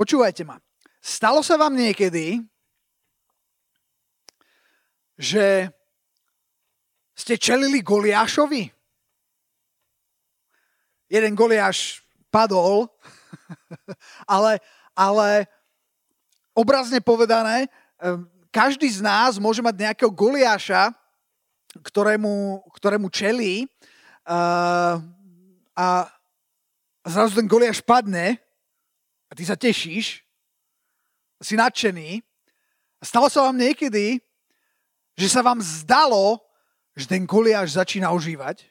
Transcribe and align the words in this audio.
Počúvajte 0.00 0.48
ma. 0.48 0.56
Stalo 1.04 1.44
sa 1.44 1.60
vám 1.60 1.76
niekedy, 1.76 2.40
že 5.20 5.68
ste 7.12 7.36
čelili 7.36 7.84
Goliášovi? 7.84 8.72
Jeden 11.04 11.36
Goliáš 11.36 12.00
padol, 12.32 12.88
ale, 14.24 14.64
ale 14.96 15.44
obrazne 16.56 17.04
povedané, 17.04 17.68
každý 18.48 18.88
z 18.88 19.04
nás 19.04 19.36
môže 19.36 19.60
mať 19.60 19.84
nejakého 19.84 20.08
Goliáša, 20.08 20.96
ktorému, 21.76 22.64
ktorému 22.72 23.12
čelí 23.12 23.68
uh, 24.24 24.96
a 25.76 25.86
zrazu 27.04 27.36
ten 27.36 27.44
Goliáš 27.44 27.84
padne 27.84 28.40
a 29.30 29.32
ty 29.38 29.46
sa 29.46 29.54
tešíš, 29.54 30.26
si 31.40 31.54
nadšený. 31.56 32.20
A 33.00 33.02
stalo 33.06 33.32
sa 33.32 33.48
vám 33.48 33.56
niekedy, 33.56 34.20
že 35.16 35.28
sa 35.32 35.40
vám 35.40 35.62
zdalo, 35.64 36.42
že 36.92 37.08
ten 37.08 37.24
Goliáš 37.24 37.80
začína 37.80 38.12
ožívať? 38.12 38.68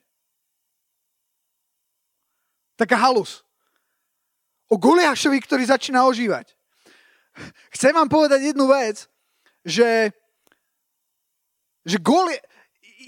Taká 2.77 2.95
halus. 2.95 3.41
O 4.69 4.77
Goliášovi, 4.77 5.41
ktorý 5.41 5.66
začína 5.66 6.05
ožívať. 6.05 6.53
Chcem 7.73 7.95
vám 7.95 8.05
povedať 8.05 8.53
jednu 8.53 8.69
vec, 8.69 9.09
že, 9.66 10.13
že 11.81 11.97
Goli, 11.97 12.38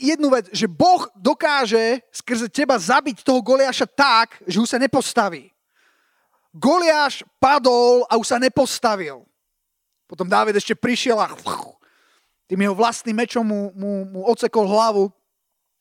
jednu 0.02 0.34
vec, 0.34 0.50
že 0.50 0.66
Boh 0.66 1.06
dokáže 1.14 2.02
skrze 2.10 2.50
teba 2.50 2.82
zabiť 2.82 3.22
toho 3.22 3.46
Goliáša 3.46 3.86
tak, 3.86 4.42
že 4.50 4.58
už 4.58 4.74
sa 4.74 4.82
nepostaví. 4.82 5.54
Goliáš 6.52 7.24
padol 7.40 8.04
a 8.12 8.20
už 8.20 8.28
sa 8.28 8.38
nepostavil. 8.38 9.24
Potom 10.08 10.28
Dávid 10.28 10.56
ešte 10.60 10.76
prišiel 10.76 11.16
a 11.16 11.32
tým 12.52 12.68
jeho 12.68 12.76
vlastným 12.76 13.16
mečom 13.16 13.48
mu, 13.48 13.72
mu, 13.72 13.92
mu 14.04 14.22
ocekol 14.28 14.68
hlavu. 14.68 15.08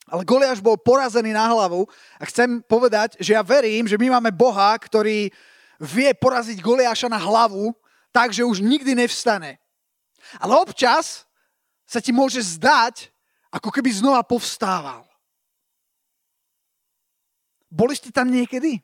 Ale 0.07 0.23
Goliáš 0.23 0.63
bol 0.63 0.79
porazený 0.79 1.35
na 1.35 1.51
hlavu 1.51 1.83
a 2.19 2.23
chcem 2.31 2.63
povedať, 2.63 3.19
že 3.19 3.35
ja 3.35 3.43
verím, 3.43 3.91
že 3.91 3.99
my 3.99 4.19
máme 4.19 4.31
Boha, 4.31 4.79
ktorý 4.79 5.35
vie 5.83 6.11
poraziť 6.15 6.63
Goliáša 6.63 7.11
na 7.11 7.19
hlavu 7.19 7.75
tak, 8.15 8.31
že 8.31 8.47
už 8.47 8.63
nikdy 8.63 8.95
nevstane. 8.95 9.59
Ale 10.39 10.55
občas 10.59 11.27
sa 11.87 11.99
ti 11.99 12.15
môže 12.15 12.39
zdať, 12.39 13.11
ako 13.51 13.71
keby 13.75 13.91
znova 13.91 14.23
povstával. 14.23 15.03
Boli 17.67 17.99
ste 17.99 18.15
tam 18.15 18.31
niekedy? 18.31 18.79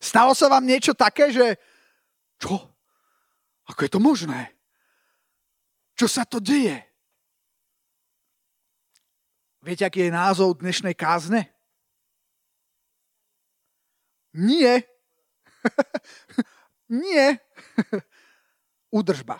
Stalo 0.00 0.32
sa 0.32 0.48
vám 0.48 0.64
niečo 0.64 0.96
také, 0.96 1.28
že 1.28 1.60
čo? 2.40 2.56
Ako 3.68 3.80
je 3.84 3.92
to 3.92 4.00
možné? 4.00 4.56
Čo 5.92 6.08
sa 6.08 6.24
to 6.24 6.40
deje? 6.40 6.80
Viete, 9.60 9.84
aký 9.84 10.08
je 10.08 10.16
názov 10.16 10.56
dnešnej 10.64 10.96
kázne? 10.96 11.52
Nie. 14.32 14.88
Nie. 16.88 17.44
Udržba. 18.98 19.36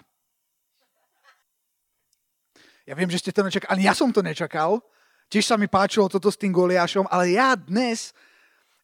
Ja 2.84 2.92
viem, 2.92 3.08
že 3.08 3.24
ste 3.24 3.32
to 3.32 3.40
nečakali, 3.40 3.70
ale 3.72 3.80
ja 3.88 3.96
som 3.96 4.12
to 4.12 4.20
nečakal. 4.20 4.84
Tiež 5.32 5.48
sa 5.48 5.56
mi 5.56 5.72
páčilo 5.72 6.10
toto 6.12 6.28
s 6.28 6.36
tým 6.36 6.52
Goliášom, 6.52 7.08
ale 7.08 7.32
ja 7.32 7.56
dnes, 7.56 8.12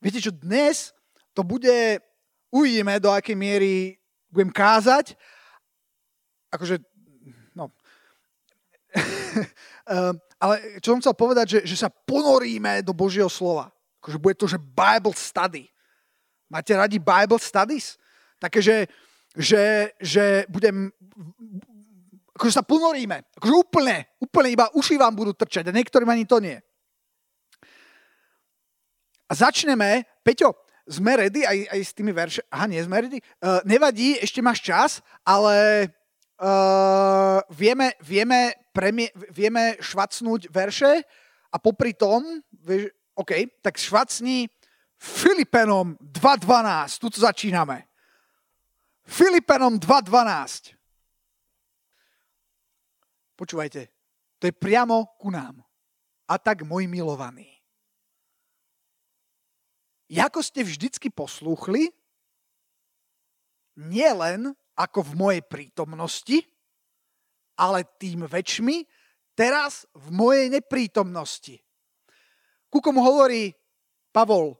viete 0.00 0.24
čo, 0.24 0.32
dnes 0.32 0.95
to 1.36 1.44
bude, 1.44 2.00
uvidíme 2.48 2.96
do 2.96 3.12
akej 3.12 3.36
miery 3.36 4.00
budem 4.32 4.48
kázať 4.48 5.12
akože, 6.56 6.76
no. 7.52 7.68
Ehm, 9.86 10.18
ale 10.42 10.82
čo 10.82 10.90
som 10.90 10.98
chcel 10.98 11.14
povedať, 11.14 11.46
že, 11.46 11.60
že 11.62 11.76
sa 11.78 11.86
ponoríme 11.86 12.82
do 12.82 12.90
Božieho 12.90 13.30
slova. 13.30 13.70
Akože 14.02 14.18
bude 14.18 14.34
to, 14.34 14.50
že 14.50 14.58
Bible 14.58 15.14
study. 15.14 15.70
Máte 16.50 16.74
radi 16.74 16.98
Bible 16.98 17.38
studies? 17.38 17.94
Také, 18.42 18.58
že, 18.58 18.90
že, 19.38 19.94
že 20.02 20.42
budem, 20.50 20.90
akože 22.34 22.50
sa 22.50 22.66
ponoríme. 22.66 23.30
Akože 23.38 23.54
úplne, 23.54 24.10
úplne 24.18 24.48
iba 24.50 24.66
uši 24.74 24.98
vám 24.98 25.14
budú 25.14 25.38
trčať 25.38 25.70
a 25.70 25.76
niektorým 25.78 26.10
ani 26.10 26.26
to 26.26 26.42
nie. 26.42 26.58
A 29.30 29.32
začneme, 29.38 30.02
Peťo, 30.26 30.65
sme 30.86 31.18
ready 31.18 31.42
aj, 31.42 31.58
aj 31.74 31.80
s 31.82 31.92
tými 31.92 32.14
verše? 32.14 32.40
Aha, 32.50 32.70
nie 32.70 32.80
sme 32.82 33.02
ready. 33.02 33.18
Uh, 33.42 33.58
nevadí, 33.66 34.16
ešte 34.22 34.38
máš 34.38 34.62
čas, 34.62 34.90
ale 35.26 35.90
uh, 36.38 37.42
vieme, 37.50 37.98
vieme, 38.02 38.54
premie, 38.70 39.10
vieme 39.34 39.74
švacnúť 39.82 40.48
verše 40.48 41.02
a 41.50 41.56
popri 41.58 41.92
tom, 41.92 42.22
vieš, 42.50 42.94
OK, 43.16 43.64
tak 43.64 43.80
švacni 43.80 44.44
Filipenom 45.00 45.96
2.12. 46.00 47.00
Tu 47.00 47.08
začíname. 47.20 47.88
Filipenom 49.08 49.80
2.12. 49.80 50.76
Počúvajte, 53.36 53.92
to 54.40 54.48
je 54.48 54.52
priamo 54.52 55.16
ku 55.20 55.28
nám. 55.28 55.60
A 56.26 56.40
tak, 56.40 56.64
môj 56.66 56.88
milovaný. 56.88 57.55
Jako 60.06 60.38
ste 60.42 60.62
vždycky 60.62 61.10
poslúchli, 61.10 61.90
nielen 63.76 64.54
ako 64.78 65.02
v 65.02 65.12
mojej 65.18 65.42
prítomnosti, 65.42 66.46
ale 67.56 67.82
tým 67.98 68.28
väčšmi 68.28 68.86
teraz 69.34 69.88
v 69.96 70.06
mojej 70.12 70.46
neprítomnosti. 70.52 71.58
Ku 72.70 72.78
komu 72.78 73.02
hovorí 73.02 73.56
Pavol? 74.12 74.54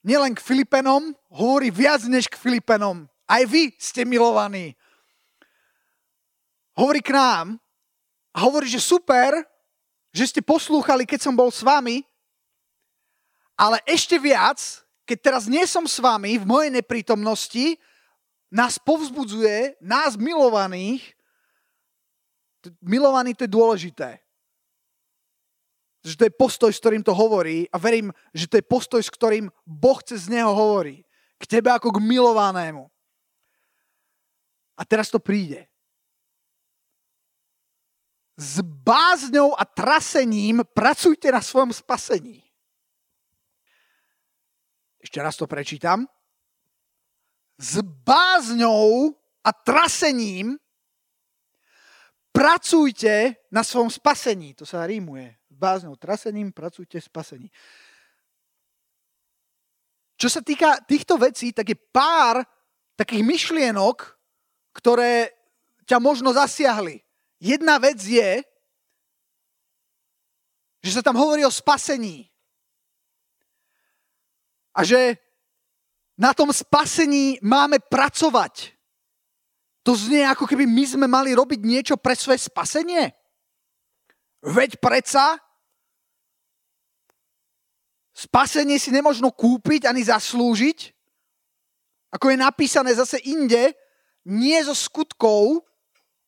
Nielen 0.00 0.32
k 0.32 0.40
Filipenom, 0.40 1.12
hovorí 1.28 1.68
viac 1.68 2.04
než 2.08 2.26
k 2.26 2.40
Filipenom. 2.40 3.04
Aj 3.28 3.42
vy 3.44 3.70
ste 3.76 4.08
milovaní. 4.08 4.74
Hovorí 6.74 7.04
k 7.04 7.12
nám 7.12 7.60
a 8.32 8.38
hovorí, 8.42 8.66
že 8.66 8.80
super, 8.80 9.44
že 10.10 10.26
ste 10.26 10.40
poslúchali, 10.42 11.04
keď 11.06 11.20
som 11.28 11.34
bol 11.36 11.52
s 11.52 11.62
vami, 11.62 12.02
ale 13.60 13.84
ešte 13.84 14.16
viac, 14.16 14.56
keď 15.04 15.18
teraz 15.20 15.44
nie 15.44 15.60
som 15.68 15.84
s 15.84 16.00
vami 16.00 16.40
v 16.40 16.48
mojej 16.48 16.72
neprítomnosti, 16.72 17.76
nás 18.48 18.80
povzbudzuje, 18.80 19.76
nás 19.84 20.16
milovaných, 20.16 21.04
milovaný 22.80 23.36
to 23.36 23.44
je 23.44 23.52
dôležité. 23.52 24.10
Že 26.00 26.14
to 26.16 26.24
je 26.24 26.32
postoj, 26.32 26.70
s 26.72 26.80
ktorým 26.80 27.04
to 27.04 27.12
hovorí 27.12 27.68
a 27.68 27.76
verím, 27.76 28.08
že 28.32 28.48
to 28.48 28.56
je 28.56 28.64
postoj, 28.64 29.04
s 29.04 29.12
ktorým 29.12 29.52
Boh 29.68 30.00
cez 30.00 30.32
neho 30.32 30.48
hovorí. 30.48 31.04
K 31.36 31.60
tebe 31.60 31.68
ako 31.68 31.92
k 31.92 32.00
milovanému. 32.00 32.88
A 34.80 34.82
teraz 34.88 35.12
to 35.12 35.20
príde. 35.20 35.68
S 38.40 38.64
bázňou 38.64 39.52
a 39.52 39.68
trasením 39.68 40.64
pracujte 40.72 41.28
na 41.28 41.44
svojom 41.44 41.76
spasení. 41.76 42.49
Ešte 45.00 45.18
raz 45.24 45.36
to 45.36 45.48
prečítam 45.48 46.04
s 47.60 47.84
bázňou 47.84 49.12
a 49.44 49.50
trasením 49.52 50.56
pracujte 52.32 53.36
na 53.52 53.60
svojom 53.60 53.92
spasení. 53.92 54.56
To 54.56 54.64
sa 54.64 54.88
rímuje. 54.88 55.36
S 55.52 55.56
bázňou, 55.60 56.00
trasením 56.00 56.56
pracujte 56.56 56.96
spasení. 56.96 57.52
Čo 60.16 60.28
sa 60.32 60.40
týka 60.40 60.80
týchto 60.88 61.20
vecí, 61.20 61.52
tak 61.52 61.68
je 61.68 61.76
pár 61.76 62.40
takých 62.96 63.24
myšlienok, 63.24 63.96
ktoré 64.72 65.32
ťa 65.84 66.00
možno 66.00 66.32
zasiahli. 66.32 67.00
Jedna 67.40 67.76
vec 67.76 68.00
je, 68.00 68.40
že 70.80 70.90
sa 70.96 71.04
tam 71.04 71.20
hovorí 71.20 71.44
o 71.44 71.52
spasení. 71.52 72.29
A 74.80 74.84
že 74.84 75.20
na 76.16 76.32
tom 76.32 76.48
spasení 76.48 77.36
máme 77.44 77.76
pracovať. 77.84 78.72
To 79.84 79.92
znie, 79.92 80.24
ako 80.24 80.48
keby 80.48 80.64
my 80.64 80.84
sme 80.88 81.06
mali 81.08 81.36
robiť 81.36 81.60
niečo 81.60 81.96
pre 82.00 82.16
svoje 82.16 82.40
spasenie. 82.40 83.12
Veď 84.40 84.80
predsa 84.80 85.36
spasenie 88.16 88.80
si 88.80 88.92
nemožno 88.92 89.32
kúpiť 89.32 89.84
ani 89.88 90.04
zaslúžiť. 90.04 90.96
Ako 92.16 92.32
je 92.32 92.36
napísané 92.40 92.96
zase 92.96 93.20
inde, 93.28 93.76
nie 94.28 94.56
zo 94.64 94.72
skutkov, 94.76 95.64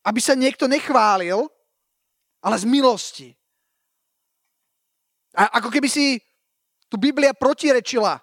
aby 0.05 0.21
sa 0.21 0.37
niekto 0.37 0.69
nechválil, 0.69 1.45
ale 2.41 2.55
z 2.57 2.65
milosti. 2.69 3.29
A 5.37 5.57
ako 5.57 5.73
keby 5.73 5.89
si 5.89 6.21
tu 6.89 7.01
Biblia 7.01 7.33
protirečila 7.33 8.22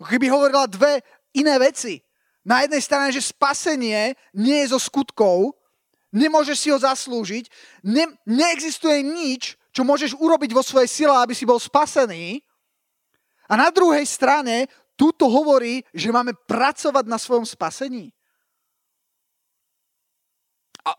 Keby 0.00 0.32
hovorila 0.32 0.64
dve 0.64 1.04
iné 1.36 1.60
veci. 1.60 2.00
Na 2.40 2.64
jednej 2.64 2.80
strane, 2.80 3.12
že 3.12 3.20
spasenie 3.20 4.16
nie 4.32 4.64
je 4.64 4.72
zo 4.72 4.80
skutkov, 4.80 5.52
nemôžeš 6.08 6.56
si 6.56 6.68
ho 6.72 6.78
zaslúžiť, 6.80 7.44
ne, 7.84 8.08
neexistuje 8.24 9.04
nič, 9.04 9.60
čo 9.70 9.84
môžeš 9.84 10.16
urobiť 10.16 10.50
vo 10.56 10.64
svojej 10.64 10.88
sile, 10.88 11.14
aby 11.14 11.36
si 11.36 11.44
bol 11.44 11.60
spasený. 11.60 12.40
A 13.50 13.60
na 13.60 13.68
druhej 13.68 14.02
strane, 14.08 14.66
túto 14.96 15.28
hovorí, 15.28 15.84
že 15.92 16.14
máme 16.14 16.32
pracovať 16.48 17.04
na 17.06 17.18
svojom 17.20 17.44
spasení. 17.44 18.08
A 20.86 20.96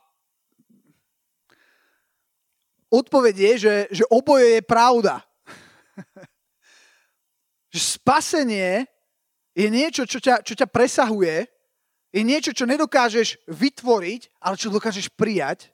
odpoveď 2.94 3.36
je, 3.36 3.53
že, 3.57 3.75
že 4.01 4.03
oboje 4.13 4.59
je 4.59 4.62
pravda. 4.62 5.25
že 7.74 7.81
spasenie 7.98 8.91
je 9.56 9.68
niečo, 9.68 10.07
čo 10.07 10.19
ťa, 10.24 10.44
čo 10.44 10.56
ťa 10.56 10.68
presahuje, 10.68 11.48
je 12.12 12.21
niečo, 12.24 12.51
čo 12.51 12.68
nedokážeš 12.68 13.39
vytvoriť, 13.48 14.21
ale 14.44 14.56
čo 14.59 14.68
dokážeš 14.71 15.12
prijať. 15.15 15.71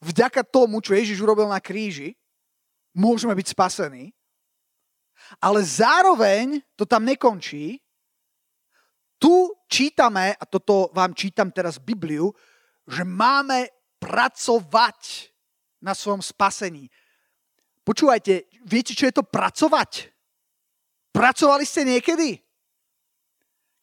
Vďaka 0.00 0.46
tomu, 0.46 0.78
čo 0.80 0.94
Ježiš 0.94 1.20
urobil 1.20 1.50
na 1.50 1.58
kríži, 1.58 2.14
môžeme 2.94 3.34
byť 3.34 3.46
spasení. 3.52 4.14
Ale 5.42 5.60
zároveň 5.62 6.62
to 6.74 6.86
tam 6.86 7.04
nekončí. 7.04 7.78
Tu 9.20 9.34
čítame, 9.68 10.32
a 10.32 10.44
toto 10.48 10.88
vám 10.96 11.12
čítam 11.12 11.52
teraz 11.52 11.76
Bibliu, 11.76 12.32
že 12.88 13.04
máme 13.04 13.68
pracovať 14.00 15.28
na 15.84 15.92
svojom 15.92 16.24
spasení. 16.24 16.88
Počúvajte, 17.84 18.48
viete, 18.64 18.96
čo 18.96 19.04
je 19.04 19.14
to 19.14 19.24
pracovať? 19.26 20.08
Pracovali 21.10 21.66
ste 21.66 21.82
niekedy? 21.86 22.38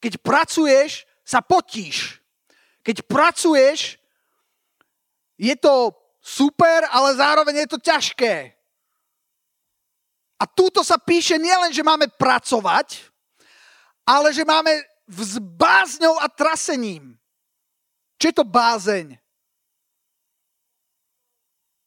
Keď 0.00 0.20
pracuješ, 0.24 1.04
sa 1.28 1.44
potíš. 1.44 2.24
Keď 2.80 3.04
pracuješ, 3.04 4.00
je 5.36 5.54
to 5.60 5.92
super, 6.24 6.88
ale 6.88 7.20
zároveň 7.20 7.64
je 7.64 7.68
to 7.68 7.78
ťažké. 7.78 8.34
A 10.38 10.44
túto 10.46 10.80
sa 10.80 10.96
píše 10.96 11.36
nielen, 11.36 11.74
že 11.74 11.84
máme 11.84 12.08
pracovať, 12.14 13.10
ale 14.08 14.32
že 14.32 14.46
máme 14.46 14.70
s 15.04 15.36
bázňou 15.36 16.16
a 16.22 16.30
trasením. 16.30 17.18
Čo 18.16 18.24
je 18.30 18.34
to 18.34 18.46
bázeň? 18.46 19.18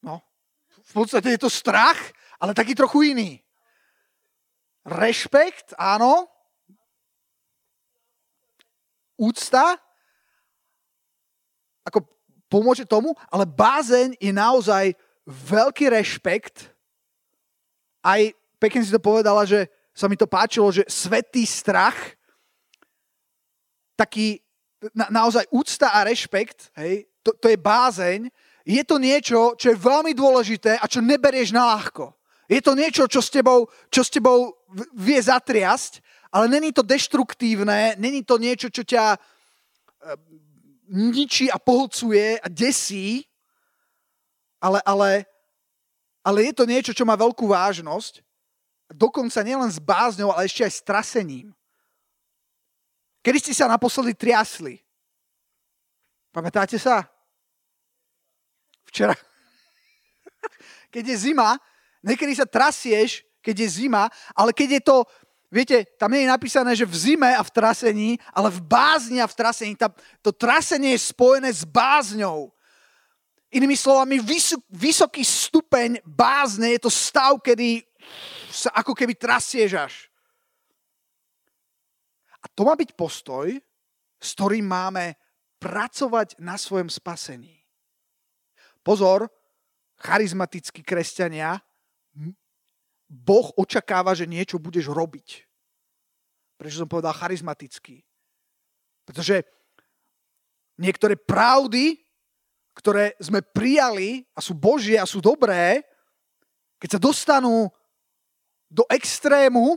No, 0.04 0.22
v 0.86 0.92
podstate 0.94 1.34
je 1.34 1.42
to 1.42 1.50
strach, 1.50 1.98
ale 2.38 2.54
taký 2.54 2.76
trochu 2.76 3.16
iný. 3.16 3.42
Rešpekt, 4.82 5.78
áno, 5.78 6.26
úcta, 9.22 9.78
ako 11.86 12.02
pomôže 12.50 12.90
tomu, 12.90 13.14
ale 13.30 13.46
bázeň 13.46 14.18
je 14.18 14.34
naozaj 14.34 14.98
veľký 15.30 15.94
rešpekt. 15.94 16.74
Aj 18.02 18.34
pekne 18.58 18.82
si 18.82 18.90
to 18.90 18.98
povedala, 18.98 19.46
že 19.46 19.70
sa 19.94 20.10
mi 20.10 20.18
to 20.18 20.26
páčilo, 20.26 20.74
že 20.74 20.88
svetý 20.90 21.46
strach, 21.46 22.18
taký 23.94 24.42
na, 24.98 25.14
naozaj 25.14 25.46
úcta 25.54 25.94
a 25.94 26.02
rešpekt, 26.02 26.74
hej, 26.82 27.06
to, 27.22 27.38
to 27.38 27.54
je 27.54 27.58
bázeň, 27.62 28.34
je 28.66 28.82
to 28.82 28.98
niečo, 28.98 29.54
čo 29.54 29.74
je 29.74 29.78
veľmi 29.78 30.18
dôležité 30.18 30.82
a 30.82 30.86
čo 30.90 31.06
neberieš 31.06 31.54
na 31.54 31.70
ľahko. 31.78 32.14
Je 32.52 32.60
to 32.60 32.76
niečo, 32.76 33.08
čo 33.08 33.24
s 33.24 33.32
tebou, 33.32 33.72
čo 33.88 34.04
s 34.04 34.12
tebou 34.12 34.52
vie 34.92 35.16
zatriasť 35.16 36.04
ale 36.32 36.48
není 36.48 36.72
to 36.72 36.82
deštruktívne, 36.82 38.00
není 38.00 38.24
to 38.24 38.40
niečo, 38.40 38.72
čo 38.72 38.88
ťa 38.88 39.06
eh, 39.16 39.20
ničí 40.88 41.52
a 41.52 41.60
pohlcuje 41.60 42.40
a 42.40 42.48
desí, 42.48 43.28
ale, 44.64 44.80
ale, 44.88 45.28
ale 46.24 46.38
je 46.48 46.54
to 46.56 46.64
niečo, 46.64 46.96
čo 46.96 47.04
má 47.04 47.20
veľkú 47.20 47.52
vážnosť. 47.52 48.24
Dokonca 48.92 49.40
nielen 49.44 49.72
s 49.72 49.80
bázňou, 49.80 50.32
ale 50.32 50.48
ešte 50.48 50.64
aj 50.64 50.72
s 50.72 50.82
trasením. 50.84 51.48
Kedy 53.24 53.38
ste 53.40 53.54
sa 53.56 53.72
naposledy 53.72 54.16
triasli? 54.16 54.80
Pamätáte 56.32 56.80
sa? 56.80 57.08
Včera. 58.88 59.16
Keď 60.94 61.04
je 61.08 61.18
zima, 61.32 61.56
niekedy 62.04 62.34
sa 62.38 62.50
trasieš, 62.50 63.26
keď 63.42 63.66
je 63.66 63.86
zima, 63.86 64.10
ale 64.38 64.54
keď 64.54 64.70
je 64.78 64.84
to 64.86 64.98
Viete, 65.52 65.84
tam 66.00 66.16
nie 66.16 66.24
je 66.24 66.32
napísané, 66.32 66.72
že 66.80 66.88
v 66.88 66.96
zime 66.96 67.28
a 67.36 67.44
v 67.44 67.52
trasení, 67.52 68.16
ale 68.32 68.48
v 68.48 68.64
bázni 68.64 69.20
a 69.20 69.28
v 69.28 69.36
trasení. 69.36 69.76
Tam, 69.76 69.92
to 70.24 70.32
trasenie 70.32 70.96
je 70.96 71.12
spojené 71.12 71.52
s 71.52 71.68
bázňou. 71.68 72.56
Inými 73.52 73.76
slovami, 73.76 74.24
vysok, 74.24 74.64
vysoký 74.72 75.28
stupeň 75.28 76.00
bázne 76.08 76.72
je 76.72 76.80
to 76.80 76.88
stav, 76.88 77.36
kedy 77.44 77.84
sa 78.48 78.72
ako 78.80 78.96
keby 78.96 79.12
trasieš 79.20 79.72
až. 79.76 79.94
A 82.40 82.48
to 82.48 82.64
má 82.64 82.80
byť 82.80 82.96
postoj, 82.96 83.52
s 84.24 84.30
ktorým 84.40 84.64
máme 84.64 85.20
pracovať 85.60 86.40
na 86.40 86.56
svojom 86.56 86.88
spasení. 86.88 87.60
Pozor, 88.88 89.28
charizmatickí 90.00 90.80
kresťania 90.80 91.60
Boh 93.12 93.52
očakáva, 93.60 94.16
že 94.16 94.24
niečo 94.24 94.56
budeš 94.56 94.88
robiť. 94.88 95.44
Prečo 96.56 96.80
som 96.80 96.88
povedal 96.88 97.12
charizmatický? 97.12 98.00
Pretože 99.04 99.44
niektoré 100.80 101.20
pravdy, 101.20 102.00
ktoré 102.72 103.20
sme 103.20 103.44
prijali 103.44 104.24
a 104.32 104.40
sú 104.40 104.56
Božie 104.56 104.96
a 104.96 105.04
sú 105.04 105.20
dobré, 105.20 105.84
keď 106.80 106.96
sa 106.96 107.04
dostanú 107.04 107.68
do 108.72 108.88
extrému, 108.88 109.76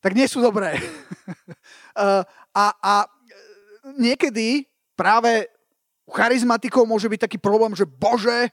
tak 0.00 0.16
nie 0.16 0.24
sú 0.24 0.40
dobré. 0.40 0.80
a, 2.56 2.64
a 2.80 2.94
niekedy 4.00 4.64
práve 4.96 5.52
u 6.08 6.16
charizmatikov 6.16 6.88
môže 6.88 7.12
byť 7.12 7.28
taký 7.28 7.36
problém, 7.36 7.76
že 7.76 7.84
Bože, 7.84 8.48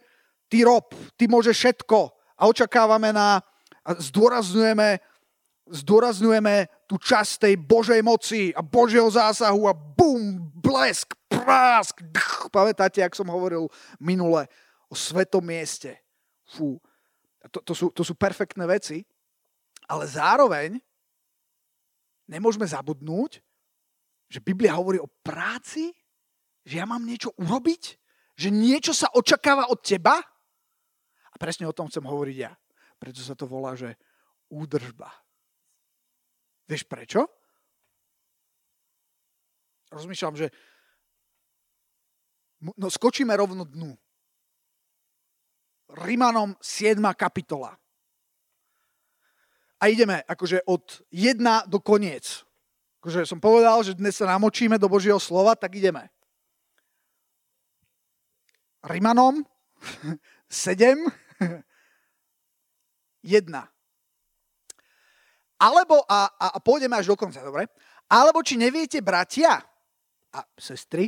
ty 0.52 0.68
rob, 0.68 0.92
ty 1.16 1.32
môžeš 1.32 1.56
všetko 1.56 2.12
a 2.36 2.44
očakávame 2.50 3.16
na 3.16 3.40
a 3.84 4.00
zdôrazňujeme, 4.00 5.00
zdôrazňujeme 5.68 6.88
tú 6.88 6.96
časť 6.96 7.48
tej 7.48 7.56
Božej 7.60 8.02
moci 8.04 8.56
a 8.56 8.64
Božieho 8.64 9.08
zásahu 9.12 9.68
a 9.68 9.74
bum, 9.76 10.40
blesk, 10.60 11.16
prásk. 11.28 12.00
Dch, 12.00 12.48
pamätáte, 12.52 13.04
ak 13.04 13.16
som 13.16 13.28
hovoril 13.28 13.68
minule 14.00 14.48
o 14.88 14.96
svetom 14.96 15.44
mieste. 15.44 16.00
Fú, 16.48 16.80
to, 17.52 17.60
to, 17.60 17.74
sú, 17.76 17.92
to 17.92 18.04
sú 18.08 18.16
perfektné 18.16 18.64
veci, 18.64 19.04
ale 19.92 20.08
zároveň 20.08 20.80
nemôžeme 22.28 22.64
zabudnúť, 22.64 23.44
že 24.32 24.40
Biblia 24.40 24.80
hovorí 24.80 24.98
o 24.98 25.12
práci, 25.22 25.92
že 26.64 26.80
ja 26.80 26.88
mám 26.88 27.04
niečo 27.04 27.36
urobiť, 27.36 27.84
že 28.40 28.50
niečo 28.50 28.96
sa 28.96 29.12
očakáva 29.14 29.68
od 29.70 29.84
teba. 29.84 30.18
A 31.34 31.36
presne 31.36 31.68
o 31.68 31.76
tom 31.76 31.92
chcem 31.92 32.06
hovoriť 32.06 32.38
ja. 32.38 32.54
Prečo 33.04 33.20
sa 33.20 33.36
to 33.36 33.44
volá, 33.44 33.76
že 33.76 34.00
údržba? 34.48 35.12
Vieš 36.72 36.88
prečo? 36.88 37.28
Rozmýšľam, 39.92 40.40
že 40.40 40.48
no 42.64 42.88
skočíme 42.88 43.36
rovno 43.36 43.68
dnu. 43.68 43.92
Rimanom 46.00 46.56
7. 46.64 46.96
kapitola. 47.12 47.76
A 49.84 49.92
ideme 49.92 50.24
akože 50.24 50.64
od 50.64 51.04
1 51.12 51.44
do 51.68 51.84
koniec. 51.84 52.48
Akože 53.04 53.28
som 53.28 53.44
povedal, 53.44 53.84
že 53.84 54.00
dnes 54.00 54.16
sa 54.16 54.32
namočíme 54.32 54.80
do 54.80 54.88
Božieho 54.88 55.20
slova, 55.20 55.60
tak 55.60 55.76
ideme. 55.76 56.08
Rimanom 58.80 59.44
7 60.48 61.04
jedna. 63.24 63.72
Alebo, 65.58 66.04
a, 66.06 66.28
a, 66.28 66.48
a 66.56 66.60
pôjdeme 66.60 67.00
až 67.00 67.08
do 67.08 67.16
konca, 67.16 67.40
dobre? 67.40 67.72
Alebo 68.12 68.44
či 68.44 68.60
neviete, 68.60 69.00
bratia 69.00 69.64
a 70.34 70.40
sestry, 70.60 71.08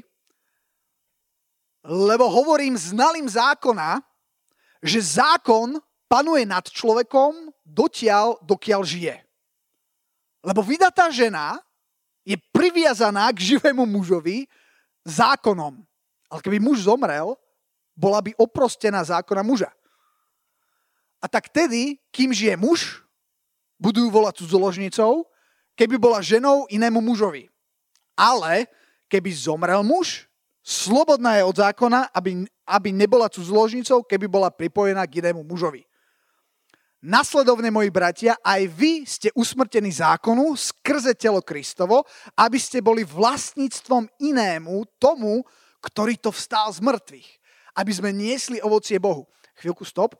lebo 1.85 2.25
hovorím 2.31 2.73
znalým 2.79 3.29
zákona, 3.29 4.01
že 4.81 5.21
zákon 5.21 5.77
panuje 6.09 6.47
nad 6.47 6.65
človekom 6.65 7.53
dotiaľ, 7.61 8.41
dokiaľ 8.41 8.81
žije. 8.81 9.15
Lebo 10.45 10.61
vydatá 10.65 11.09
žena 11.09 11.57
je 12.25 12.37
priviazaná 12.53 13.29
k 13.33 13.57
živému 13.57 13.85
mužovi 13.85 14.49
zákonom. 15.05 15.81
Ale 16.29 16.39
keby 16.41 16.57
muž 16.57 16.85
zomrel, 16.89 17.37
bola 17.93 18.21
by 18.21 18.33
oprostená 18.37 19.01
zákona 19.05 19.45
muža. 19.45 19.69
A 21.25 21.27
tak 21.27 21.49
tedy, 21.49 21.97
kým 22.13 22.29
žije 22.29 22.53
muž, 22.53 23.01
budú 23.81 24.13
volať 24.13 24.45
cudzoložnicou, 24.45 25.25
keby 25.73 25.97
bola 25.97 26.21
ženou 26.21 26.69
inému 26.69 27.01
mužovi. 27.01 27.49
Ale 28.13 28.69
keby 29.09 29.33
zomrel 29.33 29.81
muž, 29.81 30.29
slobodná 30.61 31.33
je 31.41 31.43
od 31.49 31.57
zákona, 31.57 32.13
aby, 32.13 32.45
aby 32.69 32.89
nebola 32.93 33.25
cudzoložnicou, 33.25 34.05
keby 34.05 34.29
bola 34.29 34.53
pripojená 34.53 35.01
k 35.09 35.25
inému 35.25 35.41
mužovi. 35.41 35.81
Nasledovne, 37.01 37.73
moji 37.73 37.89
bratia, 37.89 38.37
aj 38.45 38.61
vy 38.69 39.05
ste 39.09 39.33
usmrtení 39.33 39.89
zákonu 39.93 40.53
skrze 40.53 41.17
telo 41.17 41.41
Kristovo, 41.41 42.05
aby 42.37 42.61
ste 42.61 42.85
boli 42.85 43.01
vlastníctvom 43.01 44.09
inému, 44.21 44.85
tomu, 45.01 45.41
ktorý 45.81 46.21
to 46.21 46.29
vstal 46.29 46.69
z 46.69 46.85
mŕtvych. 46.85 47.29
Aby 47.81 47.91
sme 47.93 48.09
niesli 48.13 48.61
ovocie 48.61 49.01
Bohu. 49.01 49.25
Chvíľku, 49.57 49.85
stop. 49.85 50.17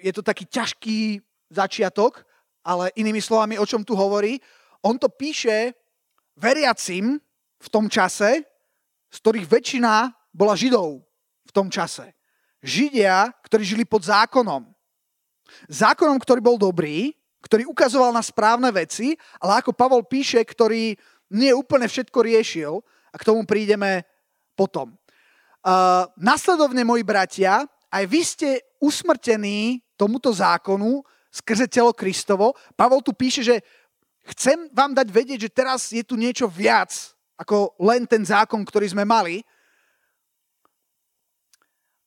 Je 0.00 0.12
to 0.12 0.22
taký 0.24 0.44
ťažký 0.48 0.98
začiatok, 1.50 2.24
ale 2.64 2.92
inými 2.96 3.20
slovami, 3.20 3.56
o 3.56 3.66
čom 3.66 3.84
tu 3.84 3.96
hovorí? 3.96 4.36
On 4.84 4.96
to 4.96 5.08
píše 5.08 5.72
veriacim 6.36 7.20
v 7.60 7.68
tom 7.68 7.88
čase, 7.88 8.44
z 9.10 9.16
ktorých 9.20 9.46
väčšina 9.50 10.08
bola 10.32 10.54
Židov 10.54 11.02
v 11.44 11.52
tom 11.52 11.68
čase. 11.68 12.14
Židia, 12.62 13.32
ktorí 13.44 13.64
žili 13.64 13.84
pod 13.88 14.04
zákonom. 14.06 14.68
Zákonom, 15.66 16.20
ktorý 16.20 16.40
bol 16.44 16.56
dobrý, 16.60 17.10
ktorý 17.40 17.66
ukazoval 17.66 18.12
na 18.12 18.22
správne 18.22 18.68
veci, 18.70 19.16
ale 19.40 19.64
ako 19.64 19.72
Pavol 19.72 20.04
píše, 20.04 20.38
ktorý 20.44 20.94
nie 21.32 21.50
úplne 21.56 21.88
všetko 21.88 22.18
riešil 22.20 22.72
a 23.10 23.16
k 23.16 23.26
tomu 23.26 23.48
prídeme 23.48 24.04
potom. 24.54 24.92
Uh, 25.60 26.08
nasledovne, 26.16 26.84
moji 26.84 27.04
bratia, 27.04 27.64
aj 27.90 28.04
vy 28.06 28.20
ste 28.22 28.48
usmrtení 28.78 29.82
tomuto 29.98 30.30
zákonu 30.30 31.02
skrze 31.30 31.66
telo 31.66 31.90
Kristovo. 31.92 32.54
Pavol 32.78 33.02
tu 33.02 33.10
píše, 33.14 33.42
že 33.42 33.56
chcem 34.34 34.70
vám 34.70 34.94
dať 34.94 35.08
vedieť, 35.10 35.38
že 35.46 35.50
teraz 35.50 35.90
je 35.90 36.02
tu 36.06 36.14
niečo 36.14 36.46
viac 36.46 36.90
ako 37.34 37.74
len 37.82 38.06
ten 38.06 38.22
zákon, 38.22 38.62
ktorý 38.62 38.90
sme 38.90 39.02
mali 39.02 39.42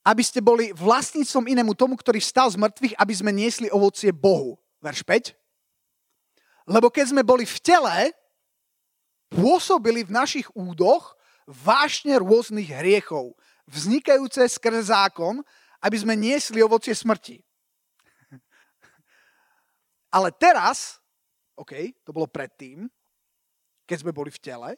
aby 0.03 0.19
ste 0.19 0.43
boli 0.43 0.75
vlastníctvom 0.75 1.47
inému 1.47 1.71
tomu, 1.79 1.95
ktorý 1.95 2.19
stal 2.19 2.51
z 2.51 2.59
mŕtvych, 2.59 2.99
aby 2.99 3.13
sme 3.15 3.31
niesli 3.31 3.71
ovocie 3.71 4.11
Bohu. 4.11 4.59
Verš 4.83 4.99
5. 5.07 5.31
Lebo 6.67 6.91
keď 6.91 7.15
sme 7.15 7.23
boli 7.23 7.47
v 7.47 7.57
tele, 7.63 8.11
pôsobili 9.31 10.03
v 10.03 10.11
našich 10.11 10.47
údoch 10.51 11.15
vášne 11.47 12.19
rôznych 12.19 12.67
hriechov, 12.67 13.35
vznikajúce 13.67 14.43
skrze 14.51 14.91
zákon, 14.91 15.39
aby 15.83 15.97
sme 15.99 16.15
niesli 16.15 16.63
ovocie 16.63 16.95
smrti. 16.95 17.43
Ale 20.15 20.31
teraz, 20.31 21.03
OK, 21.59 21.75
to 22.07 22.15
bolo 22.15 22.25
predtým, 22.31 22.87
keď 23.83 23.97
sme 23.99 24.15
boli 24.15 24.31
v 24.31 24.39
tele, 24.39 24.69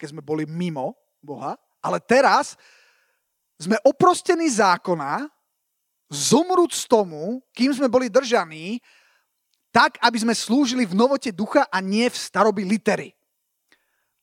keď 0.00 0.16
sme 0.16 0.24
boli 0.24 0.48
mimo 0.48 0.96
Boha, 1.20 1.60
ale 1.84 2.00
teraz 2.00 2.56
sme 3.60 3.76
oprostení 3.84 4.48
zákona, 4.48 5.28
zomrúc 6.08 6.88
tomu, 6.88 7.44
kým 7.52 7.76
sme 7.76 7.92
boli 7.92 8.08
držaní, 8.08 8.80
tak, 9.70 10.00
aby 10.02 10.18
sme 10.18 10.34
slúžili 10.34 10.82
v 10.82 10.98
novote 10.98 11.30
ducha 11.30 11.68
a 11.70 11.78
nie 11.78 12.08
v 12.10 12.16
starobi 12.16 12.66
litery. 12.66 13.14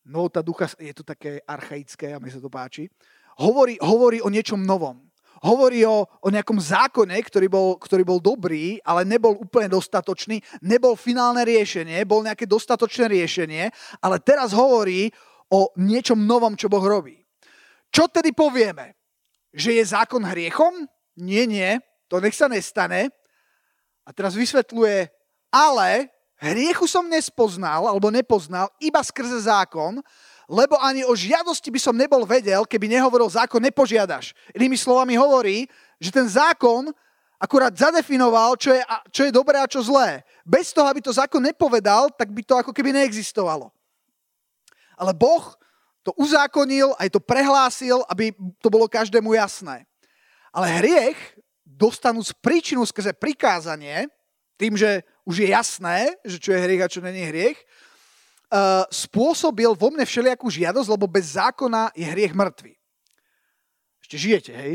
Novota 0.03 0.43
ducha 0.43 0.67
je 0.75 0.91
to 0.91 1.07
také 1.07 1.39
archaické 1.47 2.11
a 2.11 2.19
mi 2.19 2.27
sa 2.27 2.43
to 2.43 2.51
páči. 2.51 2.91
Hovorí, 3.39 3.79
hovorí 3.79 4.19
o 4.19 4.27
niečom 4.27 4.59
novom. 4.59 5.06
Hovorí 5.41 5.85
o, 5.85 6.05
o 6.05 6.27
nejakom 6.33 6.57
zákone, 6.57 7.13
ktorý 7.25 7.47
bol, 7.49 7.77
ktorý 7.77 8.03
bol 8.05 8.19
dobrý, 8.21 8.81
ale 8.81 9.05
nebol 9.05 9.37
úplne 9.37 9.69
dostatočný, 9.69 10.41
nebol 10.65 10.97
finálne 10.97 11.45
riešenie, 11.45 12.05
bol 12.09 12.25
nejaké 12.25 12.49
dostatočné 12.49 13.09
riešenie, 13.09 13.69
ale 14.01 14.17
teraz 14.21 14.53
hovorí 14.53 15.13
o 15.53 15.69
niečom 15.77 16.17
novom, 16.17 16.57
čo 16.57 16.69
Boh 16.69 16.83
robí. 16.83 17.21
Čo 17.93 18.09
tedy 18.11 18.35
povieme? 18.35 18.97
že 19.57 19.73
je 19.73 19.83
zákon 19.89 20.21
hriechom? 20.21 20.85
Nie, 21.17 21.49
nie, 21.49 21.81
to 22.05 22.21
nech 22.21 22.37
sa 22.37 22.45
nestane. 22.45 23.09
A 24.05 24.13
teraz 24.13 24.37
vysvetľuje, 24.37 25.09
ale 25.51 26.13
hriechu 26.39 26.85
som 26.85 27.09
nespoznal, 27.09 27.89
alebo 27.89 28.13
nepoznal, 28.13 28.69
iba 28.77 29.01
skrze 29.01 29.49
zákon, 29.49 29.99
lebo 30.47 30.79
ani 30.79 31.03
o 31.03 31.11
žiadosti 31.11 31.67
by 31.67 31.79
som 31.79 31.95
nebol 31.95 32.23
vedel, 32.23 32.63
keby 32.63 32.87
nehovoril 32.87 33.27
zákon, 33.27 33.59
nepožiadaš. 33.59 34.31
Inými 34.55 34.79
slovami 34.79 35.19
hovorí, 35.19 35.67
že 35.99 36.07
ten 36.07 36.23
zákon 36.23 36.87
akurát 37.35 37.75
zadefinoval, 37.75 38.55
čo 38.55 38.71
je, 38.71 38.81
čo 39.11 39.21
je 39.27 39.31
dobré 39.35 39.59
a 39.59 39.67
čo 39.69 39.83
zlé. 39.83 40.23
Bez 40.47 40.71
toho, 40.71 40.87
aby 40.87 41.03
to 41.03 41.11
zákon 41.11 41.43
nepovedal, 41.43 42.09
tak 42.15 42.31
by 42.31 42.41
to 42.41 42.55
ako 42.55 42.71
keby 42.71 42.95
neexistovalo. 42.95 43.69
Ale 44.97 45.13
Boh 45.13 45.53
to 46.01 46.15
uzákonil, 46.15 46.95
aj 46.95 47.11
to 47.11 47.19
prehlásil, 47.19 48.01
aby 48.07 48.31
to 48.63 48.71
bolo 48.71 48.87
každému 48.87 49.35
jasné. 49.35 49.83
Ale 50.55 50.71
hriech 50.79 51.19
dostanú 51.67 52.23
z 52.23 52.31
príčinu 52.39 52.87
skrze 52.87 53.11
prikázanie, 53.13 54.07
tým, 54.57 54.73
že 54.73 55.05
už 55.27 55.45
je 55.45 55.47
jasné, 55.53 56.17
že 56.25 56.41
čo 56.41 56.55
je 56.55 56.63
hriech 56.63 56.81
a 56.81 56.89
čo 56.89 57.03
není 57.03 57.27
hriech, 57.29 57.61
uh, 58.51 58.83
spôsobil 58.87 59.71
vo 59.75 59.89
mne 59.91 60.03
všelijakú 60.07 60.47
žiadosť, 60.47 60.89
lebo 60.91 61.05
bez 61.07 61.35
zákona 61.35 61.91
je 61.95 62.05
hriech 62.07 62.35
mŕtvy. 62.35 62.73
Ešte 64.03 64.15
žijete, 64.15 64.51
hej? 64.55 64.73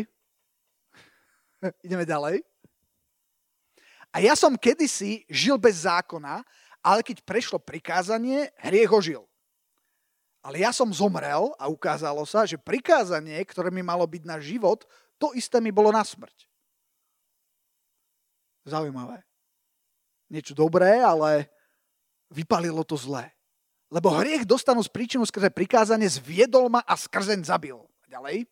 Ideme 1.87 2.05
ďalej. 2.05 2.45
A 4.13 4.21
ja 4.21 4.37
som 4.37 4.61
kedysi 4.61 5.25
žil 5.33 5.57
bez 5.57 5.89
zákona, 5.89 6.45
ale 6.85 7.01
keď 7.01 7.25
prešlo 7.25 7.57
prikázanie, 7.57 8.53
hriech 8.61 8.93
ožil. 8.93 9.25
Ale 10.43 10.61
ja 10.61 10.75
som 10.75 10.91
zomrel 10.91 11.55
a 11.55 11.71
ukázalo 11.71 12.27
sa, 12.27 12.43
že 12.43 12.59
prikázanie, 12.59 13.39
ktoré 13.47 13.71
mi 13.71 13.81
malo 13.81 14.03
byť 14.03 14.23
na 14.27 14.43
život, 14.43 14.85
to 15.17 15.31
isté 15.39 15.63
mi 15.63 15.71
bolo 15.71 15.95
na 15.95 16.03
smrť. 16.03 16.51
Zaujímavé. 18.67 19.23
Niečo 20.27 20.53
dobré, 20.53 20.99
ale 20.99 21.47
vypalilo 22.35 22.83
to 22.83 22.99
zlé. 22.99 23.31
Lebo 23.93 24.09
hriech 24.09 24.49
dostanú 24.49 24.81
z 24.81 24.89
príčinu 24.89 25.29
skrze 25.29 25.53
prikázanie, 25.53 26.09
zviedol 26.09 26.73
ma 26.73 26.81
a 26.81 26.97
skrzeň 26.97 27.45
zabil. 27.45 27.77
Ďalej. 28.09 28.49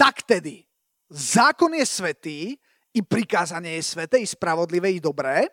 Tak 0.00 0.24
tedy, 0.24 0.64
zákon 1.12 1.76
je 1.76 1.84
svetý, 1.84 2.38
i 2.94 3.00
prikázanie 3.04 3.76
je 3.76 3.84
sveté, 3.84 4.16
i 4.22 4.26
spravodlivé, 4.26 4.88
i 4.94 5.04
dobré. 5.04 5.50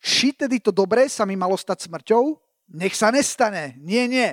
Či 0.00 0.32
tedy 0.32 0.62
to 0.62 0.72
dobré 0.72 1.10
sa 1.10 1.26
mi 1.28 1.34
malo 1.34 1.58
stať 1.58 1.90
smrťou? 1.90 2.38
Nech 2.78 2.94
sa 2.94 3.12
nestane. 3.12 3.76
Nie, 3.82 4.06
nie. 4.06 4.32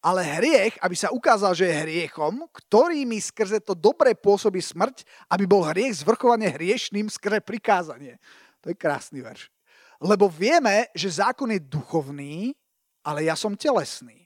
Ale 0.00 0.24
hriech, 0.24 0.76
aby 0.80 0.96
sa 0.96 1.12
ukázal, 1.14 1.54
že 1.54 1.70
je 1.70 1.80
hriechom, 1.86 2.44
ktorý 2.50 3.04
mi 3.06 3.20
skrze 3.20 3.62
to 3.62 3.76
dobre 3.76 4.16
pôsobí 4.16 4.58
smrť, 4.58 5.06
aby 5.30 5.44
bol 5.46 5.64
hriech 5.64 6.02
zvrchovane 6.02 6.50
hriešným 6.50 7.08
skrze 7.08 7.40
prikázanie. 7.44 8.18
To 8.60 8.72
je 8.72 8.76
krásny 8.76 9.22
verš. 9.22 9.52
Lebo 10.00 10.32
vieme, 10.32 10.88
že 10.96 11.20
zákon 11.20 11.52
je 11.52 11.60
duchovný, 11.60 12.56
ale 13.04 13.28
ja 13.28 13.36
som 13.36 13.52
telesný, 13.52 14.24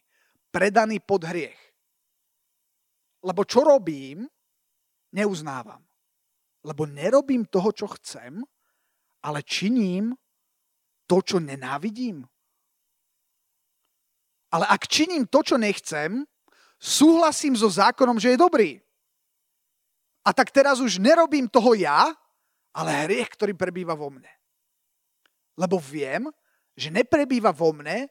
predaný 0.55 1.03
pod 1.03 1.27
hriech. 1.27 1.59
Lebo 3.27 3.43
čo 3.43 3.67
robím, 3.67 4.27
neuznávam. 5.11 5.83
Lebo 6.63 6.87
nerobím 6.87 7.45
toho, 7.51 7.75
čo 7.75 7.91
chcem, 7.99 8.39
ale 9.25 9.43
činím 9.43 10.15
to, 11.11 11.21
čo 11.21 11.43
nenávidím. 11.43 12.23
Ale 14.55 14.71
ak 14.71 14.87
činím 14.87 15.27
to, 15.27 15.43
čo 15.43 15.59
nechcem, 15.59 16.23
súhlasím 16.79 17.59
so 17.59 17.67
zákonom, 17.67 18.23
že 18.23 18.37
je 18.37 18.39
dobrý. 18.39 18.79
A 20.25 20.31
tak 20.31 20.55
teraz 20.55 20.79
už 20.79 21.03
nerobím 21.03 21.51
toho 21.51 21.75
ja, 21.75 22.15
ale 22.71 22.91
hriech, 23.05 23.29
ktorý 23.35 23.53
prebýva 23.59 23.99
vo 23.99 24.09
mne. 24.15 24.31
Lebo 25.55 25.79
viem, 25.79 26.31
že 26.75 26.91
neprebýva 26.91 27.55
vo 27.55 27.71
mne, 27.71 28.11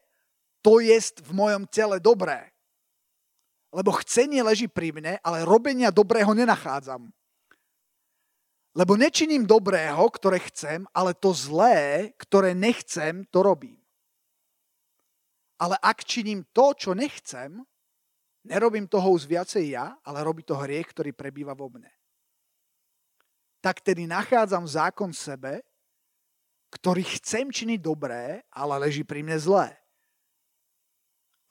to 0.63 0.79
je 0.79 0.95
v 1.19 1.31
mojom 1.35 1.67
tele 1.67 1.99
dobré. 1.99 2.51
Lebo 3.73 3.91
chcenie 3.99 4.39
leží 4.39 4.71
pri 4.71 4.95
mne, 4.95 5.19
ale 5.19 5.43
robenia 5.43 5.91
dobrého 5.91 6.31
nenachádzam. 6.31 7.11
Lebo 8.73 8.97
nečiním 8.97 9.45
dobrého, 9.45 10.01
ktoré 10.09 10.41
chcem, 10.49 10.87
ale 10.95 11.13
to 11.13 11.29
zlé, 11.35 12.09
ktoré 12.17 12.57
nechcem, 12.57 13.21
to 13.29 13.45
robím. 13.45 13.77
Ale 15.61 15.77
ak 15.77 16.01
činím 16.01 16.41
to, 16.49 16.73
čo 16.73 16.97
nechcem, 16.97 17.61
nerobím 18.43 18.89
toho 18.89 19.13
už 19.13 19.29
viacej 19.29 19.77
ja, 19.77 19.93
ale 20.01 20.25
robí 20.25 20.41
to 20.41 20.57
hriech, 20.57 20.89
ktorý 20.89 21.13
prebýva 21.13 21.53
vo 21.53 21.69
mne. 21.69 21.89
Tak 23.63 23.79
tedy 23.79 24.09
nachádzam 24.09 24.65
zákon 24.67 25.13
sebe, 25.13 25.61
ktorý 26.73 27.05
chcem 27.05 27.53
činiť 27.53 27.77
dobré, 27.77 28.41
ale 28.49 28.89
leží 28.89 29.05
pri 29.05 29.21
mne 29.21 29.37
zlé. 29.37 29.69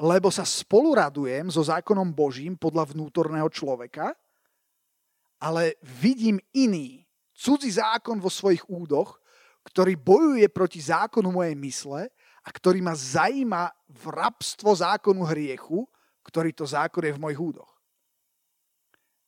Lebo 0.02 0.34
sa 0.34 0.42
spoluradujem 0.42 1.46
so 1.46 1.62
zákonom 1.62 2.10
Božím 2.10 2.58
podľa 2.58 2.90
vnútorného 2.90 3.46
človeka, 3.46 4.18
ale 5.38 5.78
vidím 5.78 6.42
iný, 6.50 7.06
cudzí 7.38 7.70
zákon 7.70 8.18
vo 8.18 8.26
svojich 8.26 8.66
údoch, 8.66 9.22
ktorý 9.62 9.94
bojuje 9.94 10.46
proti 10.50 10.82
zákonu 10.82 11.30
mojej 11.30 11.54
mysle 11.54 12.10
a 12.42 12.48
ktorý 12.50 12.82
ma 12.82 12.98
zajíma 12.98 13.70
v 13.86 14.04
rabstvo 14.10 14.74
zákonu 14.74 15.22
hriechu, 15.30 15.86
ktorý 16.26 16.50
to 16.50 16.66
zákon 16.66 17.06
je 17.06 17.14
v 17.14 17.22
mojich 17.22 17.38
údoch. 17.38 17.70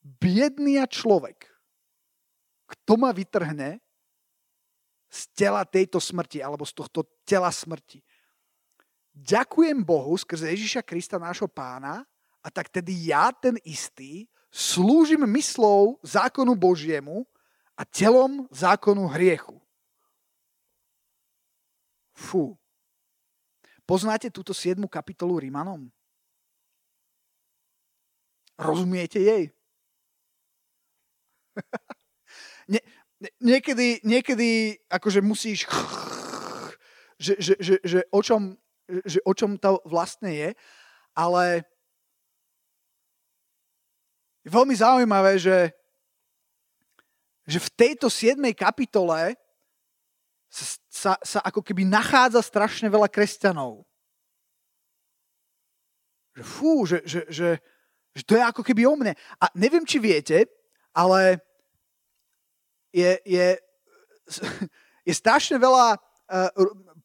Biedný 0.03 0.83
a 0.83 0.91
človek, 0.91 1.47
kto 2.67 2.99
ma 2.99 3.15
vytrhne 3.15 3.84
z 5.15 5.31
tela 5.31 5.63
tejto 5.63 6.03
smrti, 6.03 6.43
alebo 6.43 6.67
z 6.67 6.75
tohto 6.75 7.07
tela 7.23 7.55
smrti. 7.55 8.03
Ďakujem 9.15 9.79
Bohu 9.87 10.19
skrze 10.19 10.51
Ježiša 10.51 10.83
Krista, 10.83 11.23
nášho 11.23 11.47
pána, 11.47 12.03
a 12.43 12.51
tak 12.51 12.67
tedy 12.67 13.15
ja, 13.15 13.31
ten 13.31 13.55
istý, 13.63 14.27
slúžim 14.51 15.23
myslou 15.39 16.03
zákonu 16.03 16.59
Božiemu 16.59 17.23
a 17.79 17.87
telom 17.87 18.51
zákonu 18.51 19.07
hriechu. 19.07 19.63
Fú. 22.15 22.59
Poznáte 23.87 24.35
túto 24.35 24.51
7. 24.51 24.83
kapitolu 24.91 25.39
Rímanom? 25.39 25.87
Rozumiete 28.55 29.19
jej? 29.19 29.51
nie, 32.71 32.83
niekedy, 33.41 34.01
niekedy 34.05 34.79
akože 34.89 35.21
musíš 35.21 35.67
že, 37.19 37.35
že, 37.39 37.55
že, 37.61 37.75
že, 37.85 38.01
o 38.11 38.21
čom, 38.21 38.59
že 39.07 39.23
o 39.25 39.33
čom 39.33 39.57
to 39.57 39.81
vlastne 39.87 40.31
je, 40.35 40.51
ale 41.15 41.65
je 44.45 44.49
veľmi 44.51 44.75
zaujímavé, 44.77 45.39
že, 45.39 45.73
že 47.49 47.59
v 47.63 47.71
tejto 47.73 48.13
7. 48.13 48.37
kapitole 48.53 49.39
sa, 50.51 50.65
sa, 50.91 51.13
sa 51.23 51.39
ako 51.41 51.65
keby 51.65 51.87
nachádza 51.89 52.45
strašne 52.45 52.93
veľa 52.93 53.09
kresťanov. 53.09 53.87
Že 56.35 56.43
fú, 56.45 56.73
že, 56.85 56.99
že, 57.07 57.21
že, 57.31 57.49
že 58.13 58.23
to 58.27 58.35
je 58.37 58.43
ako 58.43 58.63
keby 58.67 58.85
o 58.85 58.95
mne. 58.99 59.15
A 59.39 59.45
neviem, 59.55 59.87
či 59.87 60.03
viete, 60.03 60.51
ale 60.93 61.41
je, 62.95 63.11
je, 63.27 63.47
je 65.11 65.15
strašne 65.19 65.59
veľa 65.59 65.99
uh, 65.99 66.51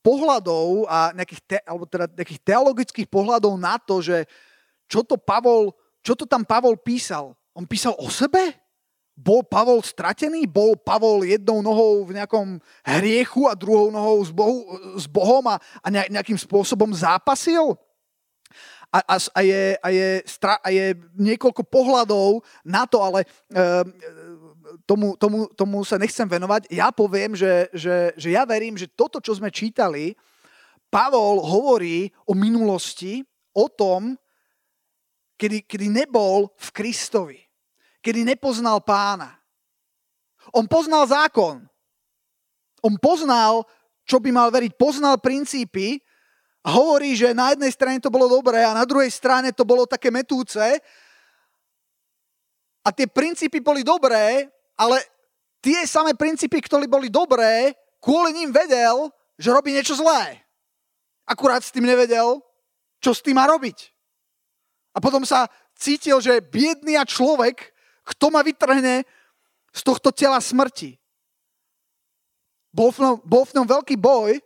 pohľadov 0.06 0.86
a 0.86 1.10
nejakých, 1.18 1.42
te, 1.44 1.58
alebo 1.66 1.90
teda 1.90 2.06
nejakých 2.14 2.42
teologických 2.46 3.08
pohľadov 3.10 3.58
na 3.58 3.82
to, 3.82 4.00
že 4.00 4.30
čo 4.86 5.02
to, 5.02 5.18
Pavol, 5.18 5.74
čo 6.06 6.14
to 6.14 6.30
tam 6.30 6.46
Pavol 6.46 6.78
písal. 6.78 7.34
On 7.58 7.66
písal 7.66 7.98
o 7.98 8.08
sebe? 8.08 8.54
Bol 9.20 9.44
Pavol 9.44 9.84
stratený? 9.84 10.48
Bol 10.48 10.80
Pavol 10.80 11.28
jednou 11.28 11.60
nohou 11.60 12.08
v 12.08 12.16
nejakom 12.16 12.64
hriechu 12.88 13.52
a 13.52 13.58
druhou 13.58 13.92
nohou 13.92 14.24
s, 14.24 14.32
Bohu, 14.32 14.64
s 14.96 15.06
Bohom 15.12 15.44
a, 15.52 15.60
a 15.84 15.88
nejakým 15.92 16.40
spôsobom 16.40 16.88
zápasil? 16.96 17.76
a, 18.90 19.00
a, 19.06 19.16
a, 19.18 19.42
je, 19.42 19.64
a, 19.78 19.90
je, 19.90 20.10
stra, 20.26 20.58
a 20.58 20.70
je 20.74 20.98
niekoľko 21.14 21.62
pohľadov 21.70 22.42
na 22.66 22.90
to, 22.90 22.98
ale 23.06 23.22
uh, 23.54 23.86
tomu, 24.86 25.16
tomu, 25.16 25.48
tomu 25.56 25.82
sa 25.88 25.98
nechcem 25.98 26.28
venovať. 26.28 26.70
Ja 26.72 26.92
poviem, 26.94 27.36
že, 27.36 27.68
že, 27.74 28.14
že 28.16 28.30
ja 28.36 28.44
verím, 28.44 28.76
že 28.76 28.92
toto, 28.92 29.24
čo 29.24 29.36
sme 29.36 29.50
čítali, 29.50 30.14
Pavol 30.90 31.42
hovorí 31.46 32.10
o 32.26 32.34
minulosti, 32.34 33.22
o 33.54 33.70
tom, 33.70 34.18
kedy, 35.38 35.66
kedy 35.66 35.88
nebol 35.90 36.50
v 36.58 36.68
Kristovi, 36.74 37.40
kedy 38.02 38.26
nepoznal 38.26 38.82
pána. 38.82 39.38
On 40.56 40.66
poznal 40.66 41.06
zákon. 41.06 41.62
On 42.80 42.96
poznal, 42.98 43.68
čo 44.08 44.18
by 44.18 44.30
mal 44.34 44.50
veriť. 44.50 44.74
Poznal 44.80 45.22
princípy, 45.22 46.02
a 46.60 46.76
hovorí, 46.76 47.16
že 47.16 47.32
na 47.32 47.56
jednej 47.56 47.72
strane 47.72 48.04
to 48.04 48.12
bolo 48.12 48.28
dobré 48.28 48.68
a 48.68 48.76
na 48.76 48.84
druhej 48.84 49.08
strane 49.08 49.56
to 49.56 49.64
bolo 49.64 49.88
také 49.88 50.12
metúce. 50.12 50.62
A 52.84 52.90
tie 52.92 53.08
princípy 53.08 53.64
boli 53.64 53.80
dobré, 53.84 54.52
ale 54.80 55.04
tie 55.60 55.84
samé 55.84 56.16
princípy, 56.16 56.64
ktoré 56.64 56.88
boli 56.88 57.12
dobré, 57.12 57.76
kvôli 58.00 58.32
ním 58.32 58.56
vedel, 58.56 59.12
že 59.36 59.52
robí 59.52 59.76
niečo 59.76 60.00
zlé. 60.00 60.40
Akurát 61.28 61.60
s 61.60 61.76
tým 61.76 61.84
nevedel, 61.84 62.40
čo 63.04 63.12
s 63.12 63.20
tým 63.20 63.36
má 63.36 63.44
robiť. 63.52 63.92
A 64.96 65.04
potom 65.04 65.28
sa 65.28 65.52
cítil, 65.76 66.24
že 66.24 66.40
biedný 66.40 66.96
a 66.96 67.04
človek, 67.04 67.76
kto 68.08 68.32
ma 68.32 68.40
vytrhne 68.40 69.04
z 69.70 69.82
tohto 69.84 70.16
tela 70.16 70.40
smrti. 70.40 70.96
Bol 72.72 72.96
v, 72.96 73.04
ňom, 73.04 73.16
bol 73.28 73.44
v 73.44 73.56
ňom 73.60 73.68
veľký 73.68 73.96
boj, 74.00 74.40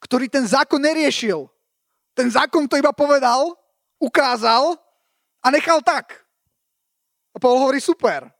ktorý 0.00 0.30
ten 0.30 0.46
zákon 0.46 0.80
neriešil. 0.80 1.50
Ten 2.16 2.30
zákon 2.30 2.64
to 2.70 2.80
iba 2.80 2.92
povedal, 2.94 3.52
ukázal 4.00 4.76
a 5.44 5.46
nechal 5.52 5.84
tak. 5.84 6.14
A 7.32 7.36
Paul 7.38 7.60
hovorí 7.60 7.78
super. 7.78 8.39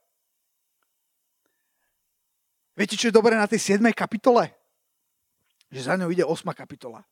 Viete, 2.71 2.95
čo 2.95 3.11
je 3.11 3.17
dobré 3.17 3.35
na 3.35 3.47
tej 3.47 3.77
7. 3.77 3.83
kapitole? 3.91 4.47
Že 5.67 5.79
za 5.83 5.93
ňou 5.99 6.11
ide 6.11 6.23
8. 6.23 6.47
kapitola. 6.55 7.03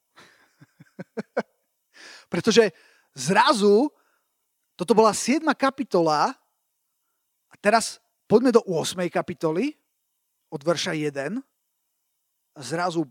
Pretože 2.31 2.71
zrazu 3.11 3.91
toto 4.79 4.95
bola 4.95 5.11
7. 5.11 5.43
kapitola 5.59 6.31
a 7.51 7.55
teraz 7.59 7.99
poďme 8.23 8.55
do 8.55 8.63
8. 8.63 8.95
kapitoly 9.11 9.75
od 10.47 10.61
verša 10.63 10.95
1 10.95 11.43
a 12.55 12.59
zrazu 12.63 13.03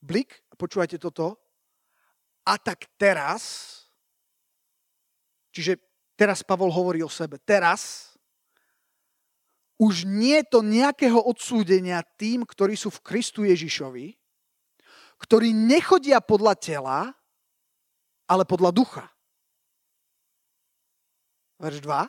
blik, 0.00 0.44
počúvajte 0.54 1.00
toto, 1.00 1.36
a 2.48 2.56
tak 2.56 2.88
teraz, 2.96 3.74
čiže 5.52 5.76
teraz 6.16 6.40
Pavol 6.40 6.72
hovorí 6.72 7.04
o 7.04 7.12
sebe, 7.12 7.36
teraz 7.36 8.07
už 9.78 10.04
nie 10.10 10.42
je 10.42 10.58
to 10.58 10.60
nejakého 10.66 11.22
odsúdenia 11.22 12.02
tým, 12.18 12.42
ktorí 12.42 12.74
sú 12.74 12.90
v 12.90 13.02
Kristu 13.06 13.46
Ježišovi, 13.46 14.18
ktorí 15.22 15.54
nechodia 15.54 16.18
podľa 16.18 16.54
tela, 16.58 16.98
ale 18.26 18.42
podľa 18.42 18.74
ducha. 18.74 19.06
Verš 21.62 21.82
2. 21.82 22.06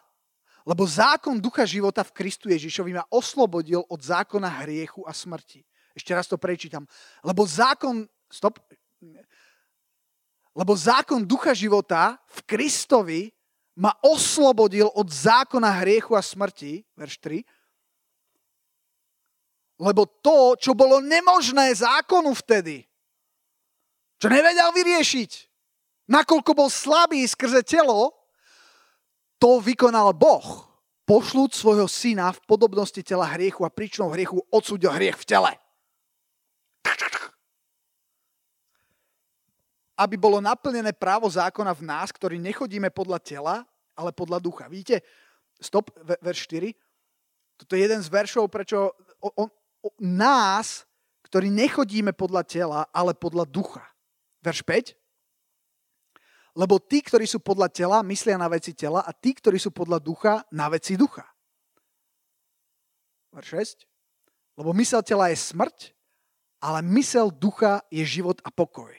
Lebo 0.69 0.83
zákon 0.85 1.41
ducha 1.41 1.65
života 1.65 2.05
v 2.05 2.13
Kristu 2.13 2.49
Ježišovi 2.53 2.93
ma 2.93 3.05
oslobodil 3.09 3.81
od 3.89 4.01
zákona 4.01 4.65
hriechu 4.65 5.01
a 5.05 5.13
smrti. 5.13 5.65
Ešte 5.97 6.11
raz 6.13 6.29
to 6.29 6.37
prečítam. 6.37 6.85
Lebo 7.25 7.45
zákon... 7.45 8.05
Stop. 8.29 8.61
Lebo 10.53 10.73
zákon 10.77 11.25
ducha 11.25 11.57
života 11.57 12.21
v 12.29 12.39
Kristovi 12.45 13.21
ma 13.79 13.89
oslobodil 14.05 14.85
od 14.93 15.07
zákona 15.09 15.81
hriechu 15.81 16.13
a 16.13 16.21
smrti, 16.21 16.85
verš 16.93 17.15
3, 17.25 17.41
lebo 19.79 20.03
to, 20.19 20.59
čo 20.59 20.75
bolo 20.75 20.99
nemožné 20.99 21.71
zákonu 21.71 22.35
vtedy, 22.35 22.83
čo 24.19 24.27
nevedel 24.27 24.75
vyriešiť, 24.75 25.31
nakoľko 26.11 26.51
bol 26.51 26.67
slabý 26.67 27.23
skrze 27.23 27.63
telo, 27.63 28.11
to 29.39 29.63
vykonal 29.63 30.11
Boh, 30.11 30.67
pošľúc 31.07 31.55
svojho 31.55 31.87
syna 31.87 32.35
v 32.35 32.43
podobnosti 32.43 32.99
tela 32.99 33.23
hriechu 33.31 33.63
a 33.63 33.71
príčnou 33.71 34.11
hriechu 34.11 34.43
odsúdil 34.51 34.91
hriech 34.91 35.15
v 35.15 35.25
tele. 35.25 35.51
aby 39.99 40.15
bolo 40.15 40.39
naplnené 40.39 40.95
právo 40.95 41.27
zákona 41.27 41.75
v 41.75 41.83
nás, 41.83 42.07
ktorí 42.15 42.39
nechodíme 42.39 42.87
podľa 42.87 43.19
tela, 43.19 43.55
ale 43.99 44.15
podľa 44.15 44.39
ducha. 44.39 44.71
Vidíte, 44.71 45.03
stop, 45.59 45.91
verš 46.23 46.47
4. 46.47 46.71
Toto 47.59 47.75
je 47.75 47.83
jeden 47.83 47.99
z 47.99 48.07
veršov, 48.07 48.47
prečo 48.47 48.95
o, 49.19 49.27
o, 49.27 49.43
o 49.43 49.58
nás, 49.99 50.83
ktorí 51.29 51.53
nechodíme 51.53 52.11
podľa 52.11 52.43
tela, 52.43 52.79
ale 52.89 53.13
podľa 53.13 53.45
ducha. 53.45 53.85
Verš 54.41 54.63
5. 54.65 54.97
Lebo 56.57 56.81
tí, 56.81 56.99
ktorí 57.05 57.29
sú 57.29 57.39
podľa 57.39 57.69
tela, 57.69 58.01
myslia 58.03 58.35
na 58.35 58.49
veci 58.49 58.73
tela 58.73 59.05
a 59.05 59.11
tí, 59.13 59.37
ktorí 59.37 59.61
sú 59.61 59.69
podľa 59.69 60.01
ducha, 60.01 60.33
na 60.49 60.67
veci 60.67 60.97
ducha. 60.97 61.23
Verš 63.31 63.85
6. 63.85 64.59
Lebo 64.59 64.75
mysel 64.75 64.99
tela 65.05 65.31
je 65.31 65.37
smrť, 65.39 65.95
ale 66.59 66.83
mysel 66.83 67.31
ducha 67.31 67.79
je 67.87 68.03
život 68.03 68.41
a 68.43 68.51
pokoj. 68.51 68.91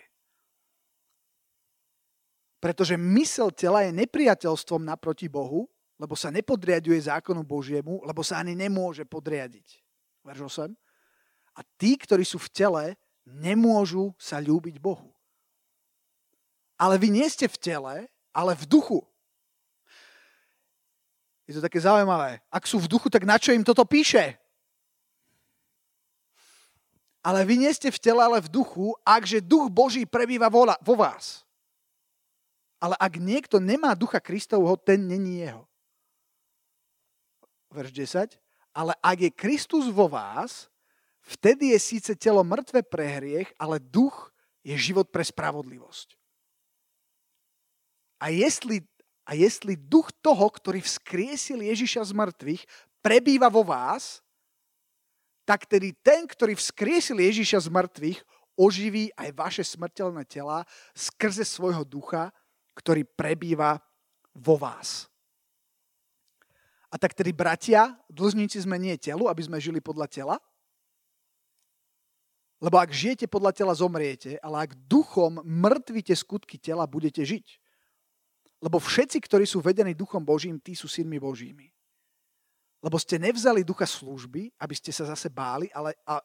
Pretože 2.61 2.97
mysel 2.97 3.53
tela 3.53 3.85
je 3.85 3.93
nepriateľstvom 3.93 4.85
naproti 4.85 5.29
Bohu, 5.29 5.69
lebo 6.01 6.17
sa 6.17 6.33
nepodriaduje 6.33 6.97
zákonu 7.09 7.45
Božiemu, 7.45 8.01
lebo 8.05 8.25
sa 8.25 8.41
ani 8.41 8.57
nemôže 8.57 9.05
podriadiť. 9.05 9.80
Verš 10.25 10.69
8. 10.69 10.75
A 11.57 11.61
tí, 11.77 11.97
ktorí 11.97 12.25
sú 12.25 12.39
v 12.39 12.53
tele, 12.53 12.85
nemôžu 13.27 14.15
sa 14.21 14.41
ľúbiť 14.41 14.81
Bohu. 14.81 15.13
Ale 16.81 16.97
vy 16.97 17.13
nie 17.13 17.29
ste 17.29 17.45
v 17.49 17.61
tele, 17.61 17.95
ale 18.33 18.53
v 18.57 18.65
duchu. 18.65 19.01
Je 21.45 21.59
to 21.59 21.65
také 21.65 21.83
zaujímavé. 21.83 22.41
Ak 22.49 22.65
sú 22.65 22.79
v 22.79 22.89
duchu, 22.89 23.11
tak 23.11 23.27
na 23.27 23.37
čo 23.37 23.53
im 23.53 23.67
toto 23.67 23.85
píše? 23.85 24.41
ale 27.21 27.45
vy 27.45 27.61
nie 27.61 27.73
ste 27.73 27.93
v 27.93 28.01
tele, 28.01 28.21
ale 28.25 28.41
v 28.41 28.49
duchu, 28.49 28.97
akže 29.05 29.45
duch 29.45 29.69
Boží 29.69 30.09
prebýva 30.09 30.49
vo 30.49 30.95
vás. 30.97 31.45
Ale 32.81 32.97
ak 32.97 33.21
niekto 33.21 33.61
nemá 33.61 33.93
ducha 33.93 34.25
Kristovho, 34.25 34.73
ten 34.81 35.05
není 35.05 35.45
jeho. 35.45 35.69
Verš 37.69 37.93
10. 37.93 38.41
Ale 38.71 38.95
ak 39.03 39.19
je 39.19 39.31
Kristus 39.35 39.91
vo 39.91 40.07
vás, 40.07 40.71
vtedy 41.27 41.75
je 41.75 41.79
síce 41.83 42.13
telo 42.15 42.41
mŕtve 42.47 42.87
pre 42.87 43.03
hriech, 43.19 43.51
ale 43.59 43.83
duch 43.83 44.31
je 44.63 44.77
život 44.79 45.11
pre 45.11 45.27
spravodlivosť. 45.27 46.15
A 48.21 48.31
jestli, 48.31 48.85
a 49.27 49.35
jestli 49.35 49.75
duch 49.75 50.13
toho, 50.23 50.47
ktorý 50.47 50.85
vzkriesil 50.85 51.65
Ježiša 51.65 52.05
z 52.05 52.13
mŕtvych, 52.15 52.63
prebýva 53.01 53.49
vo 53.49 53.65
vás, 53.65 54.21
tak 55.43 55.67
tedy 55.67 55.91
ten, 55.99 56.31
ktorý 56.31 56.55
vzkriesil 56.55 57.19
Ježiša 57.19 57.67
z 57.67 57.69
mŕtvych, 57.75 58.19
oživí 58.55 59.11
aj 59.19 59.29
vaše 59.35 59.65
smrteľné 59.67 60.23
tela 60.29 60.63
skrze 60.95 61.43
svojho 61.43 61.83
ducha, 61.83 62.31
ktorý 62.79 63.03
prebýva 63.03 63.83
vo 64.37 64.55
vás. 64.55 65.10
A 66.91 66.99
tak 66.99 67.15
tedy, 67.15 67.31
bratia, 67.31 67.95
dlžníci 68.11 68.59
sme 68.67 68.75
nie 68.75 68.99
telu, 68.99 69.31
aby 69.31 69.47
sme 69.47 69.63
žili 69.63 69.79
podľa 69.79 70.11
tela, 70.11 70.37
lebo 72.61 72.77
ak 72.77 72.93
žijete 72.93 73.25
podľa 73.25 73.57
tela, 73.57 73.73
zomriete, 73.73 74.37
ale 74.45 74.69
ak 74.69 74.77
duchom 74.85 75.41
mŕtvite 75.41 76.13
skutky 76.13 76.61
tela, 76.61 76.85
budete 76.85 77.25
žiť. 77.25 77.57
Lebo 78.61 78.77
všetci, 78.77 79.17
ktorí 79.25 79.49
sú 79.49 79.65
vedení 79.65 79.97
duchom 79.97 80.21
Božím, 80.21 80.61
tí 80.61 80.77
sú 80.77 80.85
synmi 80.85 81.17
Božími. 81.17 81.73
Lebo 82.85 83.01
ste 83.01 83.17
nevzali 83.17 83.65
ducha 83.65 83.89
služby, 83.89 84.53
aby 84.61 84.75
ste 84.77 84.93
sa 84.93 85.09
zase 85.09 85.33
báli, 85.33 85.73
ale, 85.73 85.97
a, 86.05 86.21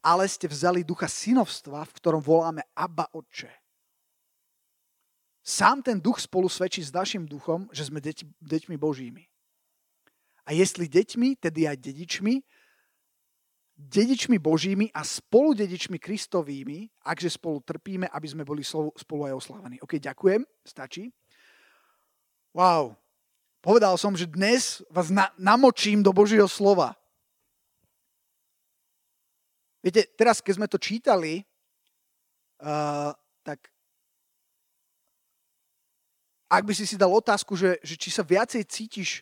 ale 0.00 0.24
ste 0.24 0.48
vzali 0.48 0.80
ducha 0.80 1.04
synovstva, 1.04 1.84
v 1.84 1.96
ktorom 2.00 2.24
voláme 2.24 2.64
Abba 2.72 3.12
Otče. 3.12 3.52
Sám 5.44 5.84
ten 5.84 6.00
duch 6.00 6.24
spolu 6.24 6.48
svedčí 6.48 6.80
s 6.80 6.90
našim 6.90 7.28
duchom, 7.28 7.68
že 7.68 7.84
sme 7.84 8.00
deť, 8.00 8.24
deťmi 8.40 8.80
Božími. 8.80 9.28
A 10.46 10.54
jestli 10.54 10.86
deťmi, 10.86 11.42
tedy 11.42 11.66
aj 11.66 11.76
dedičmi, 11.82 12.38
dedičmi 13.76 14.38
Božími 14.38 14.88
a 14.94 15.04
spolu 15.04 15.52
dedičmi 15.52 15.98
Kristovými, 15.98 16.88
akže 17.04 17.34
spolu 17.36 17.60
trpíme, 17.60 18.08
aby 18.08 18.26
sme 18.30 18.46
boli 18.46 18.64
spolu 18.96 19.28
aj 19.28 19.36
oslavení. 19.36 19.76
OK, 19.82 20.00
ďakujem, 20.00 20.46
stačí. 20.64 21.12
Wow, 22.56 22.96
povedal 23.60 24.00
som, 24.00 24.16
že 24.16 24.24
dnes 24.24 24.80
vás 24.88 25.12
na, 25.12 25.28
namočím 25.36 26.00
do 26.00 26.14
Božieho 26.14 26.48
slova. 26.48 26.96
Viete, 29.84 30.08
teraz, 30.16 30.40
keď 30.40 30.52
sme 30.56 30.66
to 30.72 30.80
čítali, 30.80 31.44
uh, 32.64 33.12
tak 33.44 33.70
ak 36.46 36.62
by 36.62 36.72
si 36.72 36.86
si 36.86 36.96
dal 36.96 37.10
otázku, 37.10 37.58
že, 37.58 37.76
že 37.82 37.98
či 37.98 38.08
sa 38.08 38.22
viacej 38.22 38.62
cítiš, 38.64 39.20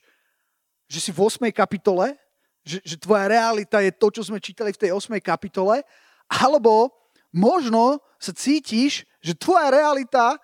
že 0.89 0.99
si 1.01 1.11
v 1.11 1.21
8. 1.25 1.41
kapitole, 1.51 2.17
že, 2.65 2.81
že 2.85 2.97
tvoja 2.97 3.29
realita 3.29 3.81
je 3.85 3.93
to, 3.93 4.09
čo 4.09 4.23
sme 4.25 4.41
čítali 4.41 4.73
v 4.73 4.81
tej 4.81 4.91
8. 4.97 5.21
kapitole, 5.21 5.85
alebo 6.29 6.93
možno 7.29 8.01
sa 8.17 8.33
cítiš, 8.33 9.05
že 9.21 9.37
tvoja 9.37 9.69
realita 9.69 10.41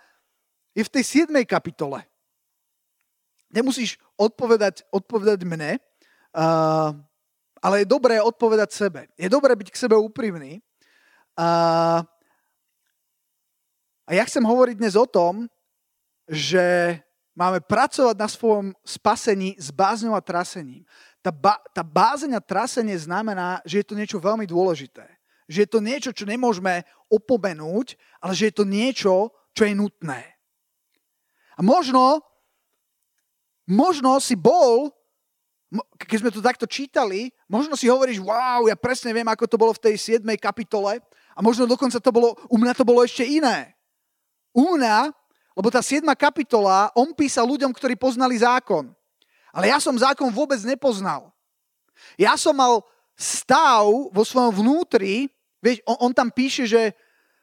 je 0.77 0.85
v 0.85 0.93
tej 0.93 1.27
7. 1.27 1.33
kapitole. 1.49 2.05
Nemusíš 3.51 3.99
odpovedať, 4.15 4.87
odpovedať 4.95 5.43
mne, 5.43 5.81
uh, 6.37 6.95
ale 7.59 7.83
je 7.83 7.87
dobré 7.89 8.23
odpovedať 8.23 8.71
sebe. 8.71 9.01
Je 9.19 9.27
dobré 9.27 9.57
byť 9.57 9.69
k 9.75 9.81
sebe 9.81 9.97
úprimný. 9.99 10.63
Uh, 11.35 12.05
a 14.07 14.11
ja 14.15 14.23
chcem 14.27 14.43
hovoriť 14.43 14.77
dnes 14.79 14.95
o 14.95 15.07
tom, 15.07 15.47
že 16.31 16.99
máme 17.41 17.65
pracovať 17.65 18.17
na 18.21 18.29
svojom 18.29 18.77
spasení 18.85 19.57
s 19.57 19.73
bázňou 19.73 20.13
a 20.13 20.21
trasením. 20.21 20.85
Tá, 21.25 21.33
ba, 21.33 21.57
tá 21.73 21.81
bázeň 21.81 22.37
a 22.37 22.45
trasenie 22.45 22.93
znamená, 23.01 23.65
že 23.65 23.81
je 23.81 23.87
to 23.89 23.97
niečo 23.97 24.21
veľmi 24.21 24.45
dôležité. 24.45 25.09
Že 25.49 25.59
je 25.65 25.69
to 25.73 25.81
niečo, 25.81 26.11
čo 26.13 26.29
nemôžeme 26.29 26.85
opomenúť, 27.09 27.97
ale 28.21 28.37
že 28.37 28.53
je 28.53 28.55
to 28.61 28.69
niečo, 28.69 29.33
čo 29.57 29.65
je 29.65 29.73
nutné. 29.73 30.21
A 31.57 31.65
možno, 31.65 32.21
možno 33.65 34.21
si 34.21 34.37
bol, 34.37 34.93
keď 35.97 36.17
sme 36.21 36.31
to 36.33 36.45
takto 36.45 36.69
čítali, 36.69 37.33
možno 37.49 37.73
si 37.73 37.89
hovoríš, 37.89 38.21
wow, 38.21 38.69
ja 38.69 38.77
presne 38.77 39.17
viem, 39.17 39.29
ako 39.29 39.49
to 39.49 39.57
bolo 39.57 39.73
v 39.73 39.93
tej 39.93 40.21
7. 40.21 40.29
kapitole 40.37 41.01
a 41.33 41.41
možno 41.41 41.65
dokonca 41.65 41.97
to 42.05 42.13
bolo, 42.13 42.37
u 42.53 42.57
mňa 42.61 42.73
to 42.77 42.85
bolo 42.85 43.01
ešte 43.01 43.25
iné. 43.25 43.73
U 44.53 44.77
mňa 44.77 45.20
lebo 45.55 45.69
tá 45.69 45.83
7. 45.83 46.07
kapitola, 46.15 46.95
on 46.95 47.11
písal 47.11 47.47
ľuďom, 47.47 47.75
ktorí 47.75 47.99
poznali 47.99 48.39
zákon. 48.39 48.91
Ale 49.51 49.71
ja 49.71 49.83
som 49.83 49.95
zákon 49.99 50.31
vôbec 50.31 50.59
nepoznal. 50.63 51.35
Ja 52.15 52.39
som 52.39 52.55
mal 52.55 52.87
stav 53.19 53.85
vo 53.87 54.23
svojom 54.25 54.63
vnútri, 54.63 55.29
vieš, 55.61 55.83
on, 55.85 56.11
on 56.11 56.13
tam 56.15 56.31
píše, 56.33 56.65
že 56.65 56.97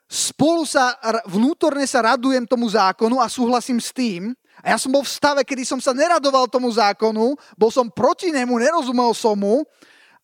spolu 0.07 0.63
sa, 0.63 0.95
vnútorne 1.27 1.83
sa 1.83 2.15
radujem 2.15 2.47
tomu 2.47 2.65
zákonu 2.71 3.19
a 3.19 3.27
súhlasím 3.27 3.77
s 3.77 3.91
tým. 3.91 4.31
A 4.63 4.73
ja 4.73 4.77
som 4.81 4.89
bol 4.89 5.05
v 5.05 5.13
stave, 5.13 5.41
kedy 5.45 5.67
som 5.67 5.77
sa 5.77 5.93
neradoval 5.93 6.49
tomu 6.49 6.71
zákonu, 6.73 7.37
bol 7.53 7.69
som 7.69 7.91
proti 7.91 8.33
nemu, 8.33 8.57
nerozumel 8.57 9.13
som 9.13 9.37
mu 9.37 9.61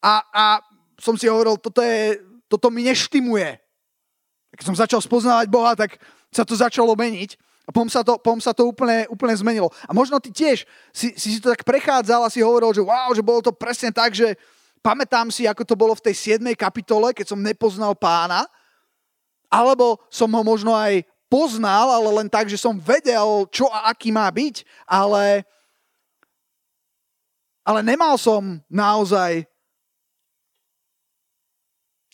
a, 0.02 0.24
a 0.34 0.46
som 0.98 1.13
si 1.13 1.30
hovoril, 1.30 1.60
toto, 1.62 1.84
je, 1.84 2.17
toto 2.50 2.74
mi 2.74 2.88
neštimuje. 2.88 3.62
Keď 4.58 4.65
som 4.65 4.74
začal 4.74 5.04
spoznávať 5.04 5.48
Boha, 5.52 5.78
tak 5.78 6.02
sa 6.34 6.41
to 6.41 6.58
začalo 6.58 6.98
meniť. 6.98 7.38
A 7.63 7.71
pom 7.71 7.88
sa 7.88 8.04
to, 8.04 8.19
pom 8.19 8.39
sa 8.43 8.52
to 8.52 8.67
úplne, 8.67 9.08
úplne 9.08 9.32
zmenilo. 9.39 9.71
A 9.88 9.95
možno 9.95 10.19
ty 10.19 10.36
tiež 10.36 10.67
si, 10.91 11.15
si 11.15 11.39
to 11.39 11.56
tak 11.56 11.63
prechádzal 11.63 12.28
a 12.28 12.34
si 12.34 12.43
hovoril, 12.43 12.76
že 12.76 12.84
wow, 12.84 13.10
že 13.15 13.23
bolo 13.23 13.39
to 13.39 13.56
presne 13.56 13.88
tak, 13.88 14.12
že 14.12 14.36
pamätám 14.84 15.32
si, 15.32 15.47
ako 15.47 15.63
to 15.63 15.80
bolo 15.80 15.95
v 15.95 16.12
tej 16.12 16.36
7. 16.36 16.43
kapitole, 16.60 17.15
keď 17.15 17.32
som 17.32 17.39
nepoznal 17.39 17.95
pána, 17.95 18.43
alebo 19.47 19.95
som 20.12 20.28
ho 20.28 20.43
možno 20.43 20.76
aj 20.76 21.08
poznal, 21.32 21.88
ale 21.88 22.10
len 22.19 22.28
tak, 22.28 22.52
že 22.52 22.60
som 22.60 22.76
vedel, 22.76 23.47
čo 23.47 23.71
a 23.71 23.89
aký 23.95 24.12
má 24.12 24.28
byť, 24.28 24.67
ale, 24.84 25.47
ale 27.63 27.80
nemal 27.80 28.19
som 28.19 28.60
naozaj 28.67 29.47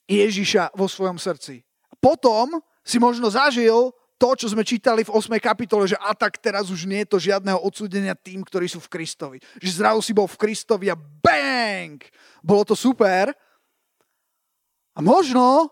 Ježiša 0.06 0.78
vo 0.78 0.86
svojom 0.86 1.18
srdci. 1.18 1.66
Potom 1.98 2.62
si 2.86 3.02
možno 3.02 3.28
zažil 3.34 3.92
to, 4.20 4.36
čo 4.36 4.52
sme 4.52 4.68
čítali 4.68 5.08
v 5.08 5.16
8. 5.16 5.32
kapitole, 5.40 5.88
že 5.88 5.96
a 5.96 6.12
tak 6.12 6.36
teraz 6.36 6.68
už 6.68 6.84
nie 6.84 7.08
je 7.08 7.10
to 7.16 7.24
žiadneho 7.24 7.56
odsúdenia 7.64 8.12
tým, 8.20 8.44
ktorí 8.44 8.68
sú 8.68 8.84
v 8.84 8.92
Kristovi. 8.92 9.40
Že 9.64 9.80
zrazu 9.80 10.02
si 10.04 10.12
bol 10.12 10.28
v 10.28 10.36
Kristovi 10.36 10.92
a 10.92 11.00
bang! 11.00 12.04
Bolo 12.44 12.68
to 12.68 12.76
super. 12.76 13.32
A 14.92 15.00
možno 15.00 15.72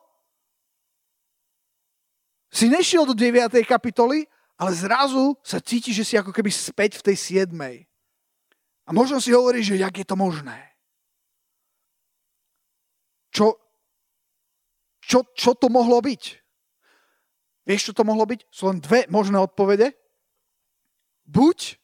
si 2.48 2.72
nešiel 2.72 3.04
do 3.04 3.12
9. 3.12 3.52
kapitoly, 3.68 4.24
ale 4.56 4.72
zrazu 4.72 5.36
sa 5.44 5.60
cíti, 5.60 5.92
že 5.92 6.08
si 6.08 6.16
ako 6.16 6.32
keby 6.32 6.48
späť 6.48 7.04
v 7.04 7.12
tej 7.12 7.52
7. 7.52 7.52
A 8.88 8.90
možno 8.96 9.20
si 9.20 9.36
hovorí, 9.36 9.60
že 9.60 9.76
jak 9.76 9.92
je 9.92 10.08
to 10.08 10.16
možné. 10.16 10.56
Čo, 13.36 13.60
čo, 15.04 15.28
čo 15.36 15.52
to 15.52 15.68
mohlo 15.68 16.00
byť? 16.00 16.47
Vieš, 17.68 17.92
čo 17.92 17.98
to 18.00 18.08
mohlo 18.08 18.24
byť? 18.24 18.48
Sú 18.48 18.72
len 18.72 18.80
dve 18.80 19.04
možné 19.12 19.36
odpovede. 19.44 19.92
Buď 21.28 21.76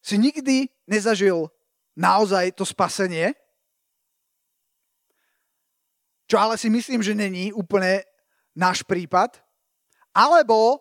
si 0.00 0.16
nikdy 0.16 0.72
nezažil 0.88 1.52
naozaj 1.92 2.56
to 2.56 2.64
spasenie, 2.64 3.36
čo 6.24 6.40
ale 6.40 6.56
si 6.56 6.72
myslím, 6.72 7.04
že 7.04 7.12
není 7.12 7.52
úplne 7.52 8.00
náš 8.56 8.80
prípad, 8.88 9.36
alebo 10.16 10.80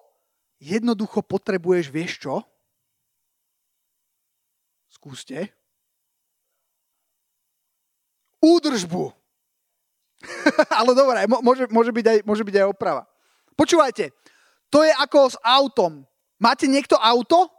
jednoducho 0.63 1.19
potrebuješ, 1.19 1.91
vieš 1.91 2.23
čo? 2.23 2.39
Skúste. 4.87 5.51
Údržbu. 8.39 9.20
Ale 10.79 10.91
dobre, 10.93 11.25
môže, 11.27 11.65
môže, 11.69 11.91
byť 11.91 12.05
aj, 12.05 12.17
môže 12.25 12.43
byť 12.45 12.55
aj 12.61 12.67
oprava. 12.69 13.03
Počúvajte, 13.57 14.13
to 14.69 14.85
je 14.85 14.91
ako 15.01 15.33
s 15.33 15.37
autom. 15.41 16.05
Máte 16.41 16.65
niekto 16.65 16.97
auto? 16.97 17.49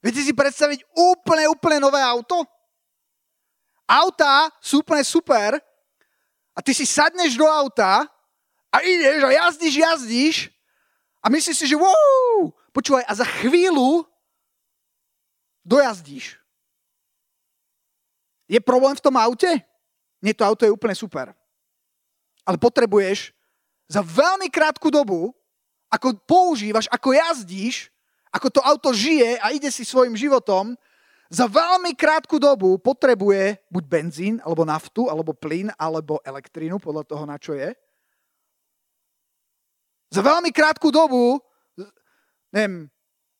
Viete 0.00 0.24
si 0.24 0.32
predstaviť 0.32 0.80
úplne, 0.96 1.44
úplne 1.52 1.78
nové 1.84 2.00
auto? 2.00 2.40
Auta 3.84 4.48
sú 4.62 4.80
úplne 4.80 5.04
super 5.04 5.58
a 6.56 6.58
ty 6.62 6.72
si 6.72 6.88
sadneš 6.88 7.36
do 7.36 7.44
auta 7.44 8.06
a 8.70 8.76
ideš 8.80 9.26
a 9.26 9.30
jazdíš, 9.34 9.74
jazdíš 9.76 10.36
a 11.20 11.26
myslíš 11.28 11.56
si, 11.58 11.66
že 11.68 11.76
wow, 11.76 12.54
počúvaj, 12.72 13.04
a 13.04 13.12
za 13.12 13.26
chvíľu 13.42 14.06
dojazdíš. 15.66 16.38
Je 18.48 18.58
problém 18.62 18.96
v 18.96 19.04
tom 19.04 19.18
aute? 19.20 19.62
nie, 20.20 20.36
to 20.36 20.44
auto 20.44 20.68
je 20.68 20.72
úplne 20.72 20.92
super. 20.92 21.32
Ale 22.50 22.58
potrebuješ 22.58 23.30
za 23.86 24.02
veľmi 24.02 24.50
krátku 24.50 24.90
dobu, 24.90 25.30
ako 25.86 26.18
používaš, 26.26 26.90
ako 26.90 27.14
jazdíš, 27.14 27.94
ako 28.34 28.50
to 28.50 28.60
auto 28.62 28.90
žije 28.90 29.38
a 29.38 29.54
ide 29.54 29.70
si 29.70 29.86
svojim 29.86 30.18
životom, 30.18 30.74
za 31.30 31.46
veľmi 31.46 31.94
krátku 31.94 32.42
dobu 32.42 32.74
potrebuje 32.82 33.62
buď 33.70 33.84
benzín, 33.86 34.34
alebo 34.42 34.66
naftu, 34.66 35.06
alebo 35.06 35.30
plyn, 35.30 35.70
alebo 35.78 36.18
elektrínu, 36.26 36.82
podľa 36.82 37.06
toho, 37.06 37.22
na 37.22 37.38
čo 37.38 37.54
je. 37.54 37.70
Za 40.10 40.26
veľmi 40.26 40.50
krátku 40.50 40.90
dobu, 40.90 41.38
neviem, 42.50 42.90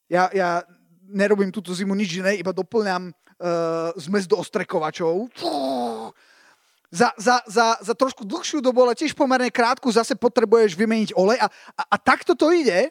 ja, 0.07 0.31
ja 0.31 0.62
nerobím 1.11 1.51
túto 1.51 1.75
zimu 1.75 1.99
nič 1.99 2.23
iné, 2.23 2.38
iba 2.38 2.55
doplňam 2.55 3.11
uh, 3.11 3.90
zmes 3.99 4.31
do 4.31 4.38
ostrekovačov. 4.38 5.27
Za, 6.90 7.14
za, 7.14 7.38
za, 7.46 7.79
za 7.79 7.94
trošku 7.94 8.26
dlhšiu 8.26 8.59
dobu, 8.59 8.83
ale 8.83 8.98
tiež 8.98 9.14
pomerne 9.14 9.46
krátku, 9.46 9.87
zase 9.94 10.18
potrebuješ 10.18 10.74
vymeniť 10.74 11.14
olej 11.14 11.38
a, 11.38 11.46
a, 11.79 11.83
a 11.87 11.96
takto 11.96 12.35
to 12.35 12.50
ide. 12.50 12.90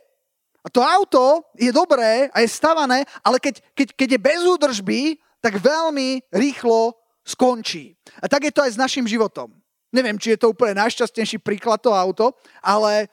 A 0.63 0.67
to 0.71 0.83
auto 0.83 1.43
je 1.55 1.71
dobré 1.71 2.31
a 2.31 2.43
je 2.43 2.49
stavané, 2.51 3.03
ale 3.23 3.39
keď, 3.39 3.63
keď, 3.75 3.88
keď 3.95 4.09
je 4.15 4.19
bez 4.19 4.41
údržby, 4.43 4.99
tak 5.39 5.59
veľmi 5.59 6.23
rýchlo 6.31 6.95
skončí. 7.23 7.95
A 8.19 8.27
tak 8.27 8.47
je 8.47 8.51
to 8.55 8.63
aj 8.63 8.75
s 8.75 8.81
našim 8.81 9.07
životom. 9.07 9.55
Neviem, 9.89 10.19
či 10.19 10.35
je 10.35 10.39
to 10.39 10.51
úplne 10.51 10.77
najšťastnejší 10.79 11.41
príklad 11.41 11.81
to 11.81 11.95
auto, 11.95 12.35
ale 12.62 13.07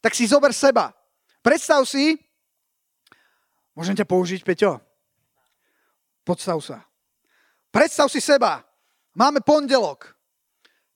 tak 0.00 0.14
si 0.16 0.24
zober 0.24 0.54
seba. 0.54 0.94
Predstav 1.44 1.84
si, 1.84 2.16
môžem 3.76 3.96
ťa 3.98 4.08
použiť, 4.08 4.40
Peťo? 4.46 4.80
Podstav 6.24 6.56
sa. 6.62 6.78
Predstav 7.74 8.08
si 8.08 8.22
seba. 8.22 8.64
Máme 9.20 9.44
pondelok. 9.44 10.16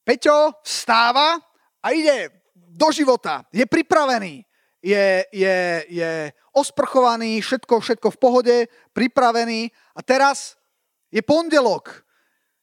Peťo 0.01 0.57
vstáva 0.65 1.37
a 1.85 1.93
ide 1.93 2.33
do 2.57 2.89
života. 2.89 3.45
Je 3.53 3.69
pripravený 3.69 4.49
je, 4.85 5.25
je, 5.33 5.85
je 5.89 6.13
osprchovaný, 6.53 7.41
všetko, 7.41 7.81
všetko 7.81 8.09
v 8.13 8.21
pohode, 8.21 8.57
pripravený 8.93 9.73
a 9.97 10.01
teraz 10.05 10.61
je 11.09 11.25
pondelok. 11.25 12.05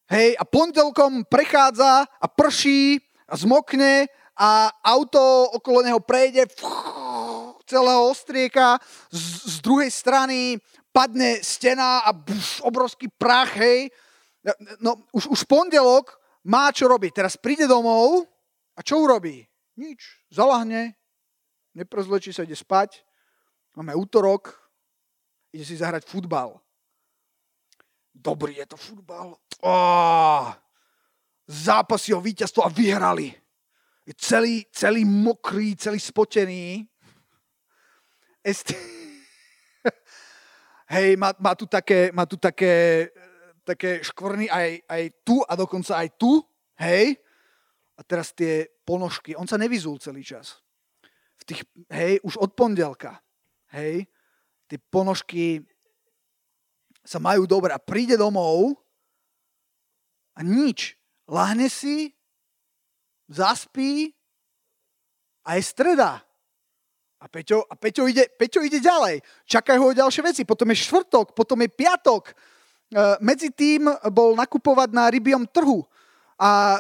Hej, 0.05 0.37
a 0.37 0.43
pondelkom 0.45 1.25
prechádza 1.25 2.05
a 2.05 2.25
prší 2.29 3.01
a 3.25 3.33
zmokne 3.33 4.05
a 4.37 4.69
auto 4.85 5.49
okolo 5.57 5.81
neho 5.81 5.97
prejde 5.97 6.45
celého 7.65 8.01
ostrieka, 8.05 8.77
z, 9.09 9.25
z 9.49 9.55
druhej 9.65 9.89
strany 9.89 10.61
padne 10.93 11.41
stena 11.41 12.05
a 12.05 12.13
buf, 12.13 12.61
obrovský 12.61 13.09
prach, 13.09 13.55
hej. 13.57 13.89
No, 14.81 15.05
už, 15.13 15.29
už 15.29 15.41
pondelok 15.45 16.17
má 16.45 16.73
čo 16.73 16.89
robiť. 16.89 17.11
Teraz 17.13 17.37
príde 17.37 17.69
domov 17.69 18.25
a 18.73 18.81
čo 18.81 18.97
urobí? 18.97 19.45
Nič. 19.77 20.25
Zalahne, 20.33 20.97
neprezlečí 21.77 22.33
sa, 22.33 22.43
ide 22.43 22.57
spať, 22.57 23.05
máme 23.77 23.93
útorok, 23.95 24.57
ide 25.53 25.63
si 25.63 25.77
zahrať 25.77 26.09
futbal. 26.09 26.57
Dobrý 28.11 28.59
je 28.59 28.67
to 28.67 28.77
futbal. 28.77 29.39
Oh, 29.63 30.51
zápasy 31.47 32.13
o 32.13 32.21
víťazstvo 32.21 32.65
a 32.65 32.73
vyhrali. 32.73 33.31
Je 34.05 34.13
celý, 34.17 34.65
celý 34.73 35.05
mokrý, 35.05 35.75
celý 35.75 35.99
spotený. 35.99 36.89
Este... 38.43 38.73
Hej, 40.91 41.15
má, 41.15 41.31
má, 41.39 41.55
tu 41.55 41.65
také, 41.65 42.11
má 42.11 42.25
tu 42.27 42.35
také, 42.35 43.07
také 43.63 44.01
škvrny 44.01 44.49
aj, 44.49 44.69
aj 44.89 45.03
tu 45.25 45.41
a 45.45 45.53
dokonca 45.55 45.97
aj 46.01 46.09
tu. 46.17 46.41
Hej. 46.81 47.17
A 47.95 48.01
teraz 48.01 48.33
tie 48.33 48.65
ponožky. 48.85 49.37
On 49.37 49.45
sa 49.45 49.61
nevyzul 49.61 50.01
celý 50.01 50.25
čas 50.25 50.61
v 51.41 51.43
tých, 51.43 51.61
hej, 51.89 52.21
už 52.21 52.37
od 52.37 52.53
pondelka, 52.53 53.17
hej, 53.73 54.05
tie 54.69 54.77
ponožky 54.77 55.65
sa 57.01 57.17
majú 57.17 57.49
dobre 57.49 57.73
a 57.73 57.81
príde 57.81 58.13
domov 58.13 58.77
a 60.37 60.45
nič. 60.45 60.93
Lahne 61.25 61.65
si, 61.65 62.13
zaspí 63.25 64.13
a 65.41 65.57
je 65.57 65.63
streda. 65.65 66.21
A 67.21 67.25
Peťo, 67.29 67.65
a 67.69 67.73
Peťo, 67.77 68.09
ide, 68.09 68.29
Peťo 68.33 68.65
ide 68.65 68.81
ďalej. 68.81 69.21
Čakajú 69.45 69.79
ho 69.81 69.93
ďalšie 69.93 70.25
veci. 70.25 70.41
Potom 70.41 70.73
je 70.73 70.81
štvrtok, 70.81 71.37
potom 71.37 71.61
je 71.61 71.69
piatok. 71.69 72.33
E, 72.91 72.99
medzi 73.23 73.47
tým 73.47 73.87
bol 74.11 74.35
nakupovať 74.35 74.91
na 74.91 75.07
rybiom 75.07 75.47
trhu 75.47 75.87
a 76.35 76.75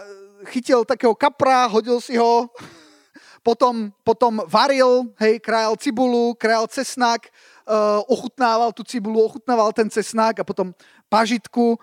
chytil 0.51 0.83
takého 0.83 1.15
kapra, 1.15 1.71
hodil 1.71 2.03
si 2.03 2.19
ho 2.19 2.51
potom, 3.47 3.95
potom 4.03 4.43
varil, 4.43 5.07
hej, 5.23 5.39
krajal 5.39 5.79
cibulu, 5.79 6.35
krajal 6.35 6.67
cesnak, 6.67 7.31
uh, 7.65 8.01
ochutnával 8.09 8.73
tú 8.73 8.81
cibulu, 8.85 9.21
ochutnával 9.21 9.73
ten 9.73 9.89
cesnak 9.89 10.41
a 10.41 10.45
potom 10.45 10.73
pažitku. 11.09 11.77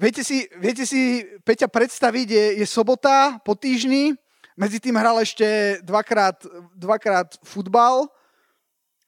Viete 0.00 0.24
si, 0.24 0.48
viete 0.60 0.84
si 0.88 1.24
Peťa 1.44 1.68
predstaviť, 1.68 2.26
je, 2.28 2.44
je 2.60 2.66
sobota 2.68 3.40
po 3.44 3.56
týždni, 3.56 4.16
medzi 4.56 4.78
tým 4.78 4.94
hral 4.96 5.18
ešte 5.18 5.80
dvakrát, 5.82 6.46
dvakrát 6.76 7.36
futbal, 7.42 8.06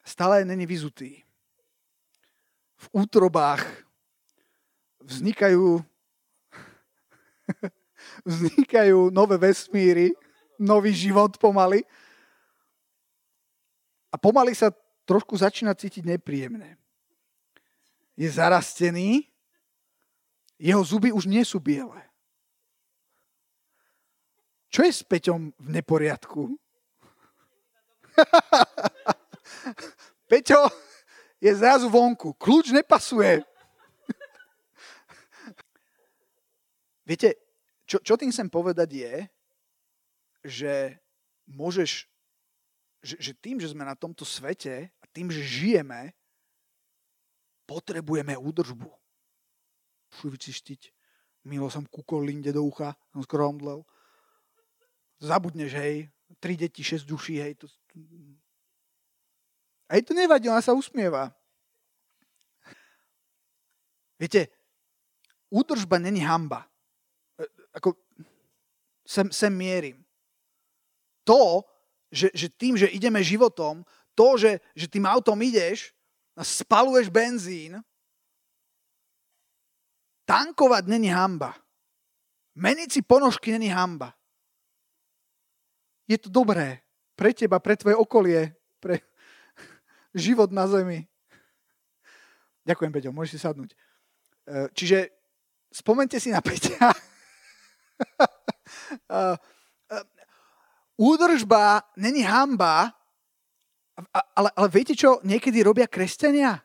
stále 0.04 0.44
není 0.44 0.66
vyzutý. 0.66 1.22
V 2.76 2.86
útrobách 3.04 3.85
vznikajú 5.06 5.80
vznikajú 8.26 9.10
nové 9.14 9.38
vesmíry, 9.38 10.12
nový 10.58 10.92
život 10.94 11.38
pomaly. 11.38 11.84
A 14.10 14.16
pomaly 14.18 14.54
sa 14.54 14.72
trošku 15.04 15.36
začína 15.36 15.74
cítiť 15.74 16.02
nepríjemné. 16.06 16.78
Je 18.16 18.28
zarastený, 18.32 19.28
jeho 20.56 20.80
zuby 20.80 21.12
už 21.12 21.28
nie 21.28 21.44
sú 21.44 21.60
biele. 21.60 22.00
Čo 24.72 24.88
je 24.88 24.92
s 24.92 25.04
Peťom 25.04 25.52
v 25.52 25.68
neporiadku? 25.68 26.56
Peťo 30.32 30.64
je 31.36 31.52
zrazu 31.52 31.92
vonku. 31.92 32.32
Kľúč 32.40 32.72
nepasuje. 32.72 33.44
Viete, 37.06 37.38
čo, 37.86 38.02
čo 38.02 38.18
tým 38.18 38.34
chcem 38.34 38.50
povedať 38.50 38.90
je, 38.98 39.14
že 40.42 40.74
môžeš, 41.46 42.10
že, 42.98 43.14
že 43.22 43.32
tým, 43.38 43.62
že 43.62 43.70
sme 43.70 43.86
na 43.86 43.94
tomto 43.94 44.26
svete 44.26 44.90
a 44.90 45.04
tým, 45.14 45.30
že 45.30 45.46
žijeme, 45.46 46.10
potrebujeme 47.66 48.34
údržbu. 48.34 48.90
Fú, 50.10 50.24
vyčištiť. 50.30 50.90
Milo 51.46 51.70
som 51.70 51.86
kúkol 51.86 52.26
linde 52.26 52.50
do 52.50 52.66
ucha, 52.66 52.98
som 53.14 53.22
skoro 53.22 53.54
omdlel. 53.54 53.86
Zabudneš, 55.22 55.78
hej, 55.78 56.10
tri 56.42 56.58
deti, 56.58 56.82
šesť 56.82 57.06
duší, 57.06 57.38
hej. 57.38 57.54
To... 57.62 57.66
Aj 59.86 60.02
to 60.02 60.10
nevadí, 60.10 60.50
ona 60.50 60.58
sa 60.58 60.74
usmieva. 60.74 61.30
Viete, 64.18 64.50
údržba 65.54 66.02
není 66.02 66.24
hamba. 66.26 66.66
Ako, 67.76 67.92
sem, 69.04 69.28
sem 69.28 69.52
mierim 69.52 70.06
to, 71.26 71.66
že, 72.08 72.30
že 72.30 72.46
tým, 72.46 72.78
že 72.78 72.86
ideme 72.86 73.18
životom, 73.18 73.82
to, 74.14 74.38
že, 74.38 74.62
že 74.78 74.86
tým 74.86 75.04
autom 75.10 75.36
ideš 75.42 75.90
a 76.38 76.46
spaluješ 76.46 77.10
benzín, 77.10 77.82
tankovať 80.22 80.86
není 80.86 81.10
hamba. 81.10 81.58
Meniť 82.56 82.88
si 82.88 83.00
ponožky 83.02 83.52
není 83.52 83.68
hamba. 83.68 84.14
Je 86.06 86.16
to 86.16 86.30
dobré 86.30 86.86
pre 87.18 87.34
teba, 87.34 87.58
pre 87.58 87.74
tvoje 87.74 87.98
okolie, 87.98 88.54
pre 88.78 89.02
život 90.14 90.48
na 90.54 90.70
zemi. 90.70 91.04
Ďakujem, 92.62 92.92
Peťo, 92.94 93.10
môžeš 93.12 93.32
si 93.34 93.38
sadnúť. 93.42 93.70
E, 93.74 93.76
čiže 94.72 95.10
spomente 95.74 96.16
si 96.22 96.30
na 96.30 96.40
Peťa. 96.40 96.95
údržba 100.96 101.82
není 101.96 102.22
hamba, 102.22 102.92
ale, 104.36 104.52
ale 104.52 104.68
viete 104.68 104.92
čo 104.92 105.20
niekedy 105.24 105.64
robia 105.64 105.88
kresťania? 105.88 106.60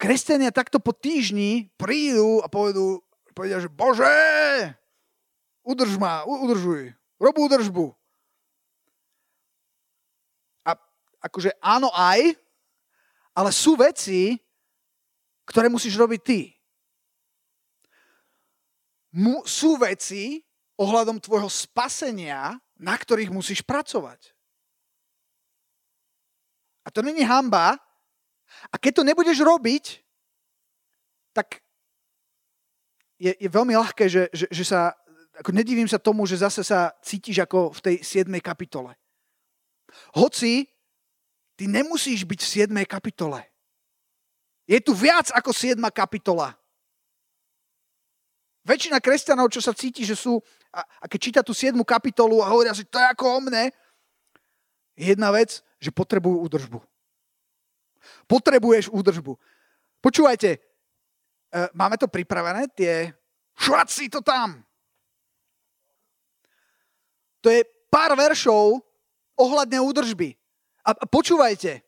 Kresťania 0.00 0.50
takto 0.50 0.80
po 0.80 0.90
týždni 0.96 1.70
prídu 1.76 2.40
a 2.42 2.48
povedú, 2.48 3.04
povedia, 3.36 3.60
že 3.60 3.70
Bože, 3.70 4.10
udrž 5.62 6.00
ma, 6.00 6.24
udržuj, 6.26 6.90
rob 7.20 7.36
údržbu. 7.36 7.92
A 10.66 10.74
akože 11.22 11.54
áno 11.60 11.92
aj, 11.92 12.34
ale 13.36 13.50
sú 13.54 13.76
veci, 13.78 14.40
ktoré 15.46 15.70
musíš 15.70 15.94
robiť 16.00 16.20
ty. 16.24 16.40
Mu, 19.14 19.42
sú 19.46 19.76
veci 19.80 20.42
ohľadom 20.80 21.20
tvojho 21.20 21.50
spasenia, 21.50 22.56
na 22.80 22.94
ktorých 22.96 23.28
musíš 23.28 23.60
pracovať. 23.60 24.32
A 26.84 26.88
to 26.88 27.04
není 27.04 27.20
hamba. 27.20 27.76
A 28.72 28.74
keď 28.80 29.00
to 29.00 29.06
nebudeš 29.06 29.44
robiť, 29.44 30.02
tak 31.36 31.62
je, 33.20 33.36
je 33.36 33.48
veľmi 33.52 33.76
ľahké, 33.76 34.08
že, 34.08 34.32
že, 34.32 34.46
že 34.48 34.64
sa, 34.64 34.96
ako 35.36 35.52
nedivím 35.52 35.86
sa 35.86 36.00
tomu, 36.00 36.24
že 36.24 36.40
zase 36.40 36.64
sa 36.64 36.90
cítiš 37.04 37.44
ako 37.44 37.70
v 37.76 37.80
tej 37.84 37.96
7. 38.24 38.26
kapitole. 38.40 38.96
Hoci 40.16 40.66
ty 41.54 41.64
nemusíš 41.68 42.24
byť 42.24 42.40
v 42.40 42.50
7. 42.72 42.88
kapitole. 42.88 43.44
Je 44.64 44.80
tu 44.80 44.96
viac 44.96 45.28
ako 45.34 45.52
7. 45.52 45.76
kapitola. 45.92 46.56
Väčšina 48.64 49.00
kresťanov, 49.00 49.48
čo 49.48 49.64
sa 49.64 49.72
cíti, 49.72 50.04
že 50.04 50.12
sú, 50.12 50.36
a, 50.72 50.84
a 50.84 51.04
keď 51.08 51.18
číta 51.20 51.40
tú 51.40 51.56
7. 51.56 51.72
kapitolu 51.80 52.44
a 52.44 52.52
hovoria 52.52 52.76
si, 52.76 52.84
to 52.84 53.00
je 53.00 53.06
ako 53.08 53.24
o 53.24 53.40
mne, 53.40 53.72
je 55.00 55.04
jedna 55.16 55.32
vec, 55.32 55.64
že 55.80 55.88
potrebujú 55.88 56.44
údržbu. 56.44 56.78
Potrebuješ 58.28 58.92
údržbu. 58.92 59.32
Počúvajte, 60.04 60.50
e, 60.56 60.58
máme 61.72 61.96
to 61.96 62.08
pripravené, 62.08 62.68
tie 62.76 63.08
švaci 63.56 64.12
to 64.12 64.20
tam. 64.20 64.60
To 67.40 67.48
je 67.48 67.64
pár 67.88 68.12
veršov 68.12 68.84
ohľadne 69.40 69.80
údržby. 69.80 70.36
A 70.84 70.92
počúvajte, 71.08 71.80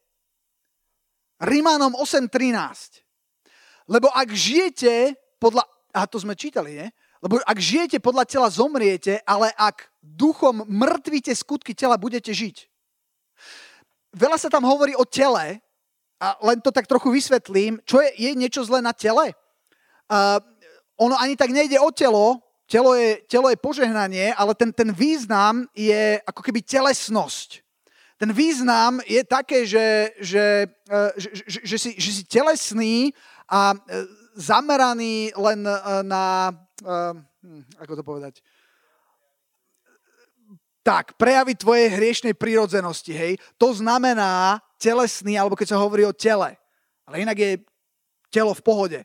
Rímanom 1.42 1.98
8.13. 1.98 3.02
Lebo 3.90 4.08
ak 4.14 4.30
žijete 4.30 5.18
podľa... 5.42 5.66
A 5.92 6.08
to 6.08 6.16
sme 6.16 6.32
čítali, 6.32 6.80
nie? 6.80 6.88
Lebo 7.22 7.38
ak 7.44 7.58
žijete 7.60 8.02
podľa 8.02 8.24
tela, 8.26 8.48
zomriete, 8.50 9.20
ale 9.28 9.52
ak 9.54 9.92
duchom 10.02 10.64
mŕtvíte 10.66 11.30
skutky 11.36 11.76
tela, 11.76 12.00
budete 12.00 12.32
žiť. 12.32 12.66
Veľa 14.16 14.36
sa 14.40 14.48
tam 14.48 14.64
hovorí 14.66 14.96
o 14.96 15.06
tele, 15.06 15.60
a 16.22 16.38
len 16.42 16.62
to 16.62 16.70
tak 16.70 16.86
trochu 16.86 17.10
vysvetlím. 17.10 17.82
Čo 17.82 17.98
je, 17.98 18.14
je 18.14 18.30
niečo 18.38 18.62
zlé 18.62 18.78
na 18.78 18.94
tele? 18.94 19.34
Uh, 20.06 20.38
ono 20.94 21.18
ani 21.18 21.34
tak 21.34 21.50
nejde 21.50 21.82
o 21.82 21.90
telo, 21.90 22.38
telo 22.70 22.94
je, 22.94 23.18
telo 23.26 23.50
je 23.50 23.58
požehnanie, 23.58 24.30
ale 24.38 24.54
ten, 24.54 24.70
ten 24.70 24.94
význam 24.94 25.66
je 25.74 26.22
ako 26.22 26.40
keby 26.46 26.62
telesnosť 26.62 27.62
ten 28.22 28.30
význam 28.30 29.02
je 29.02 29.18
také, 29.26 29.66
že, 29.66 30.14
že, 30.22 30.70
e, 30.70 30.96
že, 31.18 31.28
že, 31.42 31.58
že, 31.66 31.76
si, 31.82 31.90
že 31.98 32.10
si 32.14 32.22
telesný 32.22 33.10
a 33.50 33.74
e, 33.74 33.78
zameraný 34.36 35.32
len 35.36 35.60
e, 35.66 35.76
na, 36.06 36.52
hm, 36.82 37.64
ako 37.80 37.92
to 37.98 38.02
povedať, 38.04 38.34
tak, 40.82 41.14
prejavy 41.14 41.54
tvojej 41.54 41.94
hriešnej 41.94 42.34
prírodzenosti, 42.34 43.14
hej, 43.14 43.32
to 43.54 43.70
znamená 43.70 44.58
telesný, 44.82 45.38
alebo 45.38 45.54
keď 45.54 45.78
sa 45.78 45.82
hovorí 45.82 46.02
o 46.02 46.10
tele. 46.10 46.58
Ale 47.06 47.22
inak 47.22 47.38
je 47.38 47.62
telo 48.34 48.50
v 48.50 48.64
pohode. 48.66 49.00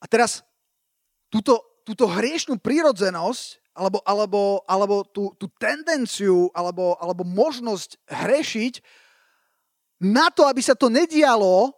A 0.00 0.04
teraz 0.04 0.44
túto, 1.32 1.64
túto 1.84 2.04
hriešnú 2.08 2.60
prírodzenosť 2.60 3.60
alebo, 3.72 3.98
alebo, 4.04 4.40
alebo 4.68 4.94
tú, 5.08 5.32
tú 5.40 5.48
tendenciu 5.56 6.52
alebo, 6.52 6.96
alebo 7.00 7.24
možnosť 7.24 7.96
hrešiť, 8.04 8.74
na 10.00 10.32
to, 10.32 10.48
aby 10.48 10.64
sa 10.64 10.72
to 10.72 10.88
nedialo, 10.88 11.76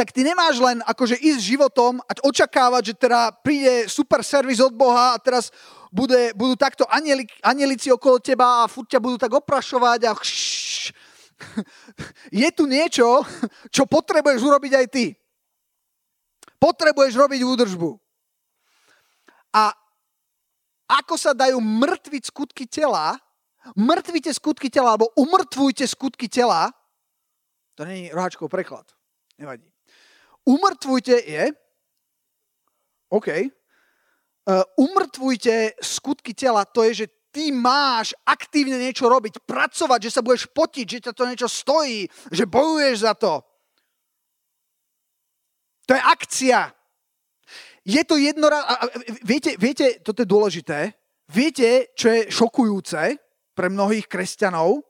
tak 0.00 0.16
ty 0.16 0.24
nemáš 0.24 0.56
len 0.64 0.80
akože 0.80 1.20
ísť 1.20 1.44
životom 1.44 2.00
a 2.00 2.16
očakávať, 2.24 2.82
že 2.88 2.94
teda 3.04 3.36
príde 3.44 3.84
super 3.84 4.24
servis 4.24 4.56
od 4.56 4.72
Boha 4.72 5.12
a 5.12 5.20
teraz 5.20 5.52
bude, 5.92 6.32
budú 6.32 6.56
takto 6.56 6.88
anieli, 6.88 7.28
anielici 7.44 7.92
okolo 7.92 8.16
teba 8.16 8.64
a 8.64 8.70
furt 8.72 8.88
ťa 8.88 8.96
budú 8.96 9.20
tak 9.20 9.28
oprašovať 9.36 10.00
a 10.08 10.16
chš, 10.16 10.96
je 12.40 12.48
tu 12.56 12.64
niečo, 12.64 13.20
čo 13.68 13.84
potrebuješ 13.84 14.40
urobiť 14.40 14.72
aj 14.72 14.86
ty. 14.88 15.12
Potrebuješ 16.56 17.20
robiť 17.20 17.40
údržbu. 17.44 17.90
A 19.52 19.68
ako 20.88 21.14
sa 21.20 21.36
dajú 21.36 21.60
mŕtviť 21.60 22.32
skutky 22.32 22.64
tela, 22.64 23.20
mŕtvite 23.76 24.32
skutky 24.32 24.72
tela, 24.72 24.96
alebo 24.96 25.12
umrtvujte 25.12 25.84
skutky 25.84 26.24
tela, 26.24 26.72
to 27.76 27.84
není 27.84 28.08
roháčkov 28.08 28.48
preklad, 28.48 28.88
nevadí. 29.36 29.68
Umrtvujte 30.50 31.14
je, 31.14 31.44
OK, 33.14 33.28
uh, 33.30 34.62
umrtvujte 34.74 35.78
skutky 35.78 36.34
tela, 36.34 36.66
to 36.66 36.82
je, 36.90 37.06
že 37.06 37.06
ty 37.30 37.54
máš 37.54 38.10
aktívne 38.26 38.74
niečo 38.78 39.06
robiť, 39.06 39.46
pracovať, 39.46 40.10
že 40.10 40.14
sa 40.18 40.22
budeš 40.26 40.50
potiť, 40.50 40.86
že 40.86 41.02
ťa 41.06 41.12
to 41.14 41.24
niečo 41.30 41.46
stojí, 41.46 42.10
že 42.34 42.50
bojuješ 42.50 43.06
za 43.06 43.14
to. 43.14 43.38
To 45.86 45.94
je 45.94 46.02
akcia. 46.02 46.70
Je 47.86 48.02
to 48.06 48.18
jednoraz... 48.18 48.62
Viete, 49.26 49.58
viete, 49.58 49.98
toto 50.02 50.22
je 50.22 50.28
dôležité. 50.28 50.94
Viete, 51.30 51.94
čo 51.94 52.10
je 52.10 52.20
šokujúce 52.30 53.18
pre 53.54 53.66
mnohých 53.70 54.06
kresťanov? 54.10 54.82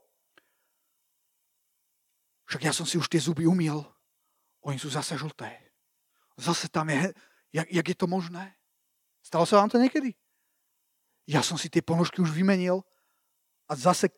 Však 2.49 2.63
ja 2.65 2.73
som 2.73 2.89
si 2.89 2.97
už 2.97 3.09
tie 3.09 3.21
zuby 3.21 3.45
umil. 3.45 3.85
Oni 4.67 4.79
sú 4.79 4.93
zase 4.93 5.17
žlté. 5.17 5.51
Zase 6.37 6.69
tam 6.69 6.89
je... 6.91 7.13
Jak, 7.53 7.67
jak 7.67 7.87
je 7.89 7.97
to 7.99 8.07
možné? 8.07 8.55
Stalo 9.23 9.43
sa 9.43 9.59
vám 9.59 9.69
to 9.69 9.83
niekedy? 9.83 10.15
Ja 11.27 11.43
som 11.43 11.59
si 11.59 11.67
tie 11.67 11.83
ponožky 11.83 12.23
už 12.23 12.31
vymenil 12.31 12.83
a 13.67 13.73
zase 13.75 14.11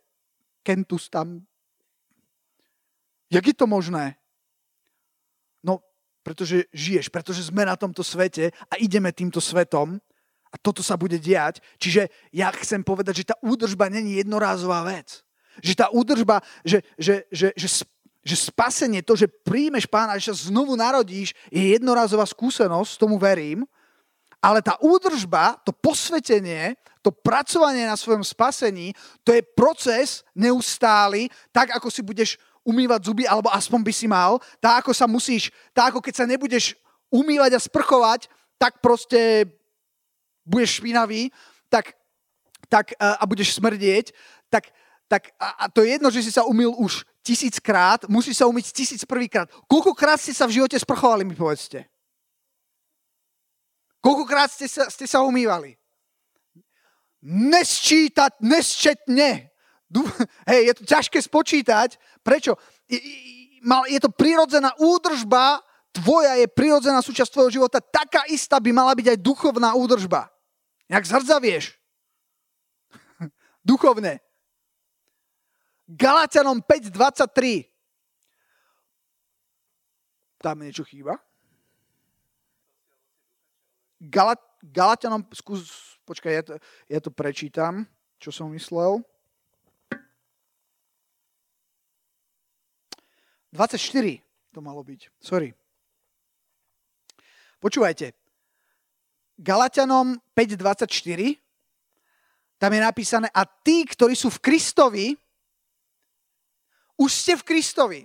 kentus 0.61 1.09
tam. 1.09 1.45
Jak 3.33 3.47
je 3.47 3.57
to 3.57 3.67
možné? 3.67 4.23
pretože 6.23 6.71
žiješ, 6.71 7.11
pretože 7.11 7.51
sme 7.51 7.67
na 7.67 7.75
tomto 7.75 8.07
svete 8.07 8.55
a 8.71 8.75
ideme 8.79 9.11
týmto 9.11 9.43
svetom 9.43 9.99
a 10.49 10.57
toto 10.59 10.81
sa 10.81 10.95
bude 10.95 11.19
diať. 11.19 11.59
Čiže 11.83 12.09
ja 12.31 12.55
chcem 12.55 12.87
povedať, 12.87 13.23
že 13.23 13.29
tá 13.35 13.37
údržba 13.43 13.91
není 13.91 14.23
jednorázová 14.23 14.87
vec. 14.87 15.27
Že 15.61 15.75
tá 15.77 15.87
údržba, 15.93 16.41
že, 16.65 16.81
že, 16.97 17.29
že, 17.29 17.53
že, 17.59 17.69
že 18.23 18.39
spasenie, 18.39 19.03
to, 19.03 19.19
že 19.19 19.27
príjmeš 19.27 19.91
pána, 19.91 20.15
že 20.15 20.31
sa 20.31 20.49
znovu 20.49 20.79
narodíš, 20.79 21.35
je 21.51 21.75
jednorázová 21.75 22.23
skúsenosť, 22.23 22.99
tomu 22.99 23.19
verím, 23.19 23.67
ale 24.43 24.63
tá 24.63 24.79
údržba, 24.83 25.59
to 25.63 25.71
posvetenie, 25.71 26.75
to 27.03 27.15
pracovanie 27.15 27.87
na 27.87 27.99
svojom 27.99 28.27
spasení, 28.27 28.95
to 29.23 29.35
je 29.35 29.43
proces 29.43 30.27
neustály, 30.35 31.31
tak 31.51 31.75
ako 31.75 31.91
si 31.91 32.03
budeš 32.03 32.39
umývať 32.63 33.11
zuby, 33.11 33.27
alebo 33.27 33.51
aspoň 33.51 33.81
by 33.83 33.93
si 33.95 34.07
mal, 34.07 34.39
tak 34.63 34.87
ako 34.87 34.95
sa 34.95 35.11
musíš, 35.11 35.51
tak 35.75 35.95
ako 35.95 35.99
keď 35.99 36.15
sa 36.15 36.27
nebudeš 36.27 36.79
umývať 37.11 37.59
a 37.59 37.61
sprchovať, 37.63 38.31
tak 38.59 38.79
proste 38.79 39.51
budeš 40.47 40.79
špinavý, 40.79 41.31
tak, 41.67 41.99
tak 42.71 42.95
a, 42.99 43.19
a 43.19 43.25
budeš 43.27 43.59
smrdieť, 43.59 44.15
tak, 44.47 44.71
tak 45.11 45.35
a, 45.39 45.67
a 45.67 45.71
to 45.71 45.83
je 45.83 45.99
jedno, 45.99 46.09
že 46.11 46.23
si 46.23 46.31
sa 46.31 46.47
umýl 46.47 46.71
už 46.79 47.03
tisíckrát, 47.23 48.05
musíš 48.11 48.43
sa 48.43 48.51
umyť 48.51 48.75
tisíc 48.75 49.03
prvýkrát. 49.07 49.47
Koľkokrát 49.71 50.19
ste 50.19 50.35
sa 50.35 50.51
v 50.51 50.59
živote 50.61 50.77
sprchovali, 50.79 51.23
mi 51.23 51.39
povedzte? 51.39 51.87
Koľkokrát 54.03 54.51
ste 54.51 54.67
sa, 54.67 54.91
ste 54.91 55.07
sa 55.07 55.23
umývali? 55.23 55.79
Nesčítať, 57.23 58.43
nesčetne. 58.43 59.55
Hej, 60.51 60.61
je 60.67 60.75
to 60.75 60.83
ťažké 60.83 61.19
spočítať. 61.23 61.97
Prečo? 62.27 62.59
Je 62.91 64.01
to 64.03 64.11
prirodzená 64.11 64.75
údržba, 64.83 65.63
tvoja 65.95 66.35
je 66.41 66.51
prirodzená 66.51 66.99
súčasť 66.99 67.31
tvojho 67.31 67.63
života, 67.63 67.79
taká 67.79 68.27
istá 68.27 68.59
by 68.59 68.75
mala 68.75 68.97
byť 68.99 69.15
aj 69.15 69.19
duchovná 69.23 69.79
údržba. 69.79 70.27
Jak 70.91 71.07
zhrdzavieš. 71.07 71.79
Duchovne. 73.71 74.19
Galatianom 75.93 76.65
5.23. 76.65 77.69
Tam 80.41 80.57
niečo 80.57 80.89
chýba. 80.89 81.21
Galat, 84.01 84.41
Galatianom, 84.65 85.23
skús, 85.37 85.95
počkaj, 86.09 86.33
ja 86.33 86.43
to, 86.43 86.53
ja 86.89 86.99
to 86.99 87.11
prečítam, 87.13 87.85
čo 88.17 88.33
som 88.33 88.49
myslel. 88.57 89.05
24 93.53 93.77
to 94.57 94.59
malo 94.65 94.81
byť. 94.81 95.13
Sorry. 95.21 95.53
Počúvajte. 97.61 98.17
Galatianom 99.37 100.17
5.24 100.33 101.37
tam 102.57 102.71
je 102.71 102.81
napísané 102.81 103.27
a 103.35 103.43
tí, 103.43 103.83
ktorí 103.83 104.15
sú 104.15 104.31
v 104.31 104.39
Kristovi, 104.39 105.07
už 107.03 107.11
ste 107.11 107.35
v 107.35 107.47
Kristovi. 107.47 108.01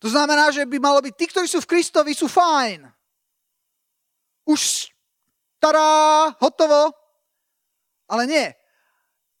To 0.00 0.08
znamená, 0.08 0.48
že 0.48 0.64
by 0.64 0.80
malo 0.80 1.04
byť 1.04 1.14
tí, 1.16 1.24
ktorí 1.28 1.46
sú 1.48 1.60
v 1.60 1.70
Kristovi, 1.76 2.16
sú 2.16 2.28
fajn. 2.28 2.88
už 4.44 4.92
tará, 5.56 6.28
hotovo. 6.40 6.92
Ale 8.08 8.28
nie. 8.28 8.46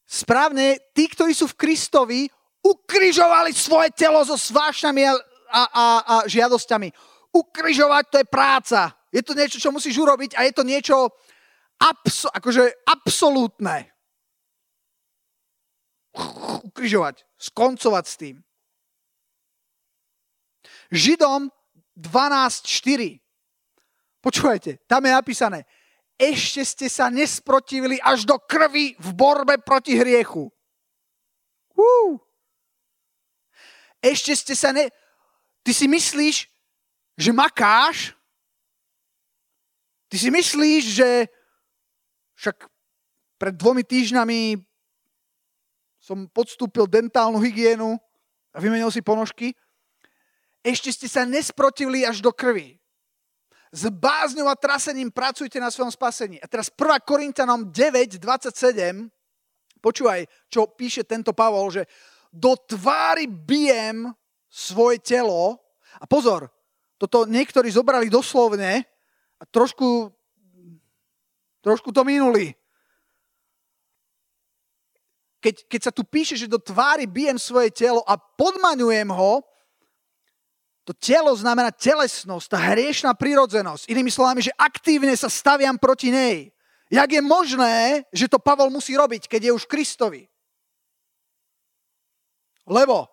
Správne, 0.08 0.80
tí, 0.96 1.04
ktorí 1.08 1.36
sú 1.36 1.48
v 1.52 1.58
Kristovi, 1.60 2.20
ukrižovali 2.64 3.52
svoje 3.52 3.92
telo 3.92 4.24
so 4.24 4.40
svášňami 4.40 5.04
a, 5.04 5.12
a, 5.12 5.62
a, 5.68 5.84
a 6.00 6.14
žiadosťami. 6.24 6.88
Ukrižovať 7.28 8.04
to 8.08 8.16
je 8.24 8.26
práca. 8.28 8.80
Je 9.12 9.20
to 9.20 9.36
niečo, 9.36 9.60
čo 9.60 9.68
musíš 9.68 10.00
urobiť 10.00 10.32
a 10.40 10.48
je 10.48 10.52
to 10.56 10.64
niečo 10.64 11.12
abso, 11.76 12.32
akože 12.32 12.88
absolútne. 12.88 13.92
Ukrižovať, 16.64 17.26
skoncovať 17.44 18.04
s 18.08 18.14
tým. 18.16 18.36
Židom 20.88 21.52
12.4. 21.92 23.20
Počúvajte, 24.24 24.80
tam 24.88 25.04
je 25.04 25.12
napísané, 25.12 25.58
ešte 26.16 26.64
ste 26.64 26.86
sa 26.88 27.12
nesprotivili 27.12 28.00
až 28.00 28.24
do 28.24 28.40
krvi 28.40 28.96
v 28.96 29.08
borbe 29.12 29.60
proti 29.60 29.98
hriechu. 29.98 30.48
Uh. 31.76 32.16
Ešte 34.00 34.32
ste 34.32 34.54
sa 34.56 34.72
ne... 34.72 34.88
Ty 35.64 35.72
si 35.72 35.88
myslíš, 35.88 36.36
že 37.18 37.30
makáš? 37.32 38.14
Ty 40.08 40.16
si 40.20 40.28
myslíš, 40.30 40.82
že 41.02 41.08
však 42.38 42.68
pred 43.40 43.54
dvomi 43.56 43.82
týždňami 43.82 44.60
som 46.04 46.28
podstúpil 46.28 46.84
dentálnu 46.84 47.40
hygienu 47.40 47.96
a 48.52 48.60
vymenil 48.60 48.92
si 48.92 49.00
ponožky? 49.00 49.56
Ešte 50.60 50.92
ste 50.92 51.08
sa 51.08 51.24
nesprotivili 51.24 52.04
až 52.04 52.20
do 52.20 52.28
krvi. 52.28 52.76
S 53.72 53.88
bázňou 53.88 54.52
a 54.52 54.54
trasením 54.54 55.08
pracujte 55.08 55.56
na 55.56 55.72
svojom 55.72 55.88
spasení. 55.88 56.36
A 56.44 56.46
teraz 56.46 56.68
1. 56.68 57.08
Korintianom 57.08 57.72
9, 57.72 58.20
27, 58.20 59.08
počúvaj, 59.80 60.28
čo 60.52 60.68
píše 60.76 61.08
tento 61.08 61.32
Pavol, 61.32 61.72
že 61.72 61.88
do 62.28 62.52
tvári 62.52 63.24
bijem 63.24 64.12
svoje 64.52 65.00
telo. 65.00 65.56
A 65.98 66.04
pozor, 66.04 66.52
toto 67.00 67.24
niektorí 67.24 67.72
zobrali 67.72 68.12
doslovne 68.12 68.84
a 69.40 69.42
trošku, 69.48 70.12
trošku 71.64 71.96
to 71.96 72.04
minuli. 72.04 72.52
Keď, 75.44 75.68
keď 75.68 75.80
sa 75.84 75.92
tu 75.92 76.08
píše, 76.08 76.40
že 76.40 76.48
do 76.48 76.56
tvári 76.56 77.04
bijem 77.04 77.36
svoje 77.36 77.68
telo 77.68 78.00
a 78.08 78.16
podmaňujem 78.16 79.12
ho, 79.12 79.44
to 80.88 80.96
telo 80.96 81.36
znamená 81.36 81.68
telesnosť, 81.68 82.46
tá 82.48 82.58
hriešná 82.72 83.12
prirodzenosť. 83.12 83.92
Inými 83.92 84.08
slovami, 84.08 84.40
že 84.40 84.56
aktívne 84.56 85.12
sa 85.12 85.28
staviam 85.28 85.76
proti 85.76 86.08
nej. 86.08 86.48
Jak 86.88 87.12
je 87.12 87.20
možné, 87.20 88.08
že 88.08 88.28
to 88.28 88.40
Pavol 88.40 88.72
musí 88.72 88.96
robiť, 88.96 89.28
keď 89.28 89.52
je 89.52 89.56
už 89.56 89.68
Kristovi? 89.68 90.24
Lebo, 92.64 93.04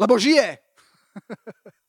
lebo 0.00 0.16
žije. 0.16 0.56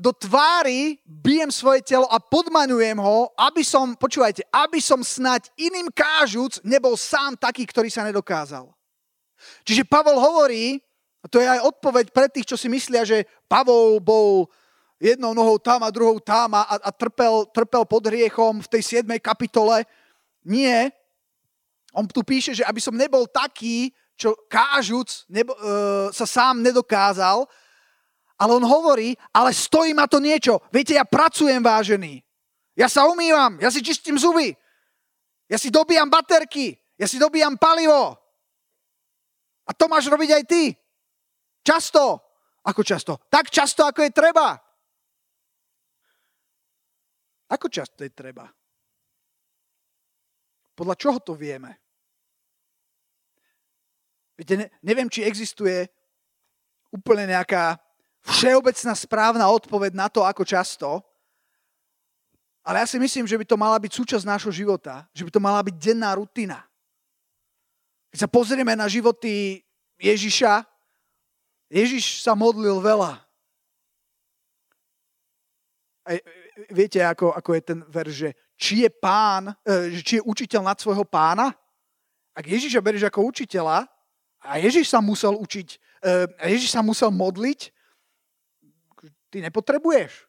Do 0.00 0.16
tvári 0.16 0.96
bijem 1.04 1.52
svoje 1.52 1.84
telo 1.84 2.08
a 2.08 2.16
podmaňujem 2.16 2.96
ho, 2.96 3.28
aby 3.36 3.60
som, 3.60 3.92
počúvajte, 3.92 4.48
aby 4.48 4.80
som 4.80 5.04
snať 5.04 5.52
iným 5.60 5.92
kážuc 5.92 6.56
nebol 6.64 6.96
sám 6.96 7.36
taký, 7.36 7.68
ktorý 7.68 7.92
sa 7.92 8.00
nedokázal. 8.08 8.72
Čiže 9.60 9.84
Pavol 9.84 10.16
hovorí, 10.16 10.80
a 11.20 11.28
to 11.28 11.36
je 11.36 11.44
aj 11.44 11.60
odpoveď 11.68 12.16
pre 12.16 12.32
tých, 12.32 12.48
čo 12.48 12.56
si 12.56 12.72
myslia, 12.72 13.04
že 13.04 13.28
Pavol 13.44 14.00
bol 14.00 14.48
jednou 14.96 15.36
nohou 15.36 15.60
tam 15.60 15.84
a 15.84 15.92
druhou 15.92 16.16
tam 16.16 16.56
a, 16.56 16.64
a 16.80 16.88
trpel, 16.88 17.44
trpel 17.52 17.84
pod 17.84 18.08
hriechom 18.08 18.64
v 18.64 18.70
tej 18.72 19.04
7. 19.04 19.04
kapitole. 19.20 19.84
Nie. 20.40 20.96
On 21.92 22.08
tu 22.08 22.24
píše, 22.24 22.56
že 22.56 22.64
aby 22.64 22.80
som 22.80 22.96
nebol 22.96 23.28
taký, 23.28 23.92
čo 24.16 24.32
kážuc 24.48 25.28
nebo, 25.28 25.52
e, 25.56 25.60
sa 26.12 26.24
sám 26.24 26.64
nedokázal, 26.64 27.44
ale 28.40 28.56
on 28.56 28.64
hovorí, 28.64 29.12
ale 29.36 29.52
stojí 29.52 29.92
ma 29.92 30.08
to 30.08 30.16
niečo. 30.16 30.64
Viete, 30.72 30.96
ja 30.96 31.04
pracujem, 31.04 31.60
vážený. 31.60 32.24
Ja 32.72 32.88
sa 32.88 33.04
umývam, 33.04 33.60
ja 33.60 33.68
si 33.68 33.84
čistím 33.84 34.16
zuby. 34.16 34.56
Ja 35.44 35.60
si 35.60 35.68
dobíjam 35.68 36.08
baterky, 36.08 36.72
ja 36.96 37.04
si 37.04 37.20
dobíjam 37.20 37.60
palivo. 37.60 38.16
A 39.68 39.70
to 39.76 39.84
máš 39.92 40.08
robiť 40.08 40.30
aj 40.40 40.44
ty. 40.48 40.72
Často. 41.60 42.16
Ako 42.64 42.80
často? 42.80 43.20
Tak 43.28 43.52
často, 43.52 43.84
ako 43.84 44.08
je 44.08 44.12
treba. 44.12 44.56
Ako 47.50 47.66
často 47.68 48.00
je 48.06 48.12
treba? 48.14 48.48
Podľa 50.72 50.96
čoho 50.96 51.18
to 51.20 51.36
vieme? 51.36 51.76
Viete, 54.40 54.56
ne, 54.56 54.66
neviem, 54.80 55.12
či 55.12 55.28
existuje 55.28 55.84
úplne 56.88 57.28
nejaká 57.28 57.76
všeobecná 58.24 58.92
správna 58.92 59.46
odpoveď 59.48 59.92
na 59.96 60.08
to, 60.12 60.24
ako 60.24 60.44
často, 60.44 61.00
ale 62.60 62.84
ja 62.84 62.86
si 62.86 63.00
myslím, 63.00 63.24
že 63.24 63.40
by 63.40 63.44
to 63.48 63.56
mala 63.56 63.80
byť 63.80 63.92
súčasť 63.92 64.24
nášho 64.28 64.52
života, 64.52 65.08
že 65.16 65.24
by 65.24 65.30
to 65.32 65.40
mala 65.40 65.64
byť 65.64 65.74
denná 65.80 66.12
rutina. 66.12 66.60
Keď 68.12 68.18
sa 68.20 68.28
pozrieme 68.28 68.76
na 68.76 68.84
životy 68.84 69.64
Ježiša, 69.96 70.66
Ježiš 71.70 72.20
sa 72.20 72.36
modlil 72.36 72.82
veľa. 72.82 73.22
A 76.04 76.10
viete, 76.68 76.98
ako, 77.00 77.32
ako 77.32 77.50
je 77.54 77.62
ten 77.62 77.78
verš, 77.86 78.14
že 78.26 78.30
či 78.60 78.74
je 78.84 78.90
pán, 78.92 79.54
e, 79.64 80.02
či 80.02 80.18
je 80.20 80.26
učiteľ 80.26 80.60
nad 80.66 80.76
svojho 80.76 81.06
pána? 81.06 81.54
Ak 82.34 82.44
Ježiša 82.44 82.82
berieš 82.82 83.08
ako 83.08 83.30
učiteľa, 83.30 83.86
a 84.40 84.56
Ježiš 84.56 84.88
sa 84.88 84.98
musel 85.04 85.36
učiť, 85.36 85.68
e, 86.02 86.50
Ježiš 86.50 86.72
sa 86.72 86.82
musel 86.82 87.12
modliť, 87.12 87.70
ty 89.30 89.40
nepotrebuješ. 89.40 90.26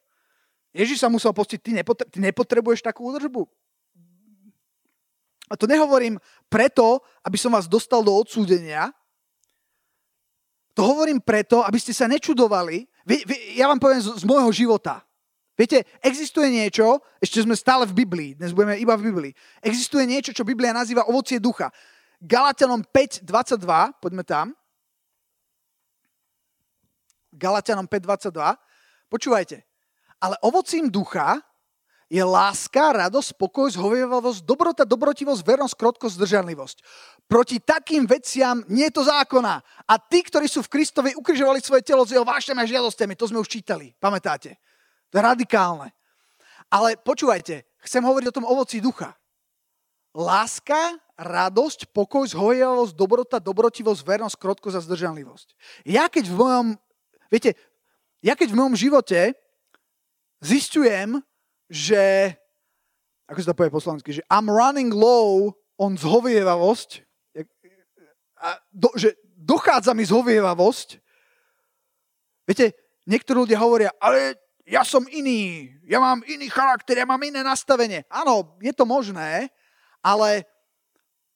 Ježiš 0.72 1.04
sa 1.04 1.12
musel 1.12 1.36
postiť, 1.36 1.60
ty, 1.60 1.70
nepotre- 1.76 2.08
ty 2.08 2.18
nepotrebuješ 2.22 2.80
takú 2.80 3.04
údržbu. 3.12 3.44
A 5.52 5.58
to 5.58 5.68
nehovorím 5.68 6.16
preto, 6.48 7.04
aby 7.20 7.36
som 7.36 7.52
vás 7.52 7.68
dostal 7.68 8.00
do 8.00 8.16
odsúdenia, 8.16 8.88
to 10.72 10.80
hovorím 10.80 11.20
preto, 11.20 11.60
aby 11.60 11.76
ste 11.76 11.92
sa 11.92 12.08
nečudovali. 12.08 12.88
Ja 13.52 13.68
vám 13.68 13.76
poviem 13.76 14.00
z, 14.00 14.08
z 14.16 14.24
môjho 14.24 14.48
života. 14.48 15.04
Viete, 15.52 15.84
existuje 16.00 16.48
niečo, 16.48 17.04
ešte 17.20 17.44
sme 17.44 17.52
stále 17.52 17.84
v 17.84 17.92
Biblii, 17.92 18.30
dnes 18.40 18.56
budeme 18.56 18.80
iba 18.80 18.96
v 18.96 19.12
Biblii. 19.12 19.32
Existuje 19.60 20.08
niečo, 20.08 20.32
čo 20.32 20.48
Biblia 20.48 20.72
nazýva 20.72 21.04
ovocie 21.04 21.36
ducha. 21.36 21.68
Galatianom 22.24 22.80
5.22, 22.88 23.60
poďme 24.00 24.24
tam. 24.24 24.56
Galatianom 27.36 27.84
5.22. 27.84 28.71
Počúvajte. 29.12 29.60
Ale 30.24 30.40
ovocím 30.40 30.88
ducha 30.88 31.36
je 32.08 32.20
láska, 32.24 32.92
radosť, 32.92 33.36
spokoj, 33.36 33.72
zhovievavosť, 33.72 34.44
dobrota, 34.44 34.84
dobrotivosť, 34.84 35.40
vernosť, 35.44 35.76
krotkosť, 35.76 36.16
zdržanlivosť. 36.20 36.76
Proti 37.24 37.56
takým 37.60 38.04
veciam 38.04 38.60
nie 38.68 38.88
je 38.88 38.96
to 38.96 39.08
zákona. 39.08 39.64
A 39.88 39.94
tí, 39.96 40.20
ktorí 40.20 40.44
sú 40.48 40.60
v 40.64 40.72
Kristovi, 40.72 41.16
ukrižovali 41.16 41.60
svoje 41.64 41.84
telo 41.84 42.04
s 42.04 42.12
jeho 42.12 42.24
vášňami 42.24 42.60
a 42.60 42.68
žiadosťami. 42.68 43.16
To 43.16 43.28
sme 43.28 43.40
už 43.40 43.48
čítali, 43.48 43.96
pamätáte? 43.96 44.60
To 45.08 45.20
je 45.20 45.24
radikálne. 45.24 45.92
Ale 46.68 47.00
počúvajte, 47.00 47.64
chcem 47.84 48.04
hovoriť 48.04 48.28
o 48.28 48.36
tom 48.36 48.48
ovoci 48.48 48.80
ducha. 48.80 49.16
Láska, 50.12 51.00
radosť, 51.16 51.96
pokoj, 51.96 52.28
zhovievavosť, 52.28 52.92
dobrota, 52.92 53.40
dobrotivosť, 53.40 54.00
vernosť, 54.04 54.36
krotkosť 54.36 54.76
a 54.76 54.84
zdržanlivosť. 54.84 55.48
Ja 55.88 56.12
keď 56.12 56.28
v 56.28 56.36
mojom, 56.36 56.66
viete, 57.32 57.56
ja 58.22 58.38
keď 58.38 58.54
v 58.54 58.58
mojom 58.58 58.76
živote 58.78 59.34
zistujem, 60.38 61.18
že, 61.66 62.32
ako 63.26 63.38
sa 63.42 63.50
to 63.50 63.58
povie 63.58 63.74
po 63.74 63.82
slovensky, 63.82 64.10
že 64.14 64.26
I'm 64.30 64.46
running 64.46 64.94
low 64.94 65.52
on 65.76 65.98
zhovievavosť, 65.98 67.02
a 68.42 68.58
do, 68.74 68.90
že 68.98 69.14
dochádza 69.38 69.94
mi 69.94 70.02
zhovievavosť. 70.02 70.98
Viete, 72.42 72.74
niektorí 73.06 73.46
ľudia 73.46 73.62
hovoria, 73.62 73.90
ale 74.02 74.34
ja 74.66 74.82
som 74.82 75.06
iný, 75.06 75.70
ja 75.86 76.02
mám 76.02 76.26
iný 76.26 76.50
charakter, 76.50 76.98
ja 76.98 77.06
mám 77.06 77.22
iné 77.22 77.46
nastavenie. 77.46 78.02
Áno, 78.10 78.58
je 78.58 78.74
to 78.74 78.82
možné, 78.82 79.50
ale 80.02 80.42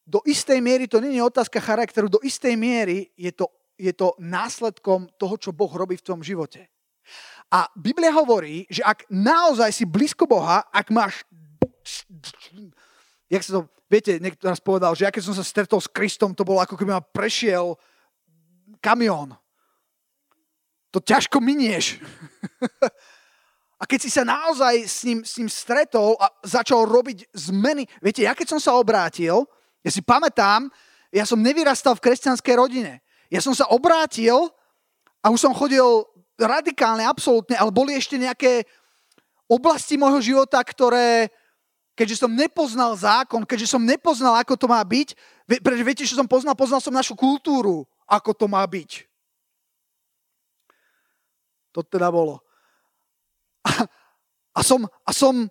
do 0.07 0.22
istej 0.26 0.59
miery 0.62 0.87
to 0.91 1.03
nie 1.03 1.18
je 1.18 1.22
otázka 1.22 1.62
charakteru, 1.62 2.11
do 2.11 2.22
istej 2.22 2.55
miery 2.59 3.11
je 3.18 3.30
to, 3.34 3.51
je 3.78 3.91
to 3.95 4.14
následkom 4.18 5.11
toho, 5.18 5.34
čo 5.39 5.55
Boh 5.55 5.70
robí 5.70 5.99
v 5.99 6.07
tom 6.07 6.22
živote. 6.22 6.66
A 7.53 7.70
Biblia 7.78 8.11
hovorí, 8.11 8.66
že 8.66 8.82
ak 8.82 9.07
naozaj 9.07 9.70
si 9.70 9.84
blízko 9.86 10.26
Boha, 10.26 10.66
ak 10.70 10.90
máš... 10.90 11.22
Jak 13.30 13.42
sa 13.42 13.61
to... 13.61 13.61
Viete, 13.86 14.18
niekto 14.18 14.51
raz 14.51 14.59
povedal, 14.59 14.99
že 14.99 15.07
ja 15.07 15.14
keď 15.14 15.30
som 15.30 15.36
sa 15.38 15.47
stretol 15.47 15.78
s 15.78 15.86
Kristom, 15.86 16.34
to 16.34 16.42
bolo 16.42 16.59
ako 16.59 16.74
keby 16.74 16.90
ma 16.90 16.99
prešiel 16.99 17.78
kamión. 18.82 19.38
To 20.90 20.99
ťažko 20.99 21.38
minieš. 21.38 22.03
A 23.80 23.84
keď 23.84 24.09
si 24.09 24.11
sa 24.11 24.24
naozaj 24.24 24.74
s 24.88 25.05
ním, 25.05 25.20
s 25.20 25.36
ním 25.36 25.53
stretol 25.53 26.16
a 26.16 26.32
začal 26.40 26.88
robiť 26.88 27.28
zmeny, 27.36 27.84
viete, 28.01 28.24
ja 28.24 28.32
keď 28.32 28.57
som 28.57 28.61
sa 28.61 28.72
obrátil, 28.72 29.44
ja 29.84 29.90
si 29.92 30.01
pamätám, 30.01 30.72
ja 31.12 31.28
som 31.28 31.36
nevyrastal 31.36 31.92
v 31.92 32.09
kresťanskej 32.09 32.55
rodine. 32.57 33.05
Ja 33.28 33.44
som 33.44 33.53
sa 33.53 33.68
obrátil 33.68 34.49
a 35.20 35.28
už 35.28 35.44
som 35.44 35.53
chodil 35.53 35.84
radikálne, 36.37 37.03
absolútne, 37.09 37.57
ale 37.57 37.72
boli 37.72 37.97
ešte 37.97 38.20
nejaké 38.20 38.68
oblasti 39.49 39.97
môjho 39.97 40.20
života, 40.20 40.61
ktoré, 40.61 41.32
keďže 41.97 42.26
som 42.26 42.32
nepoznal 42.32 42.93
zákon, 42.93 43.49
keďže 43.49 43.72
som 43.72 43.82
nepoznal, 43.82 44.37
ako 44.37 44.55
to 44.59 44.66
má 44.68 44.82
byť, 44.84 45.16
pretože 45.47 45.87
viete, 45.87 46.05
čo 46.05 46.18
som 46.18 46.28
poznal? 46.28 46.59
Poznal 46.59 46.82
som 46.82 46.93
našu 46.93 47.16
kultúru, 47.16 47.89
ako 48.05 48.34
to 48.37 48.47
má 48.51 48.61
byť. 48.66 49.07
To 51.72 51.80
teda 51.87 52.11
bolo. 52.11 52.41
A, 53.62 53.87
a, 54.57 54.61
som, 54.64 54.84
a 54.84 55.11
som, 55.12 55.49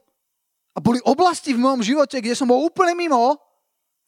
a 0.76 0.80
boli 0.84 1.02
oblasti 1.06 1.54
v 1.54 1.62
mojom 1.62 1.82
živote, 1.82 2.18
kde 2.22 2.38
som 2.38 2.50
bol 2.50 2.62
úplne 2.66 2.98
mimo 2.98 3.38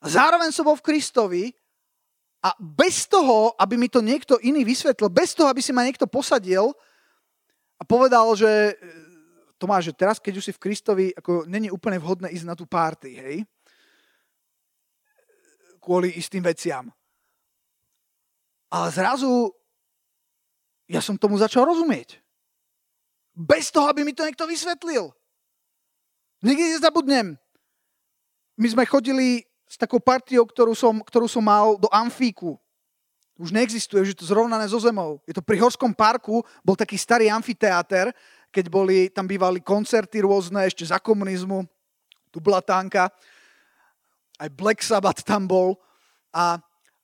a 0.01 0.05
zároveň 0.05 0.53
som 0.53 0.67
bol 0.67 0.77
v 0.77 0.85
Kristovi 0.85 1.43
a 2.43 2.53
bez 2.61 3.09
toho, 3.09 3.57
aby 3.57 3.75
mi 3.77 3.89
to 3.89 3.99
niekto 3.99 4.37
iný 4.45 4.61
vysvetlil, 4.61 5.09
bez 5.09 5.33
toho, 5.33 5.49
aby 5.49 5.61
si 5.61 5.73
ma 5.73 5.81
niekto 5.81 6.05
posadil 6.05 6.69
a 7.77 7.83
povedal, 7.83 8.29
že 8.37 8.77
Tomáš, 9.57 9.89
že 9.89 9.97
teraz, 9.97 10.21
keď 10.21 10.37
už 10.37 10.45
si 10.45 10.53
v 10.53 10.61
Kristovi, 10.61 11.05
ako 11.17 11.49
není 11.49 11.73
úplne 11.73 11.97
vhodné 11.97 12.29
ísť 12.29 12.45
na 12.45 12.53
tú 12.53 12.69
párty, 12.69 13.17
hej? 13.17 13.35
Kvôli 15.81 16.13
istým 16.13 16.45
veciam. 16.45 16.93
Ale 18.69 18.93
zrazu 18.93 19.49
ja 20.85 21.01
som 21.01 21.17
tomu 21.17 21.41
začal 21.41 21.65
rozumieť. 21.65 22.21
Bez 23.33 23.73
toho, 23.73 23.89
aby 23.89 24.05
mi 24.05 24.13
to 24.13 24.21
niekto 24.21 24.45
vysvetlil. 24.45 25.09
Nikdy 26.45 26.77
nezabudnem. 26.77 27.33
My 28.61 28.67
sme 28.69 28.85
chodili 28.85 29.45
s 29.67 29.75
takou 29.75 29.99
partiou, 29.99 30.47
ktorú 30.47 30.71
som, 30.73 31.03
ktorú 31.03 31.27
som 31.27 31.43
mal 31.43 31.75
do 31.75 31.91
amfíku. 31.91 32.55
Už 33.37 33.53
neexistuje, 33.53 34.01
už 34.01 34.11
je 34.15 34.19
to 34.23 34.25
zrovnané 34.25 34.65
so 34.65 34.79
zemou. 34.81 35.21
Je 35.27 35.35
to 35.35 35.45
pri 35.45 35.61
Horskom 35.61 35.93
parku, 35.93 36.41
bol 36.65 36.73
taký 36.73 36.97
starý 36.97 37.29
amfiteáter, 37.29 38.09
keď 38.49 38.65
boli, 38.71 39.11
tam 39.13 39.29
bývali 39.29 39.61
koncerty 39.61 40.25
rôzne, 40.25 40.65
ešte 40.65 40.87
za 40.87 40.97
komunizmu, 40.97 41.67
tu 42.33 42.41
bola 42.41 42.63
tánka, 42.63 43.11
aj 44.41 44.49
Black 44.55 44.81
Sabbath 44.81 45.21
tam 45.21 45.45
bol. 45.45 45.77
A 46.33 46.57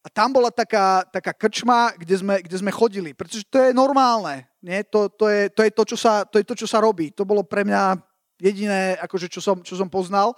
a 0.03 0.07
tam 0.11 0.35
bola 0.35 0.51
taká, 0.51 1.07
taká 1.07 1.31
krčma, 1.31 1.95
kde 1.95 2.19
sme, 2.19 2.35
kde 2.43 2.59
sme 2.59 2.75
chodili, 2.75 3.15
pretože 3.15 3.47
to 3.47 3.55
je 3.55 3.71
normálne. 3.71 4.43
Nie? 4.59 4.83
To, 4.91 5.07
to, 5.07 5.31
je, 5.31 5.47
to, 5.47 5.63
je 5.63 5.71
to, 5.71 5.83
čo 5.95 5.97
sa, 5.97 6.27
to 6.27 6.43
je 6.43 6.45
to, 6.45 6.55
čo 6.59 6.67
sa 6.67 6.83
robí. 6.83 7.15
To 7.15 7.23
bolo 7.23 7.47
pre 7.47 7.63
mňa 7.63 7.95
jediné, 8.35 8.99
akože, 8.99 9.31
čo, 9.31 9.39
som, 9.39 9.63
čo 9.63 9.79
som 9.79 9.87
poznal. 9.87 10.35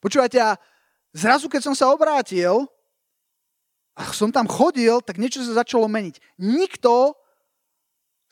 Počúvajte, 0.00 0.40
a 0.40 0.56
zrazu, 1.12 1.46
keď 1.48 1.70
som 1.70 1.74
sa 1.76 1.92
obrátil 1.92 2.66
a 3.92 4.08
som 4.12 4.32
tam 4.32 4.48
chodil, 4.48 5.00
tak 5.04 5.20
niečo 5.20 5.44
sa 5.44 5.64
začalo 5.64 5.88
meniť. 5.88 6.18
Nikto 6.40 7.16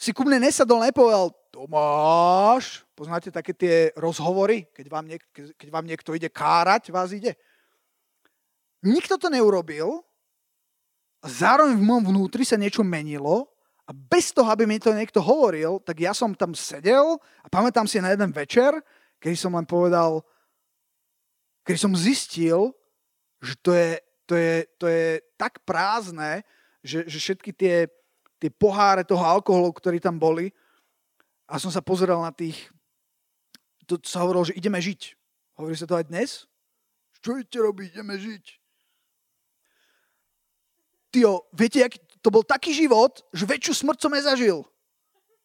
si 0.00 0.16
ku 0.16 0.24
mne 0.24 0.48
nesadol, 0.48 0.80
nepovedal, 0.80 1.32
Tomáš, 1.50 2.86
poznáte 2.94 3.28
také 3.28 3.52
tie 3.52 3.90
rozhovory, 3.98 4.70
keď 4.72 4.86
vám, 4.86 5.04
niek- 5.04 5.30
keď 5.34 5.68
vám 5.68 5.84
niekto 5.84 6.14
ide 6.14 6.30
kárať, 6.30 6.94
vás 6.94 7.10
ide? 7.10 7.34
Nikto 8.80 9.18
to 9.20 9.28
neurobil, 9.28 10.00
a 11.20 11.26
zároveň 11.28 11.76
v 11.76 11.84
môjom 11.84 12.04
vnútri 12.12 12.48
sa 12.48 12.56
niečo 12.56 12.80
menilo 12.80 13.52
a 13.84 13.92
bez 13.92 14.32
toho, 14.32 14.48
aby 14.48 14.64
mi 14.64 14.80
to 14.80 14.96
niekto 14.96 15.20
hovoril, 15.20 15.76
tak 15.84 16.00
ja 16.00 16.16
som 16.16 16.32
tam 16.32 16.56
sedel 16.56 17.20
a 17.44 17.46
pamätám 17.52 17.84
si 17.84 18.00
na 18.00 18.16
jeden 18.16 18.32
večer, 18.32 18.72
keď 19.20 19.36
som 19.36 19.52
len 19.52 19.68
povedal, 19.68 20.24
keď 21.70 21.78
som 21.78 21.94
zistil, 21.94 22.74
že 23.38 23.54
to 23.62 23.70
je, 23.70 24.02
to 24.26 24.34
je, 24.34 24.54
to 24.74 24.90
je 24.90 25.22
tak 25.38 25.62
prázdne, 25.62 26.42
že, 26.82 27.06
že 27.06 27.22
všetky 27.22 27.54
tie, 27.54 27.86
tie 28.42 28.50
poháre 28.50 29.06
toho 29.06 29.22
alkoholu, 29.22 29.70
ktorí 29.70 30.02
tam 30.02 30.18
boli, 30.18 30.50
a 31.46 31.62
som 31.62 31.70
sa 31.70 31.78
pozeral 31.78 32.18
na 32.26 32.34
tých, 32.34 32.58
to 33.86 34.02
sa 34.02 34.26
hovorilo, 34.26 34.50
že 34.50 34.58
ideme 34.58 34.82
žiť. 34.82 35.14
Hovorí 35.62 35.78
sa 35.78 35.86
to 35.86 35.94
aj 35.94 36.10
dnes? 36.10 36.50
Čo 37.22 37.38
idete 37.38 37.62
robiť? 37.62 37.86
Ideme 37.94 38.18
žiť. 38.18 38.44
Tio, 41.14 41.46
viete, 41.54 41.86
jak, 41.86 41.94
to 42.18 42.34
bol 42.34 42.42
taký 42.42 42.74
život, 42.74 43.22
že 43.30 43.46
väčšiu 43.46 43.78
smrť 43.78 43.98
som 44.02 44.10
nezažil. 44.10 44.58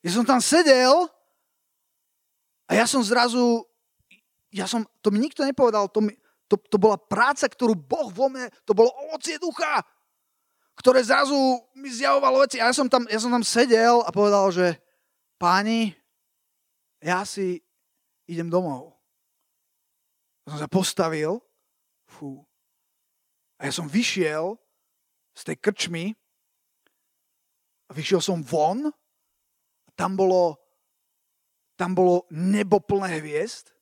Ja 0.02 0.10
som 0.10 0.26
tam 0.26 0.42
sedel 0.42 1.06
a 2.66 2.72
ja 2.74 2.90
som 2.90 3.06
zrazu, 3.06 3.62
ja 4.56 4.64
som, 4.72 4.88
to 5.04 5.12
mi 5.12 5.20
nikto 5.20 5.44
nepovedal, 5.44 5.92
to, 5.92 6.00
mi, 6.00 6.16
to, 6.48 6.56
to 6.56 6.80
bola 6.80 6.96
práca, 6.96 7.52
ktorú 7.52 7.76
Boh 7.76 8.08
vo 8.08 8.32
mne, 8.32 8.48
to 8.64 8.72
bolo 8.72 8.88
ovocie 9.12 9.36
ducha, 9.36 9.84
ktoré 10.80 11.04
zrazu 11.04 11.36
mi 11.76 11.92
zjavovalo 11.92 12.48
veci. 12.48 12.64
A 12.64 12.72
ja 12.72 12.74
som 12.76 12.88
tam, 12.88 13.04
ja 13.12 13.20
som 13.20 13.36
tam 13.36 13.44
sedel 13.44 14.00
a 14.08 14.10
povedal, 14.16 14.48
že 14.56 14.80
páni, 15.36 15.92
ja 17.04 17.28
si 17.28 17.60
idem 18.32 18.48
domov. 18.48 18.96
Ja 20.48 20.56
som 20.56 20.60
sa 20.64 20.70
postavil, 20.72 21.44
fú, 22.08 22.40
a 23.60 23.68
ja 23.68 23.72
som 23.76 23.92
vyšiel 23.92 24.56
z 25.36 25.42
tej 25.52 25.58
krčmy 25.60 26.06
a 27.88 27.92
vyšiel 27.92 28.24
som 28.24 28.40
von 28.40 28.88
a 28.88 29.90
tam 30.00 30.16
bolo, 30.16 30.56
tam 31.76 31.92
bolo 31.92 32.24
nebo 32.32 32.80
plné 32.80 33.20
hviezd. 33.20 33.75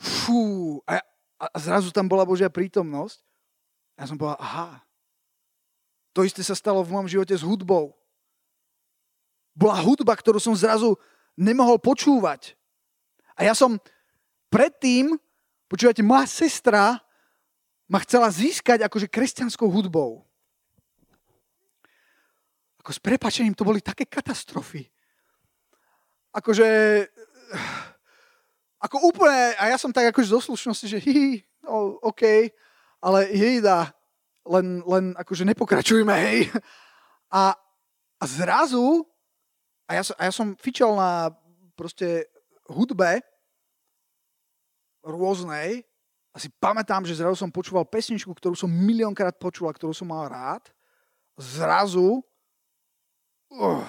Fú, 0.00 0.80
a, 0.88 1.04
a 1.36 1.56
zrazu 1.60 1.92
tam 1.92 2.08
bola 2.08 2.24
Božia 2.24 2.48
prítomnosť. 2.48 3.20
Ja 4.00 4.08
som 4.08 4.16
povedal, 4.16 4.40
aha, 4.40 4.80
to 6.16 6.24
isté 6.24 6.40
sa 6.40 6.56
stalo 6.56 6.80
v 6.80 6.96
mojom 6.96 7.20
živote 7.20 7.36
s 7.36 7.44
hudbou. 7.44 7.92
Bola 9.52 9.76
hudba, 9.76 10.16
ktorú 10.16 10.40
som 10.40 10.56
zrazu 10.56 10.96
nemohol 11.36 11.76
počúvať. 11.76 12.56
A 13.36 13.44
ja 13.44 13.52
som 13.52 13.76
predtým, 14.48 15.20
počúvate, 15.68 16.00
moja 16.00 16.24
sestra 16.24 16.96
ma 17.84 18.00
chcela 18.00 18.32
získať 18.32 18.88
akože 18.88 19.04
kresťanskou 19.04 19.68
hudbou. 19.68 20.24
Ako 22.80 22.96
s 22.96 23.00
prepačením 23.02 23.52
to 23.52 23.68
boli 23.68 23.84
také 23.84 24.08
katastrofy. 24.08 24.88
Akože... 26.32 26.66
Ako 28.80 29.12
úplne, 29.12 29.52
a 29.60 29.68
ja 29.68 29.76
som 29.76 29.92
tak 29.92 30.08
akože 30.08 30.32
zo 30.32 30.40
slušnosti, 30.40 30.86
že 30.88 30.98
hi, 31.04 31.44
no, 31.60 32.00
OK, 32.00 32.48
ale 33.04 33.28
jejda, 33.28 33.92
len, 34.48 34.80
len 34.88 35.12
akože 35.20 35.44
nepokračujme, 35.52 36.14
hej. 36.16 36.48
A, 37.28 37.52
a 38.16 38.24
zrazu, 38.24 39.04
a 39.84 40.00
ja, 40.00 40.02
som, 40.02 40.16
a 40.16 40.22
ja 40.24 40.32
som 40.32 40.56
fičal 40.56 40.96
na 40.96 41.28
proste 41.76 42.24
hudbe 42.72 43.20
rôznej 45.04 45.84
a 46.32 46.40
si 46.40 46.48
pamätám, 46.48 47.04
že 47.04 47.20
zrazu 47.20 47.36
som 47.36 47.52
počúval 47.52 47.84
pesničku, 47.84 48.32
ktorú 48.32 48.56
som 48.56 48.72
miliónkrát 48.72 49.36
počul 49.36 49.68
a 49.68 49.76
ktorú 49.76 49.92
som 49.92 50.08
mal 50.08 50.24
rád. 50.24 50.72
Zrazu, 51.36 52.24
uh, 53.52 53.84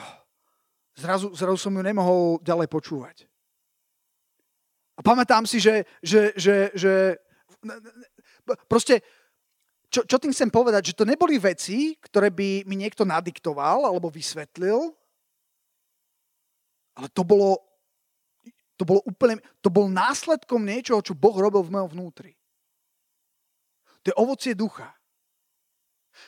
zrazu, 0.99 1.31
zrazu 1.31 1.57
som 1.63 1.71
ju 1.71 1.79
nemohol 1.79 2.43
ďalej 2.43 2.67
počúvať. 2.67 3.30
A 5.01 5.05
pamätám 5.05 5.49
si, 5.49 5.57
že, 5.57 5.81
že, 6.05 6.29
že, 6.37 6.69
že 6.77 7.17
proste, 8.69 9.01
čo, 9.89 10.05
čo 10.05 10.21
tým 10.21 10.29
chcem 10.29 10.53
povedať, 10.53 10.93
že 10.93 10.97
to 11.01 11.09
neboli 11.09 11.41
veci, 11.41 11.97
ktoré 11.97 12.29
by 12.29 12.69
mi 12.69 12.77
niekto 12.77 13.01
nadiktoval 13.01 13.89
alebo 13.89 14.13
vysvetlil, 14.13 14.93
ale 16.93 17.07
to 17.09 17.25
bolo 17.25 17.57
to, 18.77 18.85
bolo 18.85 19.01
úplne, 19.05 19.41
to 19.61 19.69
bol 19.69 19.89
následkom 19.89 20.61
niečoho, 20.65 21.05
čo 21.05 21.17
Boh 21.17 21.37
robil 21.37 21.61
v 21.61 21.73
mojom 21.73 21.89
vnútri. 21.97 22.33
To 24.01 24.09
je 24.09 24.15
ovocie 24.17 24.53
ducha. 24.57 24.89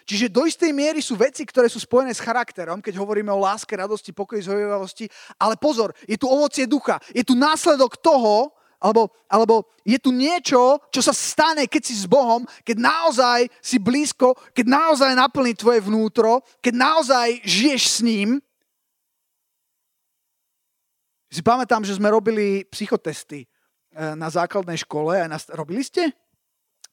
Čiže 0.05 0.29
do 0.29 0.45
istej 0.45 0.69
miery 0.69 1.01
sú 1.01 1.17
veci, 1.17 1.45
ktoré 1.45 1.65
sú 1.65 1.81
spojené 1.81 2.13
s 2.13 2.21
charakterom, 2.21 2.77
keď 2.77 2.97
hovoríme 3.01 3.33
o 3.33 3.41
láske, 3.41 3.73
radosti, 3.73 4.13
pokoji, 4.13 4.45
zhovievavosti. 4.45 5.09
Ale 5.41 5.57
pozor, 5.57 5.97
je 6.05 6.17
tu 6.17 6.29
ovocie 6.29 6.69
ducha. 6.69 7.01
Je 7.09 7.25
tu 7.25 7.33
následok 7.33 7.97
toho, 7.97 8.53
alebo, 8.83 9.15
alebo 9.31 9.63
je 9.87 9.95
tu 9.95 10.11
niečo, 10.11 10.83
čo 10.91 10.99
sa 10.99 11.15
stane, 11.15 11.71
keď 11.71 11.81
si 11.87 11.95
s 11.95 12.03
Bohom, 12.03 12.43
keď 12.67 12.83
naozaj 12.83 13.39
si 13.63 13.79
blízko, 13.79 14.35
keď 14.51 14.65
naozaj 14.67 15.15
naplní 15.15 15.55
tvoje 15.55 15.79
vnútro, 15.79 16.43
keď 16.59 16.73
naozaj 16.75 17.27
žiješ 17.47 17.83
s 17.87 17.99
ním, 18.03 18.43
si 21.31 21.41
pamätám, 21.41 21.81
že 21.81 21.97
sme 21.97 22.13
robili 22.13 22.67
psychotesty 22.69 23.41
e, 23.41 23.47
na 24.13 24.29
základnej 24.29 24.77
škole. 24.77 25.17
Aj 25.17 25.25
na, 25.25 25.41
robili 25.57 25.81
ste? 25.81 26.13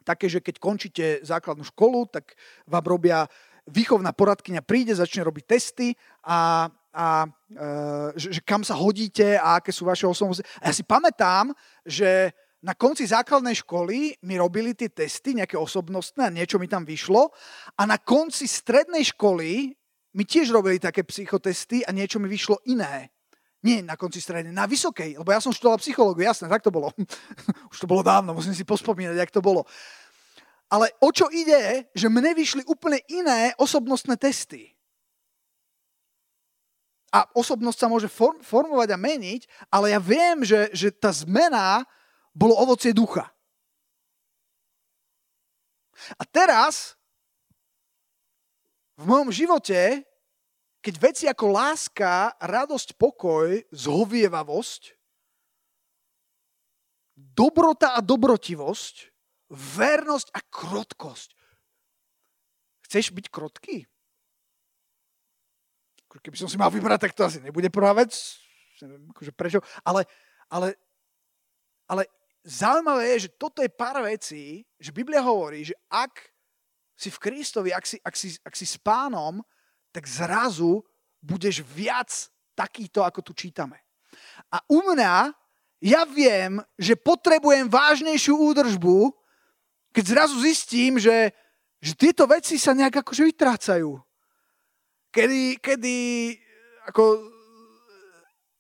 Také, 0.01 0.33
že 0.33 0.41
keď 0.41 0.57
končíte 0.57 1.07
základnú 1.21 1.61
školu, 1.69 2.09
tak 2.09 2.33
vám 2.65 2.87
robia 2.89 3.29
výchovná 3.69 4.17
poradkyňa 4.17 4.65
príde, 4.65 4.97
začne 4.97 5.29
robiť 5.29 5.45
testy 5.45 5.93
a, 6.25 6.73
a 6.91 7.27
uh, 7.27 8.11
že, 8.19 8.39
že 8.39 8.41
kam 8.43 8.67
sa 8.67 8.75
hodíte 8.75 9.39
a 9.39 9.63
aké 9.63 9.71
sú 9.71 9.87
vaše 9.87 10.07
osobnosti. 10.07 10.43
A 10.59 10.71
ja 10.71 10.75
si 10.75 10.83
pamätám, 10.83 11.55
že 11.87 12.35
na 12.61 12.77
konci 12.77 13.09
základnej 13.09 13.57
školy 13.65 14.21
mi 14.21 14.35
robili 14.37 14.77
tie 14.77 14.93
testy, 14.93 15.33
nejaké 15.33 15.57
osobnostné 15.57 16.29
a 16.29 16.35
niečo 16.35 16.61
mi 16.61 16.69
tam 16.69 16.85
vyšlo. 16.85 17.33
A 17.81 17.83
na 17.89 17.97
konci 17.97 18.45
strednej 18.45 19.09
školy 19.17 19.73
mi 20.13 20.25
tiež 20.27 20.53
robili 20.53 20.77
také 20.77 21.07
psychotesty 21.07 21.81
a 21.87 21.91
niečo 21.95 22.21
mi 22.21 22.29
vyšlo 22.29 22.61
iné. 22.69 23.09
Nie 23.61 23.85
na 23.85 23.97
konci 23.97 24.21
strednej, 24.21 24.57
na 24.57 24.65
vysokej, 24.65 25.21
lebo 25.21 25.33
ja 25.33 25.41
som 25.41 25.53
študoval 25.53 25.81
psychológiu, 25.85 26.25
jasné, 26.25 26.49
tak 26.49 26.65
to 26.65 26.73
bolo. 26.73 26.93
Už 27.73 27.79
to 27.81 27.89
bolo 27.89 28.01
dávno, 28.01 28.33
musím 28.33 28.57
si 28.57 28.65
pospomínať, 28.65 29.17
jak 29.17 29.33
to 29.33 29.45
bolo. 29.45 29.69
Ale 30.71 30.93
o 31.01 31.13
čo 31.13 31.29
ide, 31.33 31.93
že 31.93 32.09
mne 32.09 32.33
vyšli 32.33 32.65
úplne 32.69 33.03
iné 33.11 33.53
osobnostné 33.61 34.17
testy. 34.17 34.73
A 37.11 37.27
osobnosť 37.35 37.79
sa 37.79 37.91
môže 37.91 38.07
form, 38.07 38.39
formovať 38.39 38.95
a 38.95 38.99
meniť, 38.99 39.43
ale 39.67 39.91
ja 39.91 39.99
viem, 39.99 40.47
že, 40.47 40.71
že 40.71 40.95
tá 40.95 41.11
zmena 41.11 41.83
bolo 42.31 42.55
ovocie 42.55 42.95
ducha. 42.95 43.35
A 46.17 46.23
teraz 46.23 46.95
v 48.95 49.05
mojom 49.11 49.35
živote, 49.35 50.07
keď 50.81 50.95
veci 50.97 51.25
ako 51.27 51.51
láska, 51.51 52.37
radosť, 52.39 52.95
pokoj, 52.97 53.59
zhovievavosť, 53.75 54.97
dobrota 57.17 57.97
a 57.97 58.01
dobrotivosť, 58.01 58.95
vernosť 59.51 60.29
a 60.33 60.41
krotkosť. 60.47 61.31
Chceš 62.87 63.13
byť 63.13 63.27
krotký? 63.29 63.85
Keby 66.19 66.35
som 66.35 66.51
si 66.51 66.59
mal 66.59 66.75
vybrať, 66.75 67.07
tak 67.07 67.15
to 67.15 67.23
asi 67.23 67.39
nebude 67.39 67.71
prvá 67.71 67.95
vec. 67.95 68.11
Neviem, 68.83 69.07
akože 69.15 69.33
prečo. 69.37 69.61
Ale, 69.87 70.03
ale, 70.51 70.75
ale 71.87 72.11
zaujímavé 72.43 73.15
je, 73.15 73.31
že 73.31 73.35
toto 73.39 73.63
je 73.63 73.71
pár 73.71 74.03
vecí, 74.03 74.67
že 74.81 74.91
Biblia 74.91 75.23
hovorí, 75.23 75.63
že 75.63 75.77
ak 75.87 76.19
si 76.99 77.09
v 77.13 77.21
Kristovi, 77.23 77.71
ak 77.71 77.85
si, 77.87 77.97
ak 78.03 78.15
si, 78.17 78.35
ak 78.43 78.55
si 78.57 78.67
s 78.67 78.75
pánom, 78.81 79.39
tak 79.95 80.09
zrazu 80.09 80.83
budeš 81.23 81.63
viac 81.63 82.11
takýto, 82.57 83.07
ako 83.07 83.21
tu 83.21 83.33
čítame. 83.37 83.79
A 84.51 84.59
u 84.67 84.83
mňa, 84.83 85.31
ja 85.81 86.03
viem, 86.05 86.61
že 86.77 86.99
potrebujem 86.99 87.71
vážnejšiu 87.71 88.37
údržbu, 88.37 89.15
keď 89.97 90.05
zrazu 90.07 90.37
zistím, 90.45 91.01
že, 91.01 91.33
že 91.81 91.93
tieto 91.97 92.29
veci 92.29 92.61
sa 92.61 92.77
nejak 92.77 93.01
akože 93.01 93.23
vytrácajú. 93.33 93.97
Kedy, 95.11 95.59
kedy 95.59 95.95
ako, 96.87 97.19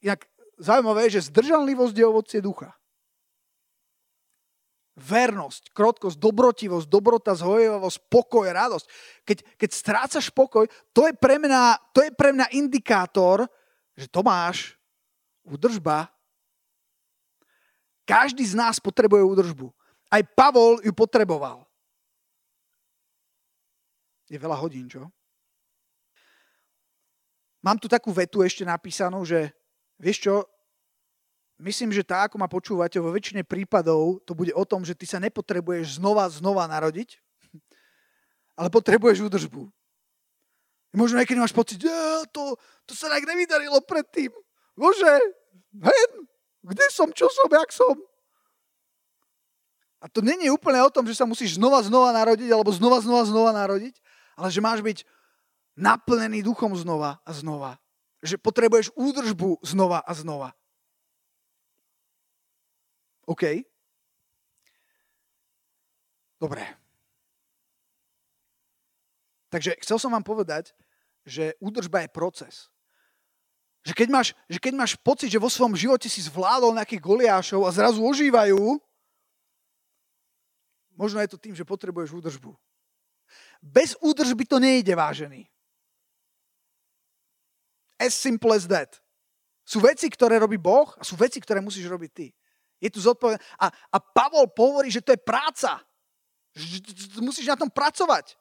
jak 0.03 0.27
zaujímavé 0.59 1.07
je, 1.07 1.23
že 1.23 1.31
zdržanlivosť 1.31 1.95
je 1.95 2.07
ovocie 2.07 2.41
ducha 2.43 2.75
vernosť, 5.01 5.73
krotkosť, 5.73 6.17
dobrotivosť, 6.21 6.87
dobrota, 6.87 7.33
zhojevavosť, 7.33 7.99
pokoj, 8.13 8.45
radosť. 8.45 8.87
Keď, 9.25 9.39
keď 9.57 9.71
strácaš 9.73 10.27
pokoj, 10.29 10.69
to 10.93 11.09
je, 11.09 11.17
pre 11.17 11.41
mňa, 11.41 11.81
to 11.97 12.05
je 12.05 12.13
pre 12.13 12.37
mňa 12.37 12.53
indikátor, 12.53 13.49
že 13.97 14.07
to 14.07 14.21
máš 14.21 14.77
údržba. 15.41 16.13
Každý 18.05 18.45
z 18.45 18.55
nás 18.59 18.77
potrebuje 18.77 19.25
údržbu. 19.25 19.73
Aj 20.13 20.23
Pavol 20.37 20.83
ju 20.85 20.93
potreboval. 20.93 21.65
Je 24.31 24.39
veľa 24.39 24.59
hodín, 24.59 24.87
čo? 24.87 25.11
Mám 27.61 27.77
tu 27.77 27.87
takú 27.93 28.09
vetu 28.09 28.41
ešte 28.41 28.65
napísanú, 28.65 29.21
že 29.25 29.53
vieš 30.01 30.25
čo, 30.25 30.35
myslím, 31.61 31.93
že 31.93 32.01
tá, 32.01 32.25
ako 32.25 32.41
ma 32.41 32.49
počúvate, 32.49 32.97
vo 32.97 33.13
väčšine 33.13 33.45
prípadov 33.45 34.25
to 34.25 34.33
bude 34.33 34.53
o 34.57 34.65
tom, 34.65 34.81
že 34.81 34.97
ty 34.97 35.05
sa 35.05 35.21
nepotrebuješ 35.21 36.01
znova, 36.01 36.25
znova 36.33 36.65
narodiť, 36.73 37.21
ale 38.59 38.73
potrebuješ 38.73 39.29
údržbu. 39.29 39.69
Možno 40.91 41.23
niekedy 41.23 41.39
máš 41.39 41.55
pocit, 41.55 41.79
že 41.79 41.93
to, 42.35 42.59
to 42.83 42.99
sa 42.99 43.07
tak 43.07 43.23
nevydarilo 43.23 43.79
predtým. 43.87 44.33
Bože, 44.75 45.23
hen, 45.79 46.13
kde 46.67 46.87
som, 46.91 47.13
čo 47.15 47.31
som, 47.31 47.47
jak 47.47 47.71
som? 47.71 47.95
A 50.01 50.09
to 50.09 50.25
není 50.25 50.49
úplne 50.49 50.81
o 50.81 50.91
tom, 50.91 51.05
že 51.05 51.15
sa 51.15 51.29
musíš 51.29 51.61
znova, 51.61 51.85
znova 51.85 52.11
narodiť, 52.17 52.49
alebo 52.51 52.73
znova, 52.73 53.05
znova, 53.05 53.23
znova 53.29 53.53
narodiť, 53.53 54.01
ale 54.35 54.49
že 54.49 54.65
máš 54.65 54.81
byť 54.81 55.05
naplnený 55.81 56.45
duchom 56.45 56.77
znova 56.77 57.19
a 57.25 57.31
znova. 57.33 57.81
Že 58.21 58.37
potrebuješ 58.37 58.93
údržbu 58.93 59.65
znova 59.65 60.05
a 60.05 60.13
znova. 60.13 60.53
OK? 63.25 63.65
Dobre. 66.41 66.65
Takže 69.51 69.77
chcel 69.83 69.99
som 69.99 70.15
vám 70.15 70.23
povedať, 70.23 70.73
že 71.27 71.59
údržba 71.59 72.07
je 72.07 72.15
proces. 72.15 72.55
Že 73.83 73.93
keď, 73.97 74.09
máš, 74.09 74.29
že 74.47 74.63
keď 74.63 74.73
máš 74.79 74.93
pocit, 75.01 75.33
že 75.33 75.43
vo 75.43 75.51
svojom 75.51 75.75
živote 75.75 76.07
si 76.07 76.23
zvládol 76.23 76.77
nejakých 76.77 77.03
goliášov 77.03 77.67
a 77.67 77.75
zrazu 77.75 78.05
ožívajú, 78.05 78.79
možno 80.95 81.19
je 81.19 81.33
to 81.33 81.41
tým, 81.41 81.57
že 81.57 81.67
potrebuješ 81.67 82.15
údržbu. 82.15 82.55
Bez 83.59 83.99
údržby 83.99 84.47
to 84.47 84.63
nejde, 84.63 84.95
vážený. 84.95 85.50
As 88.01 88.17
simple 88.17 88.57
as 88.57 88.65
that. 88.73 88.97
Sú 89.69 89.85
veci, 89.85 90.09
ktoré 90.09 90.41
robí 90.41 90.57
Boh 90.57 90.89
a 90.97 91.05
sú 91.05 91.21
veci, 91.21 91.37
ktoré 91.37 91.61
musíš 91.61 91.85
robiť 91.85 92.11
ty. 92.11 92.33
Je 92.81 92.89
tu 92.89 92.99
zodpovedné. 93.05 93.37
A, 93.61 93.69
a 93.69 93.99
Pavol 94.01 94.49
hovorí, 94.49 94.89
že 94.89 95.05
to 95.05 95.13
je 95.13 95.21
práca. 95.21 95.85
Musíš 97.21 97.45
na 97.45 97.61
tom 97.61 97.69
pracovať. 97.69 98.41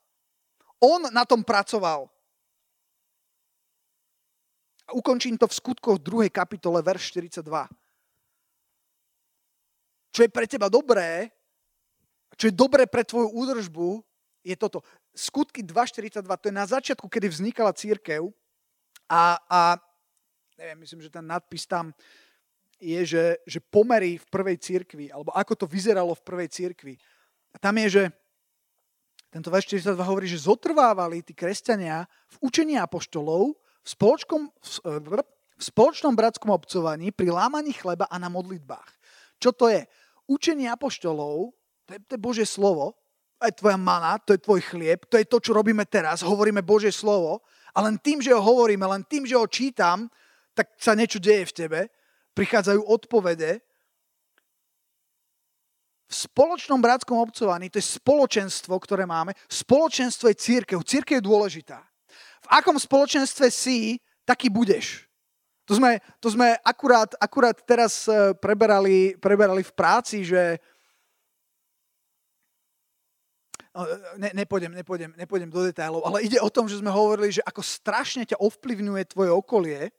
On 0.79 1.11
na 1.11 1.27
tom 1.27 1.43
pracoval. 1.43 2.07
A 4.87 4.91
ukončím 4.95 5.37
to 5.37 5.45
v 5.45 5.53
skutkoch 5.53 5.99
2. 5.99 6.31
kapitole, 6.31 6.79
verš 6.79 7.19
42. 7.19 7.43
Čo 10.09 10.21
je 10.25 10.29
pre 10.31 10.49
teba 10.49 10.71
dobré, 10.71 11.29
čo 12.39 12.49
je 12.49 12.55
dobré 12.55 12.87
pre 12.87 13.05
tvoju 13.05 13.29
údržbu, 13.29 14.01
je 14.41 14.55
toto. 14.55 14.81
Skutky 15.13 15.61
2.42, 15.61 16.23
to 16.25 16.47
je 16.47 16.55
na 16.55 16.65
začiatku, 16.65 17.05
kedy 17.05 17.27
vznikala 17.27 17.75
církev 17.75 18.31
a, 19.09 19.41
a 19.49 19.61
neviem, 20.55 20.85
myslím, 20.85 21.01
že 21.01 21.09
ten 21.09 21.25
nadpis 21.25 21.65
tam 21.65 21.91
je, 22.79 23.01
že, 23.03 23.25
že 23.43 23.59
pomery 23.59 24.15
v 24.15 24.25
prvej 24.31 24.57
cirkvi, 24.61 25.11
alebo 25.11 25.35
ako 25.35 25.53
to 25.55 25.65
vyzeralo 25.67 26.15
v 26.15 26.23
prvej 26.23 26.47
cirkvi. 26.47 26.95
A 27.51 27.57
tam 27.59 27.75
je, 27.83 27.87
že 27.89 28.03
tento 29.29 29.51
verš 29.51 29.77
42 29.77 29.99
hovorí, 29.99 30.25
že 30.25 30.41
zotrvávali 30.41 31.21
tí 31.21 31.37
kresťania 31.37 32.07
v 32.33 32.35
učení 32.49 32.79
apoštolov, 32.81 33.53
v 33.83 33.87
spoločnom, 33.87 34.43
v 35.59 35.63
spoločnom 35.63 36.13
bratskom 36.15 36.49
obcovaní, 36.49 37.11
pri 37.11 37.29
lámaní 37.29 37.75
chleba 37.75 38.07
a 38.07 38.15
na 38.17 38.31
modlitbách. 38.31 38.89
Čo 39.37 39.51
to 39.53 39.69
je? 39.69 39.85
Učenie 40.25 40.71
apoštolov, 40.71 41.51
to 41.85 41.91
je, 41.93 41.99
to 42.05 42.11
je 42.15 42.21
Božie 42.21 42.47
slovo, 42.47 42.95
to 43.39 43.47
je 43.47 43.55
tvoja 43.55 43.79
mana, 43.79 44.19
to 44.19 44.35
je 44.35 44.41
tvoj 44.41 44.61
chlieb, 44.61 45.07
to 45.07 45.15
je 45.15 45.25
to, 45.25 45.37
čo 45.39 45.51
robíme 45.55 45.85
teraz, 45.87 46.21
hovoríme 46.21 46.61
Božie 46.61 46.91
slovo 46.91 47.41
a 47.79 47.87
len 47.87 47.95
tým, 47.95 48.19
že 48.19 48.35
ho 48.35 48.43
hovoríme, 48.43 48.83
len 48.83 49.07
tým, 49.07 49.23
že 49.23 49.39
ho 49.39 49.47
čítam, 49.47 50.11
tak 50.51 50.75
sa 50.75 50.91
niečo 50.91 51.23
deje 51.23 51.47
v 51.47 51.55
tebe 51.55 51.79
prichádzajú 52.39 52.87
odpovede. 52.87 53.59
V 56.09 56.13
spoločnom 56.15 56.81
bratskom 56.81 57.21
obcovaní, 57.21 57.69
to 57.69 57.77
je 57.77 57.99
spoločenstvo, 58.01 58.73
ktoré 58.81 59.05
máme, 59.05 59.35
spoločenstvo 59.45 60.31
je 60.31 60.41
církev. 60.41 60.79
Církev 60.81 61.21
je 61.21 61.27
dôležitá. 61.29 61.79
V 62.43 62.47
akom 62.49 62.79
spoločenstve 62.79 63.51
si, 63.53 64.01
taký 64.25 64.49
budeš. 64.49 65.05
To 65.69 65.77
sme, 65.77 66.01
to 66.17 66.33
sme 66.33 66.57
akurát, 66.65 67.13
akurát 67.21 67.53
teraz 67.61 68.09
e, 68.09 68.33
preberali, 68.33 69.13
preberali 69.21 69.61
v 69.61 69.75
práci, 69.77 70.25
že 70.25 70.57
ne, 74.17 74.29
nepôjdem, 74.33 74.73
nepôjdem, 74.73 75.11
nepôjdem 75.13 75.49
do 75.49 75.61
detailov, 75.61 76.01
ale 76.05 76.25
ide 76.25 76.41
o 76.41 76.49
tom, 76.49 76.65
že 76.65 76.81
sme 76.81 76.89
hovorili, 76.89 77.29
že 77.29 77.45
ako 77.45 77.61
strašne 77.61 78.25
ťa 78.25 78.41
ovplyvňuje 78.41 79.03
tvoje 79.13 79.31
okolie, 79.31 79.93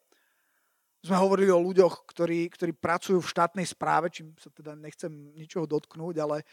sme 1.00 1.16
hovorili 1.16 1.48
o 1.48 1.64
ľuďoch, 1.64 2.04
ktorí, 2.12 2.52
ktorí 2.52 2.76
pracujú 2.76 3.24
v 3.24 3.32
štátnej 3.32 3.64
správe, 3.64 4.12
čím 4.12 4.36
sa 4.36 4.52
teda 4.52 4.76
nechcem 4.76 5.32
ničoho 5.32 5.64
dotknúť, 5.64 6.14
ale 6.20 6.44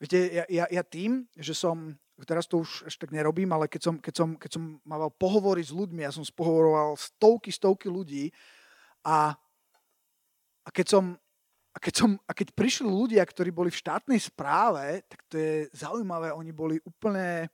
viete, 0.00 0.16
ja, 0.32 0.44
ja, 0.48 0.64
ja 0.72 0.82
tým, 0.86 1.28
že 1.36 1.52
som, 1.52 1.92
teraz 2.24 2.48
to 2.48 2.64
už 2.64 2.88
až 2.88 2.94
tak 2.96 3.12
nerobím, 3.12 3.52
ale 3.52 3.68
keď 3.68 3.92
som, 3.92 3.94
keď 4.00 4.14
som, 4.16 4.28
keď 4.40 4.50
som 4.56 4.64
mal 4.88 5.12
pohovory 5.12 5.60
s 5.60 5.74
ľuďmi, 5.74 6.00
ja 6.00 6.14
som 6.14 6.24
spohovoroval 6.24 6.96
stovky, 6.96 7.52
stovky 7.52 7.92
ľudí 7.92 8.32
a, 9.04 9.36
a 10.64 10.68
keď 10.72 10.86
som 10.88 11.04
a 11.74 11.78
keď, 11.82 11.94
som, 11.94 12.10
a 12.22 12.32
keď 12.32 12.54
prišli 12.54 12.86
ľudia, 12.86 13.26
ktorí 13.26 13.50
boli 13.50 13.68
v 13.68 13.80
štátnej 13.82 14.20
správe, 14.22 15.02
tak 15.10 15.26
to 15.26 15.34
je 15.34 15.54
zaujímavé, 15.74 16.30
oni 16.30 16.54
boli 16.54 16.78
úplne 16.86 17.50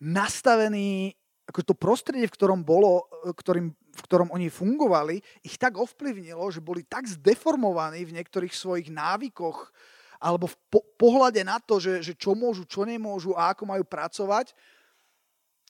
nastavení, 0.00 1.12
ako 1.44 1.60
to 1.60 1.74
prostredie, 1.76 2.24
v 2.24 2.34
ktorom 2.34 2.64
bolo, 2.64 3.04
ktorým 3.36 3.76
v 3.94 4.02
ktorom 4.02 4.28
oni 4.34 4.50
fungovali, 4.50 5.22
ich 5.46 5.54
tak 5.54 5.78
ovplyvnilo, 5.78 6.42
že 6.50 6.58
boli 6.58 6.82
tak 6.82 7.06
zdeformovaní 7.06 8.02
v 8.02 8.14
niektorých 8.18 8.50
svojich 8.50 8.90
návykoch 8.90 9.70
alebo 10.18 10.50
v 10.50 10.56
po- 10.66 10.86
pohľade 10.98 11.42
na 11.46 11.62
to, 11.62 11.78
že, 11.78 12.02
že 12.02 12.12
čo 12.18 12.34
môžu, 12.34 12.66
čo 12.66 12.82
nemôžu 12.82 13.36
a 13.38 13.54
ako 13.54 13.68
majú 13.68 13.84
pracovať, 13.86 14.50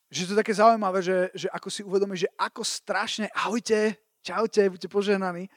že 0.08 0.30
to 0.30 0.32
je 0.32 0.40
také 0.40 0.54
zaujímavé, 0.54 1.02
že, 1.02 1.28
že 1.34 1.48
ako 1.50 1.68
si 1.68 1.82
uvedomíš, 1.82 2.28
že 2.28 2.34
ako 2.38 2.62
strašne, 2.62 3.26
ahojte, 3.34 3.98
čaute, 4.22 4.62
buďte 4.70 4.88
poženaní, 4.88 5.50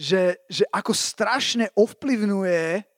že, 0.00 0.40
že 0.48 0.64
ako 0.72 0.96
strašne 0.96 1.68
ovplyvňuje 1.76 2.88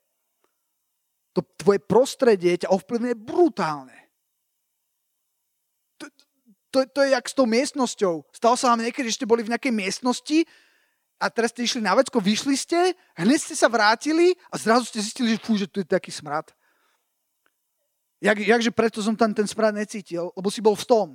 to 1.34 1.42
tvoje 1.58 1.82
prostredie, 1.82 2.54
ťa 2.54 2.70
ovplyvňuje 2.70 3.16
brutálne. 3.18 3.98
To, 5.98 6.06
to, 6.70 6.78
to 6.86 6.98
je 7.02 7.10
jak 7.10 7.26
s 7.26 7.34
tou 7.34 7.46
miestnosťou. 7.50 8.14
Stalo 8.30 8.54
sa 8.54 8.70
vám 8.70 8.86
niekedy, 8.86 9.10
že 9.10 9.18
ste 9.18 9.26
boli 9.26 9.42
v 9.42 9.50
nejakej 9.50 9.74
miestnosti 9.74 10.46
a 11.18 11.26
teraz 11.26 11.50
ste 11.50 11.66
išli 11.66 11.82
na 11.82 11.98
vecko, 11.98 12.22
vyšli 12.22 12.54
ste, 12.54 12.94
hneď 13.18 13.38
ste 13.50 13.54
sa 13.58 13.66
vrátili 13.66 14.38
a 14.52 14.54
zrazu 14.54 14.86
ste 14.86 15.02
zistili, 15.02 15.34
že 15.34 15.42
fú, 15.42 15.58
že 15.58 15.66
tu 15.66 15.82
je 15.82 15.88
taký 15.88 16.14
smrad. 16.14 16.54
Jak, 18.22 18.38
jakže 18.38 18.70
preto 18.70 19.02
som 19.02 19.18
tam 19.18 19.34
ten 19.34 19.50
smrad 19.50 19.74
necítil, 19.74 20.30
lebo 20.38 20.46
si 20.54 20.62
bol 20.62 20.78
v 20.78 20.86
tom. 20.86 21.08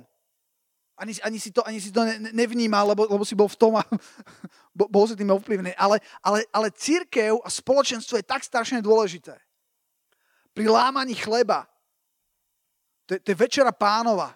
Ani, 0.98 1.14
ani, 1.22 1.38
si 1.38 1.54
to, 1.54 1.62
ani 1.62 1.78
si 1.78 1.94
to 1.94 2.02
ne, 2.02 2.34
nevnímal, 2.34 2.90
lebo, 2.90 3.06
lebo 3.06 3.22
si 3.22 3.38
bol 3.38 3.46
v 3.46 3.54
tom 3.54 3.78
a 3.78 3.86
bol 4.74 5.06
si 5.06 5.14
tým 5.14 5.30
ovplyvnený. 5.30 5.78
Ale, 5.78 6.02
ale, 6.20 6.42
ale 6.50 6.74
církev 6.74 7.38
a 7.38 7.48
spoločenstvo 7.48 8.18
je 8.18 8.26
tak 8.26 8.42
strašne 8.42 8.82
dôležité. 8.82 9.38
Pri 10.50 10.66
lámaní 10.66 11.14
chleba, 11.14 11.70
to 13.06 13.14
je, 13.14 13.20
to 13.22 13.28
je 13.30 13.38
večera 13.38 13.70
pánova. 13.70 14.34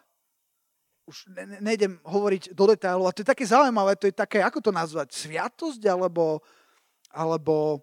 Už 1.04 1.26
ne, 1.34 1.44
ne, 1.44 1.58
nejdem 1.60 1.98
hovoriť 2.06 2.54
do 2.54 2.64
detailov, 2.70 3.10
a 3.10 3.14
to 3.14 3.26
je 3.26 3.32
také 3.34 3.42
zaujímavé, 3.42 3.98
to 3.98 4.06
je 4.06 4.14
také, 4.14 4.38
ako 4.38 4.62
to 4.62 4.70
nazvať, 4.70 5.10
sviatosť, 5.12 5.82
alebo, 5.90 6.38
alebo 7.10 7.82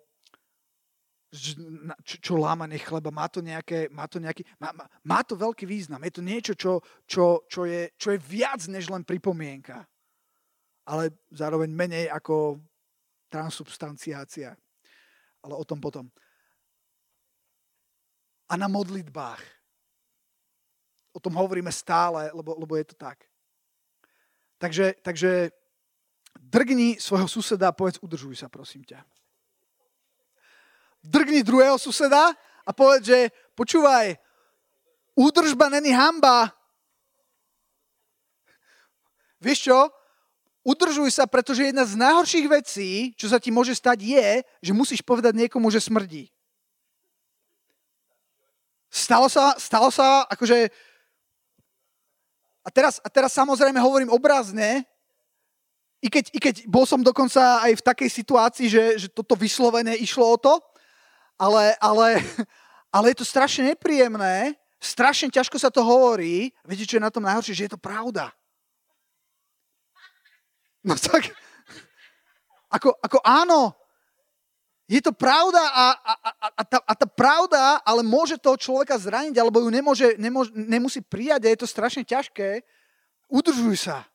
čo, 2.02 2.42
lámanie 2.42 2.82
chleba, 2.82 3.14
má 3.14 3.30
to, 3.30 3.46
nejaké, 3.46 3.86
má 3.94 4.10
to 4.10 4.18
nejaký, 4.18 4.42
má, 4.58 4.74
má, 4.74 4.86
má 5.06 5.20
to 5.22 5.38
veľký 5.38 5.70
význam. 5.70 6.02
Je 6.02 6.14
to 6.18 6.26
niečo, 6.26 6.54
čo, 6.58 6.82
čo, 7.06 7.46
čo, 7.46 7.70
je, 7.70 7.94
čo 7.94 8.18
je 8.18 8.20
viac 8.20 8.66
než 8.66 8.90
len 8.90 9.06
pripomienka, 9.06 9.86
ale 10.90 11.14
zároveň 11.30 11.70
menej 11.70 12.06
ako 12.10 12.58
transubstanciácia. 13.30 14.58
Ale 15.46 15.54
o 15.54 15.64
tom 15.64 15.78
potom. 15.78 16.10
A 18.50 18.58
na 18.58 18.66
modlitbách. 18.66 19.40
O 21.14 21.22
tom 21.22 21.38
hovoríme 21.38 21.70
stále, 21.70 22.34
lebo, 22.34 22.58
lebo 22.58 22.74
je 22.74 22.90
to 22.90 22.96
tak. 22.98 23.22
Takže, 24.58 24.98
takže 25.06 25.54
drgni 26.42 26.98
svojho 26.98 27.30
suseda 27.30 27.70
a 27.70 27.78
povedz, 27.78 28.02
udržuj 28.02 28.36
sa, 28.42 28.50
prosím 28.50 28.82
ťa 28.82 29.06
drgni 31.04 31.44
druhého 31.44 31.78
suseda 31.80 32.36
a 32.66 32.72
povedz, 32.76 33.08
že 33.08 33.20
počúvaj, 33.56 34.16
údržba 35.16 35.72
není 35.72 35.92
hamba. 35.92 36.52
Vieš 39.40 39.72
čo? 39.72 39.80
Udržuj 40.64 41.16
sa, 41.16 41.24
pretože 41.26 41.72
jedna 41.72 41.88
z 41.88 41.96
najhorších 41.96 42.48
vecí, 42.52 42.90
čo 43.16 43.32
sa 43.32 43.40
ti 43.40 43.50
môže 43.50 43.72
stať, 43.72 44.04
je, 44.04 44.28
že 44.60 44.72
musíš 44.76 45.00
povedať 45.00 45.34
niekomu, 45.34 45.72
že 45.72 45.80
smrdí. 45.80 46.28
Stalo 48.92 49.32
sa, 49.32 49.56
stalo 49.56 49.88
sa 49.90 50.28
akože... 50.28 50.68
A 52.60 52.70
teraz, 52.70 53.00
a 53.00 53.08
teraz 53.08 53.32
samozrejme 53.34 53.80
hovorím 53.80 54.12
obrazne, 54.12 54.84
i 56.00 56.08
keď, 56.08 56.26
i 56.32 56.40
keď 56.40 56.56
bol 56.68 56.88
som 56.88 57.04
dokonca 57.04 57.64
aj 57.64 57.80
v 57.80 57.86
takej 57.86 58.10
situácii, 58.12 58.68
že, 58.72 58.84
že 59.00 59.08
toto 59.12 59.36
vyslovene 59.36 59.96
išlo 60.00 60.24
o 60.24 60.38
to, 60.38 60.60
ale, 61.40 61.80
ale, 61.80 62.20
ale 62.92 63.06
je 63.16 63.24
to 63.24 63.26
strašne 63.26 63.72
nepríjemné, 63.72 64.60
strašne 64.78 65.32
ťažko 65.32 65.56
sa 65.56 65.72
to 65.72 65.80
hovorí. 65.80 66.52
Viete, 66.68 66.84
čo 66.84 67.00
je 67.00 67.08
na 67.08 67.12
tom 67.12 67.24
najhoršie? 67.24 67.56
Že 67.56 67.66
je 67.66 67.74
to 67.74 67.82
pravda. 67.82 68.36
No 70.84 70.96
tak, 71.00 71.32
ako, 72.72 72.96
ako 73.00 73.20
áno, 73.24 73.76
je 74.90 75.06
to 75.06 75.14
pravda 75.14 75.62
a, 75.62 75.86
a, 75.94 76.14
a, 76.18 76.48
a, 76.50 76.64
tá, 76.66 76.78
a 76.82 76.94
tá 76.98 77.06
pravda, 77.06 77.78
ale 77.86 78.02
môže 78.02 78.42
toho 78.42 78.58
človeka 78.58 78.98
zraniť, 78.98 79.38
alebo 79.38 79.62
ju 79.62 79.70
nemôže, 79.70 80.18
nemôže, 80.18 80.50
nemusí 80.56 80.98
prijať 81.06 81.46
a 81.46 81.52
je 81.54 81.60
to 81.62 81.68
strašne 81.70 82.02
ťažké. 82.02 82.66
Udržuj 83.30 83.86
sa. 83.86 84.10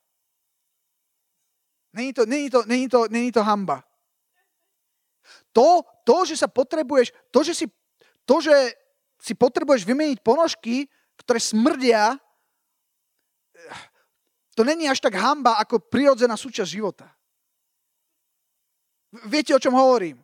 Není 1.95 2.11
to, 2.11 2.27
není 2.27 2.51
to, 2.51 2.61
není 2.67 2.87
to, 2.91 3.01
není 3.07 3.31
to 3.31 3.43
hamba. 3.47 3.87
To, 5.55 5.87
to, 6.03 6.27
že 6.27 6.35
sa 6.37 6.51
potrebuješ, 6.51 7.15
to, 7.31 7.47
že 7.47 7.55
si, 7.55 7.71
to, 8.27 8.43
že 8.43 8.75
si 9.23 9.39
potrebuješ 9.39 9.87
vymeniť 9.87 10.19
ponožky, 10.21 10.91
ktoré 11.23 11.39
smrdia, 11.39 12.19
to 14.59 14.67
není 14.67 14.91
až 14.91 14.99
tak 15.01 15.15
hamba 15.15 15.55
ako 15.63 15.79
prirodzená 15.79 16.37
súčasť 16.37 16.71
života. 16.71 17.15
Viete, 19.31 19.55
o 19.55 19.63
čom 19.63 19.79
hovorím? 19.79 20.19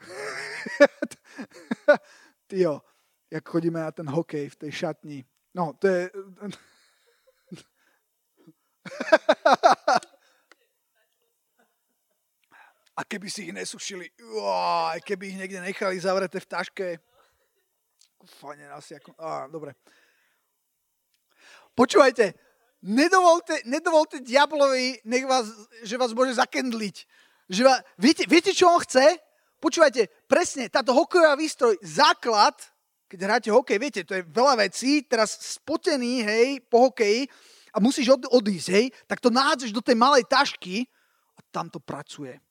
Tio, 2.48 2.80
jak 3.28 3.44
chodíme 3.44 3.80
na 3.80 3.92
ten 3.92 4.08
hokej 4.08 4.48
v 4.48 4.56
tej 4.56 4.72
šatni. 4.72 5.24
No, 5.52 5.76
to 5.76 5.88
je... 5.88 6.08
A 12.98 13.06
keby 13.06 13.30
si 13.30 13.46
ich 13.46 13.54
nesušili, 13.54 14.10
aj 14.90 14.98
keby 15.06 15.30
ich 15.30 15.38
niekde 15.38 15.62
nechali 15.62 16.02
zavreté 16.02 16.42
v 16.42 16.50
taške. 16.50 16.86
Fajne, 18.42 18.74
asi 18.74 18.98
ako... 18.98 19.14
Á, 19.14 19.46
dobre. 19.46 19.78
Počúvajte, 21.78 22.34
nedovolte, 22.82 23.62
nedovolte 23.70 24.18
diablovi, 24.18 24.98
nech 25.06 25.30
vás, 25.30 25.46
že 25.86 25.94
vás 25.94 26.10
môže 26.10 26.42
zakendliť. 26.42 27.06
Že 27.46 27.62
vás, 27.70 27.78
viete, 27.94 28.26
viete, 28.26 28.50
čo 28.50 28.66
on 28.66 28.82
chce? 28.82 29.14
Počúvajte, 29.62 30.10
presne, 30.26 30.66
táto 30.66 30.90
hokejová 30.90 31.38
výstroj, 31.38 31.78
základ, 31.78 32.58
keď 33.06 33.18
hráte 33.22 33.50
hokej, 33.54 33.78
viete, 33.78 34.02
to 34.02 34.18
je 34.18 34.26
veľa 34.26 34.58
vecí, 34.66 35.06
teraz 35.06 35.38
spotený, 35.38 36.26
hej, 36.26 36.46
po 36.66 36.90
hokeji 36.90 37.30
a 37.70 37.78
musíš 37.78 38.18
od, 38.18 38.26
odísť, 38.26 38.68
hej, 38.74 38.90
tak 39.06 39.22
to 39.22 39.30
nádžeš 39.30 39.70
do 39.70 39.78
tej 39.78 39.94
malej 39.94 40.26
tašky 40.26 40.82
a 41.38 41.46
tam 41.54 41.70
to 41.70 41.78
pracuje 41.78 42.42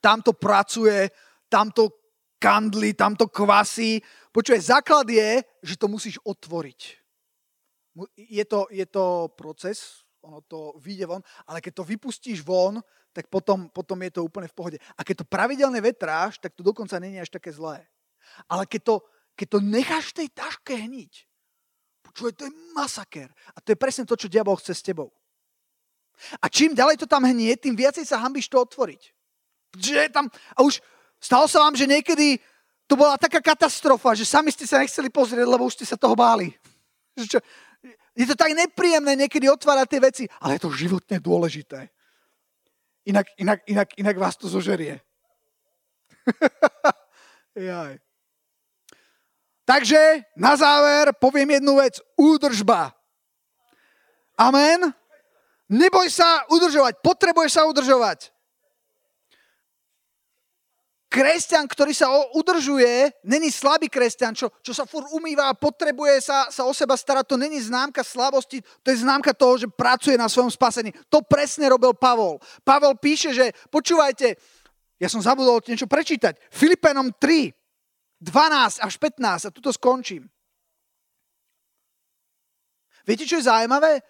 tamto 0.00 0.32
pracuje, 0.32 1.10
tamto 1.48 1.90
kandli, 2.38 2.94
tamto 2.94 3.26
kvasí. 3.28 3.98
Počuje, 4.32 4.58
základ 4.60 5.08
je, 5.10 5.42
že 5.62 5.74
to 5.74 5.90
musíš 5.90 6.16
otvoriť. 6.22 6.80
Je 8.14 8.44
to, 8.46 8.70
je 8.70 8.86
to 8.86 9.34
proces, 9.34 10.06
ono 10.22 10.40
to 10.46 10.78
vyjde 10.78 11.06
von, 11.10 11.22
ale 11.50 11.58
keď 11.58 11.82
to 11.82 11.88
vypustíš 11.88 12.46
von, 12.46 12.78
tak 13.10 13.26
potom, 13.26 13.66
potom 13.74 13.98
je 14.06 14.14
to 14.14 14.22
úplne 14.22 14.46
v 14.46 14.54
pohode. 14.54 14.78
A 14.94 15.02
keď 15.02 15.24
to 15.24 15.30
pravidelne 15.30 15.80
vetráš, 15.82 16.38
tak 16.38 16.54
to 16.54 16.62
dokonca 16.62 16.94
není 17.02 17.18
až 17.18 17.34
také 17.34 17.50
zlé. 17.50 17.82
Ale 18.46 18.62
keď 18.68 18.82
to, 18.84 18.94
keď 19.34 19.46
to 19.48 19.58
necháš 19.58 20.14
tej 20.14 20.30
taške 20.30 20.78
hniť, 20.78 21.26
počuje, 22.06 22.30
to 22.38 22.46
je 22.46 22.52
masaker. 22.78 23.26
A 23.54 23.58
to 23.58 23.74
je 23.74 23.80
presne 23.80 24.06
to, 24.06 24.14
čo 24.14 24.30
diabol 24.30 24.54
chce 24.62 24.78
s 24.78 24.86
tebou. 24.86 25.10
A 26.38 26.46
čím 26.46 26.74
ďalej 26.74 27.02
to 27.02 27.06
tam 27.10 27.26
hnie, 27.26 27.58
tým 27.58 27.74
viacej 27.74 28.06
sa 28.06 28.22
hambíš 28.22 28.50
to 28.50 28.62
otvoriť. 28.62 29.17
Že 29.76 30.08
tam, 30.08 30.30
a 30.56 30.58
už 30.64 30.80
stalo 31.20 31.44
sa 31.50 31.60
vám, 31.66 31.76
že 31.76 31.84
niekedy 31.84 32.40
to 32.88 32.96
bola 32.96 33.20
taká 33.20 33.44
katastrofa, 33.44 34.16
že 34.16 34.24
sami 34.24 34.48
ste 34.48 34.64
sa 34.64 34.80
nechceli 34.80 35.12
pozrieť, 35.12 35.44
lebo 35.44 35.68
už 35.68 35.76
ste 35.76 35.84
sa 35.84 36.00
toho 36.00 36.16
báli. 36.16 36.56
Čo, 37.18 37.42
je 38.16 38.24
to 38.26 38.34
tak 38.34 38.50
nepríjemné 38.56 39.14
niekedy 39.14 39.50
otvárať 39.50 39.86
tie 39.86 40.00
veci, 40.00 40.24
ale 40.40 40.56
je 40.56 40.64
to 40.64 40.72
životne 40.72 41.20
dôležité. 41.20 41.92
Inak, 43.04 43.28
inak, 43.36 43.60
inak, 43.68 43.88
inak 44.00 44.16
vás 44.16 44.36
to 44.36 44.48
zožerie. 44.48 45.00
Jaj. 47.54 48.00
Takže 49.68 50.24
na 50.32 50.56
záver 50.56 51.12
poviem 51.20 51.60
jednu 51.60 51.76
vec. 51.76 52.00
Údržba. 52.16 52.96
Amen. 54.32 54.92
Neboj 55.68 56.08
sa 56.08 56.48
udržovať. 56.48 57.04
Potrebuješ 57.04 57.52
sa 57.52 57.68
udržovať. 57.68 58.32
Kresťan, 61.08 61.64
ktorý 61.64 61.96
sa 61.96 62.12
udržuje, 62.36 63.24
není 63.24 63.48
slabý 63.48 63.88
kresťan, 63.88 64.36
čo, 64.36 64.52
čo 64.60 64.76
sa 64.76 64.84
fur 64.84 65.08
umýva 65.16 65.48
a 65.48 65.56
potrebuje 65.56 66.20
sa, 66.20 66.52
sa 66.52 66.68
o 66.68 66.72
seba 66.76 67.00
starať. 67.00 67.24
To 67.32 67.40
není 67.40 67.56
známka 67.64 68.04
slabosti, 68.04 68.60
to 68.84 68.92
je 68.92 69.00
známka 69.00 69.32
toho, 69.32 69.56
že 69.56 69.72
pracuje 69.72 70.20
na 70.20 70.28
svojom 70.28 70.52
spasení. 70.52 70.92
To 71.08 71.24
presne 71.24 71.64
robil 71.72 71.96
Pavol. 71.96 72.36
Pavol 72.60 72.92
píše, 73.00 73.32
že 73.32 73.56
počúvajte, 73.72 74.36
ja 75.00 75.08
som 75.08 75.24
zabudol 75.24 75.64
niečo 75.64 75.88
prečítať. 75.88 76.36
Filipenom 76.52 77.16
3, 77.16 77.56
12 78.20 78.84
až 78.84 78.94
15 79.00 79.48
a 79.48 79.54
tuto 79.54 79.72
skončím. 79.72 80.28
Viete, 83.08 83.24
čo 83.24 83.40
je 83.40 83.48
zaujímavé? 83.48 84.04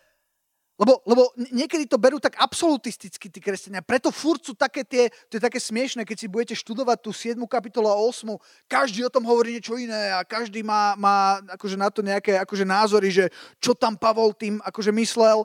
Lebo, 0.78 1.02
lebo 1.02 1.34
niekedy 1.50 1.90
to 1.90 1.98
berú 1.98 2.22
tak 2.22 2.38
absolutisticky 2.38 3.26
tí 3.26 3.42
kresťania. 3.42 3.82
Preto 3.82 4.14
furt 4.14 4.46
sú 4.46 4.54
také 4.54 4.86
tie, 4.86 5.10
to 5.26 5.34
je 5.34 5.42
také 5.42 5.58
smiešne, 5.58 6.06
keď 6.06 6.16
si 6.16 6.30
budete 6.30 6.54
študovať 6.54 6.98
tú 7.02 7.10
7. 7.10 7.34
kapitolu 7.50 7.90
a 7.90 7.98
8. 7.98 8.30
Každý 8.70 9.02
o 9.02 9.10
tom 9.10 9.26
hovorí 9.26 9.58
niečo 9.58 9.74
iné 9.74 10.14
a 10.14 10.22
každý 10.22 10.62
má, 10.62 10.94
má 10.94 11.42
akože 11.58 11.74
na 11.74 11.90
to 11.90 11.98
nejaké 11.98 12.38
akože 12.38 12.62
názory, 12.62 13.10
že 13.10 13.26
čo 13.58 13.74
tam 13.74 13.98
Pavol 13.98 14.30
tým 14.38 14.62
akože 14.62 14.94
myslel. 14.94 15.42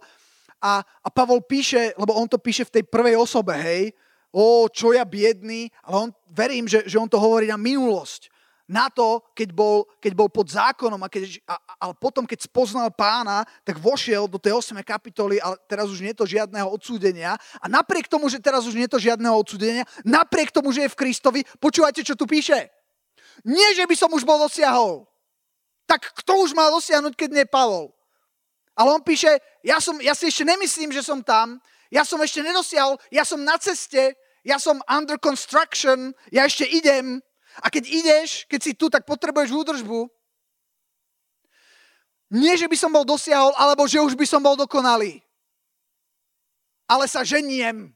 A, 0.62 0.86
a 0.86 1.08
Pavol 1.10 1.42
píše, 1.42 1.98
lebo 1.98 2.14
on 2.14 2.30
to 2.30 2.38
píše 2.38 2.70
v 2.70 2.80
tej 2.80 2.84
prvej 2.86 3.18
osobe, 3.18 3.58
hej, 3.58 3.90
o, 4.30 4.70
čo 4.70 4.94
ja 4.94 5.02
biedný, 5.02 5.74
ale 5.82 5.96
on, 5.98 6.10
verím, 6.30 6.70
že, 6.70 6.86
že 6.86 7.02
on 7.02 7.10
to 7.10 7.18
hovorí 7.18 7.50
na 7.50 7.58
minulosť 7.58 8.33
na 8.74 8.90
to, 8.90 9.22
keď 9.38 9.54
bol, 9.54 9.86
keď 10.02 10.18
bol 10.18 10.26
pod 10.34 10.50
zákonom, 10.50 10.98
a 10.98 11.08
keď, 11.08 11.38
a, 11.46 11.62
ale 11.78 11.94
potom, 11.94 12.26
keď 12.26 12.50
spoznal 12.50 12.90
pána, 12.90 13.46
tak 13.62 13.78
vošiel 13.78 14.26
do 14.26 14.42
tej 14.42 14.58
8. 14.58 14.82
kapitoly, 14.82 15.38
ale 15.38 15.62
teraz 15.70 15.94
už 15.94 16.02
nie 16.02 16.10
je 16.18 16.20
to 16.20 16.26
žiadneho 16.26 16.66
odsúdenia. 16.66 17.38
A 17.62 17.70
napriek 17.70 18.10
tomu, 18.10 18.26
že 18.34 18.42
teraz 18.42 18.66
už 18.66 18.74
nie 18.74 18.90
je 18.90 18.94
to 18.98 19.06
žiadneho 19.06 19.38
odsúdenia, 19.38 19.86
napriek 20.02 20.50
tomu, 20.50 20.74
že 20.74 20.90
je 20.90 20.94
v 20.94 21.00
Kristovi, 21.06 21.46
počúvajte, 21.62 22.02
čo 22.02 22.18
tu 22.18 22.26
píše. 22.26 22.74
Nie, 23.46 23.78
že 23.78 23.86
by 23.86 23.94
som 23.94 24.10
už 24.10 24.26
bol 24.26 24.42
dosiahol. 24.42 25.06
Tak 25.86 26.10
kto 26.26 26.42
už 26.42 26.58
mal 26.58 26.74
dosiahnuť, 26.74 27.14
keď 27.14 27.30
nie 27.30 27.46
Pavol? 27.46 27.94
Ale 28.74 28.90
on 28.90 29.06
píše, 29.06 29.30
ja, 29.62 29.78
som, 29.78 30.02
ja 30.02 30.18
si 30.18 30.34
ešte 30.34 30.42
nemyslím, 30.50 30.90
že 30.90 31.06
som 31.06 31.22
tam, 31.22 31.62
ja 31.94 32.02
som 32.02 32.18
ešte 32.18 32.42
nedosiahol, 32.42 32.98
ja 33.14 33.22
som 33.22 33.38
na 33.38 33.54
ceste, 33.62 34.18
ja 34.42 34.58
som 34.58 34.82
under 34.90 35.22
construction, 35.22 36.10
ja 36.34 36.50
ešte 36.50 36.66
idem, 36.66 37.22
a 37.62 37.70
keď 37.70 37.84
ideš, 37.86 38.30
keď 38.50 38.60
si 38.64 38.72
tu, 38.74 38.90
tak 38.90 39.06
potrebuješ 39.06 39.54
údržbu. 39.54 40.10
Nie, 42.34 42.58
že 42.58 42.66
by 42.66 42.74
som 42.74 42.90
bol 42.90 43.06
dosiahol, 43.06 43.54
alebo 43.54 43.86
že 43.86 44.02
už 44.02 44.18
by 44.18 44.26
som 44.26 44.42
bol 44.42 44.58
dokonalý. 44.58 45.22
Ale 46.90 47.06
sa 47.06 47.22
ženiem, 47.22 47.94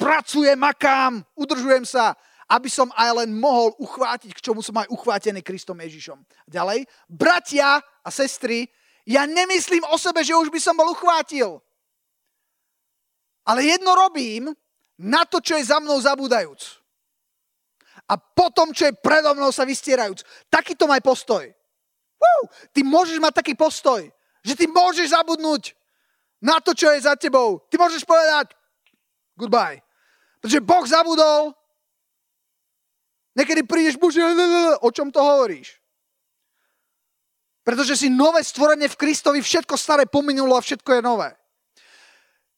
pracujem, 0.00 0.56
makám, 0.56 1.20
udržujem 1.36 1.84
sa, 1.84 2.16
aby 2.48 2.68
som 2.72 2.88
aj 2.96 3.24
len 3.24 3.30
mohol 3.36 3.76
uchvátiť, 3.76 4.32
k 4.32 4.44
čomu 4.44 4.64
som 4.64 4.76
aj 4.80 4.88
uchvátený 4.88 5.44
Kristom 5.44 5.76
Ježišom. 5.80 6.24
Ďalej, 6.48 6.88
bratia 7.08 7.80
a 7.80 8.08
sestry, 8.08 8.68
ja 9.04 9.28
nemyslím 9.28 9.84
o 9.92 9.96
sebe, 10.00 10.24
že 10.24 10.32
už 10.32 10.48
by 10.48 10.60
som 10.60 10.76
bol 10.76 10.88
uchvátil. 10.88 11.60
Ale 13.44 13.60
jedno 13.64 13.92
robím, 13.92 14.56
na 14.96 15.26
to, 15.26 15.42
čo 15.42 15.58
je 15.58 15.68
za 15.68 15.82
mnou 15.82 15.98
zabúdajúc 16.00 16.83
a 18.04 18.14
potom, 18.20 18.72
čo 18.72 18.88
je 18.88 18.98
predo 19.00 19.32
mnou 19.32 19.48
sa 19.48 19.64
vystierajúc. 19.64 20.24
Takýto 20.52 20.84
maj 20.84 21.00
postoj. 21.00 21.48
Woo! 22.20 22.44
Ty 22.72 22.80
môžeš 22.84 23.18
mať 23.20 23.40
taký 23.40 23.54
postoj, 23.56 24.04
že 24.44 24.54
ty 24.56 24.68
môžeš 24.68 25.16
zabudnúť 25.16 25.72
na 26.44 26.60
to, 26.60 26.76
čo 26.76 26.92
je 26.92 27.04
za 27.04 27.16
tebou. 27.16 27.64
Ty 27.72 27.80
môžeš 27.80 28.04
povedať 28.04 28.52
goodbye. 29.36 29.80
Pretože 30.40 30.60
Boh 30.60 30.84
zabudol. 30.84 31.56
Niekedy 33.34 33.66
prídeš, 33.66 33.98
bože, 33.98 34.22
o 34.78 34.88
čom 34.94 35.10
to 35.10 35.18
hovoríš? 35.18 35.80
Pretože 37.64 37.96
si 37.96 38.12
nové 38.12 38.44
stvorenie 38.44 38.86
v 38.86 39.00
Kristovi, 39.00 39.40
všetko 39.40 39.74
staré 39.74 40.04
pominulo 40.06 40.54
a 40.54 40.62
všetko 40.62 41.00
je 41.00 41.02
nové 41.02 41.32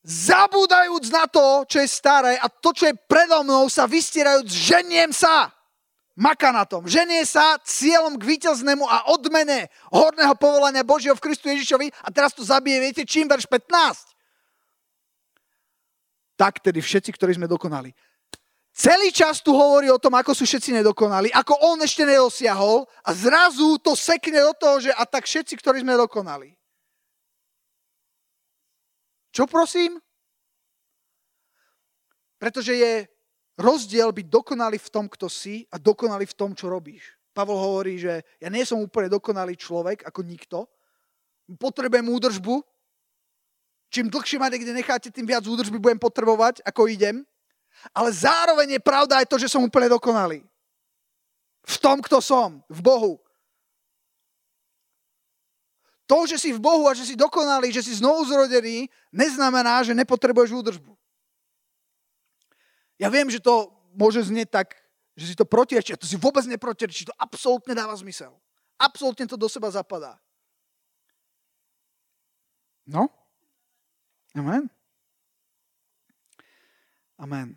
zabúdajúc 0.07 1.11
na 1.11 1.27
to, 1.27 1.67
čo 1.67 1.83
je 1.83 1.89
staré 1.91 2.39
a 2.39 2.47
to, 2.47 2.71
čo 2.71 2.87
je 2.87 2.95
predo 2.95 3.43
mnou, 3.43 3.67
sa 3.67 3.91
vystierajúc, 3.91 4.47
ženiem 4.47 5.11
sa. 5.11 5.51
Maka 6.17 6.49
na 6.49 6.65
tom. 6.65 6.89
Ženie 6.89 7.29
sa 7.29 7.61
cieľom 7.61 8.17
k 8.17 8.25
víťaznému 8.25 8.89
a 8.89 9.13
odmene 9.13 9.69
horného 9.93 10.33
povolania 10.41 10.81
Božieho 10.81 11.13
v 11.13 11.21
Kristu 11.21 11.53
Ježišovi 11.53 11.93
a 11.93 12.09
teraz 12.09 12.33
to 12.33 12.41
zabije, 12.41 12.81
viete 12.81 13.05
čím, 13.05 13.29
verš 13.29 13.45
15. 13.45 14.17
Tak 16.41 16.65
tedy 16.65 16.81
všetci, 16.81 17.13
ktorí 17.13 17.37
sme 17.37 17.45
dokonali. 17.45 17.93
Celý 18.73 19.13
čas 19.13 19.45
tu 19.45 19.53
hovorí 19.53 19.93
o 19.93 20.01
tom, 20.01 20.17
ako 20.17 20.33
sú 20.33 20.49
všetci 20.49 20.81
nedokonali, 20.81 21.29
ako 21.33 21.53
on 21.73 21.85
ešte 21.85 22.09
nedosiahol 22.09 22.89
a 23.05 23.11
zrazu 23.13 23.77
to 23.81 23.93
sekne 23.93 24.41
do 24.41 24.53
toho, 24.57 24.89
že 24.89 24.93
a 24.97 25.05
tak 25.05 25.29
všetci, 25.29 25.57
ktorí 25.61 25.85
sme 25.85 26.01
dokonali. 26.01 26.57
Čo 29.37 29.45
prosím? 29.45 30.01
Pretože 32.41 32.72
je 32.72 33.05
rozdiel 33.61 34.09
byť 34.09 34.26
dokonalý 34.32 34.80
v 34.80 34.89
tom, 34.89 35.12
kto 35.12 35.28
si 35.28 35.68
a 35.68 35.76
dokonalý 35.76 36.24
v 36.24 36.37
tom, 36.41 36.57
čo 36.57 36.72
robíš. 36.72 37.12
Pavol 37.37 37.61
hovorí, 37.61 38.01
že 38.01 38.24
ja 38.41 38.49
nie 38.49 38.64
som 38.64 38.80
úplne 38.80 39.12
dokonalý 39.12 39.61
človek 39.61 40.09
ako 40.09 40.24
nikto. 40.24 40.64
Potrebujem 41.61 42.09
údržbu. 42.09 42.64
Čím 43.93 44.09
dlhšie 44.09 44.41
ma 44.41 44.49
niekde 44.49 44.72
necháte, 44.72 45.12
tým 45.12 45.28
viac 45.28 45.45
údržby 45.45 45.76
budem 45.76 46.01
potrebovať, 46.01 46.64
ako 46.64 46.89
idem. 46.89 47.20
Ale 47.93 48.09
zároveň 48.09 48.80
je 48.80 48.80
pravda 48.80 49.20
aj 49.20 49.28
to, 49.28 49.37
že 49.37 49.53
som 49.53 49.61
úplne 49.61 49.93
dokonalý. 49.93 50.41
V 51.68 51.76
tom, 51.76 52.01
kto 52.01 52.24
som. 52.24 52.64
V 52.72 52.80
Bohu. 52.80 53.20
To, 56.07 56.23
že 56.23 56.39
si 56.39 56.55
v 56.55 56.63
Bohu 56.63 56.87
a 56.87 56.95
že 56.95 57.03
si 57.03 57.19
dokonalý, 57.19 57.75
že 57.75 57.83
si 57.83 57.99
znovu 57.99 58.23
zrodený, 58.31 58.87
neznamená, 59.11 59.83
že 59.83 59.91
nepotrebuješ 59.91 60.55
údržbu. 60.55 60.95
Ja 62.97 63.11
viem, 63.11 63.27
že 63.27 63.43
to 63.43 63.75
môže 63.93 64.23
znieť 64.23 64.49
tak, 64.49 64.69
že 65.19 65.33
si 65.33 65.35
to 65.35 65.43
protirečí, 65.43 65.99
to 65.99 66.07
si 66.07 66.15
vôbec 66.15 66.47
neprotirečí, 66.47 67.11
to 67.11 67.17
absolútne 67.19 67.75
dáva 67.75 67.93
zmysel. 67.99 68.33
Absolútne 68.79 69.27
to 69.27 69.35
do 69.35 69.51
seba 69.51 69.67
zapadá. 69.73 70.21
No? 72.87 73.11
Amen. 74.37 74.71
Amen. 77.19 77.57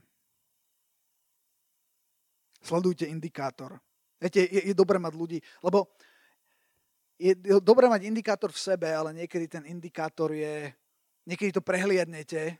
Sledujte 2.64 3.06
indikátor. 3.06 3.78
Viete, 4.20 4.44
je, 4.48 4.72
je 4.72 4.76
dobré 4.76 4.98
mať 5.00 5.14
ľudí, 5.16 5.40
lebo 5.64 5.92
je 7.20 7.36
dobré 7.60 7.92
mať 7.92 8.08
indikátor 8.08 8.48
v 8.48 8.64
sebe, 8.64 8.88
ale 8.88 9.12
niekedy 9.12 9.52
ten 9.52 9.68
indikátor 9.68 10.32
je, 10.32 10.72
niekedy 11.28 11.52
to 11.52 11.60
prehliadnete. 11.60 12.56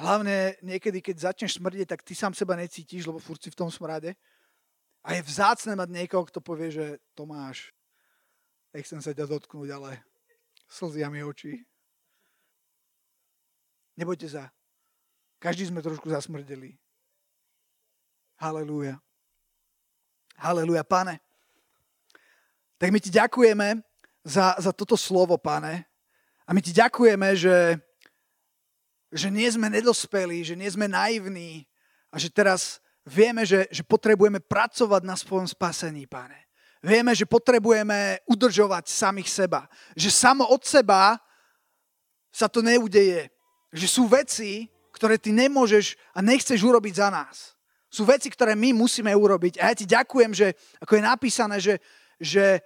Hlavne 0.00 0.56
niekedy, 0.64 1.04
keď 1.04 1.30
začneš 1.30 1.60
smrdeť, 1.60 1.92
tak 1.92 2.00
ty 2.00 2.16
sám 2.16 2.32
seba 2.32 2.56
necítiš, 2.56 3.04
lebo 3.04 3.20
furt 3.20 3.44
v 3.44 3.52
tom 3.52 3.68
smrade. 3.68 4.16
A 5.04 5.12
je 5.12 5.20
vzácne 5.20 5.76
mať 5.76 5.92
niekoho, 5.92 6.24
kto 6.24 6.40
povie, 6.40 6.72
že 6.72 6.86
Tomáš, 7.12 7.76
nechcem 8.72 8.96
sa 9.04 9.12
ťa 9.12 9.28
dotknúť, 9.28 9.68
ale 9.68 10.00
slzia 10.72 11.12
mi 11.12 11.20
oči. 11.20 11.60
Nebojte 14.00 14.24
sa. 14.24 14.48
Každý 15.36 15.68
sme 15.68 15.84
trošku 15.84 16.08
zasmrdeli. 16.08 16.80
Halelúja. 18.40 18.96
Halelúja, 20.40 20.80
pane 20.80 21.20
tak 22.82 22.90
my 22.90 22.98
ti 22.98 23.14
ďakujeme 23.14 23.78
za, 24.26 24.58
za 24.58 24.74
toto 24.74 24.98
slovo, 24.98 25.38
pane. 25.38 25.86
A 26.42 26.50
my 26.50 26.58
ti 26.58 26.74
ďakujeme, 26.74 27.38
že, 27.38 27.78
že 29.14 29.30
nie 29.30 29.46
sme 29.46 29.70
nedospelí, 29.70 30.42
že 30.42 30.58
nie 30.58 30.66
sme 30.66 30.90
naivní 30.90 31.62
a 32.10 32.18
že 32.18 32.26
teraz 32.26 32.82
vieme, 33.06 33.46
že, 33.46 33.70
že 33.70 33.86
potrebujeme 33.86 34.42
pracovať 34.42 35.02
na 35.06 35.14
svojom 35.14 35.46
spasení, 35.46 36.10
pane. 36.10 36.34
Vieme, 36.82 37.14
že 37.14 37.22
potrebujeme 37.22 38.18
udržovať 38.26 38.90
samých 38.90 39.30
seba. 39.30 39.70
Že 39.94 40.10
samo 40.10 40.50
od 40.50 40.66
seba 40.66 41.22
sa 42.34 42.50
to 42.50 42.66
neudeje. 42.66 43.30
Že 43.70 43.86
sú 43.86 44.10
veci, 44.10 44.66
ktoré 44.90 45.22
ty 45.22 45.30
nemôžeš 45.30 45.94
a 46.10 46.18
nechceš 46.18 46.58
urobiť 46.58 46.98
za 46.98 47.14
nás. 47.14 47.54
Sú 47.86 48.02
veci, 48.02 48.26
ktoré 48.26 48.58
my 48.58 48.74
musíme 48.74 49.14
urobiť. 49.14 49.62
A 49.62 49.70
ja 49.70 49.74
ti 49.78 49.86
ďakujem, 49.86 50.34
že 50.34 50.58
ako 50.82 50.98
je 50.98 51.02
napísané, 51.06 51.56
že, 51.62 51.78
že 52.18 52.58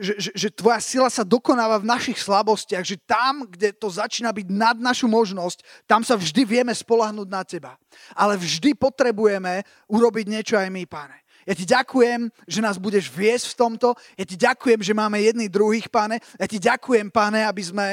že, 0.00 0.14
že, 0.18 0.30
že 0.34 0.48
tvoja 0.50 0.80
sila 0.82 1.08
sa 1.10 1.22
dokonáva 1.22 1.78
v 1.82 1.90
našich 1.90 2.18
slabostiach, 2.18 2.82
že 2.82 2.98
tam, 3.02 3.46
kde 3.46 3.74
to 3.74 3.90
začína 3.90 4.34
byť 4.34 4.46
nad 4.50 4.76
našu 4.78 5.06
možnosť, 5.06 5.62
tam 5.86 6.02
sa 6.02 6.18
vždy 6.18 6.42
vieme 6.42 6.74
spolahnúť 6.74 7.28
na 7.30 7.42
teba. 7.46 7.78
Ale 8.14 8.34
vždy 8.34 8.74
potrebujeme 8.74 9.62
urobiť 9.86 10.26
niečo 10.26 10.54
aj 10.58 10.70
my, 10.70 10.84
páne. 10.86 11.24
Ja 11.44 11.52
ti 11.52 11.68
ďakujem, 11.68 12.32
že 12.48 12.64
nás 12.64 12.80
budeš 12.80 13.12
viesť 13.12 13.52
v 13.52 13.58
tomto. 13.60 13.88
Ja 14.16 14.24
ti 14.24 14.36
ďakujem, 14.36 14.80
že 14.80 14.96
máme 14.96 15.20
jedných 15.20 15.52
druhých, 15.52 15.92
páne. 15.92 16.16
Ja 16.40 16.48
ti 16.48 16.56
ďakujem, 16.56 17.12
páne, 17.12 17.44
aby 17.44 17.60
sme, 17.60 17.86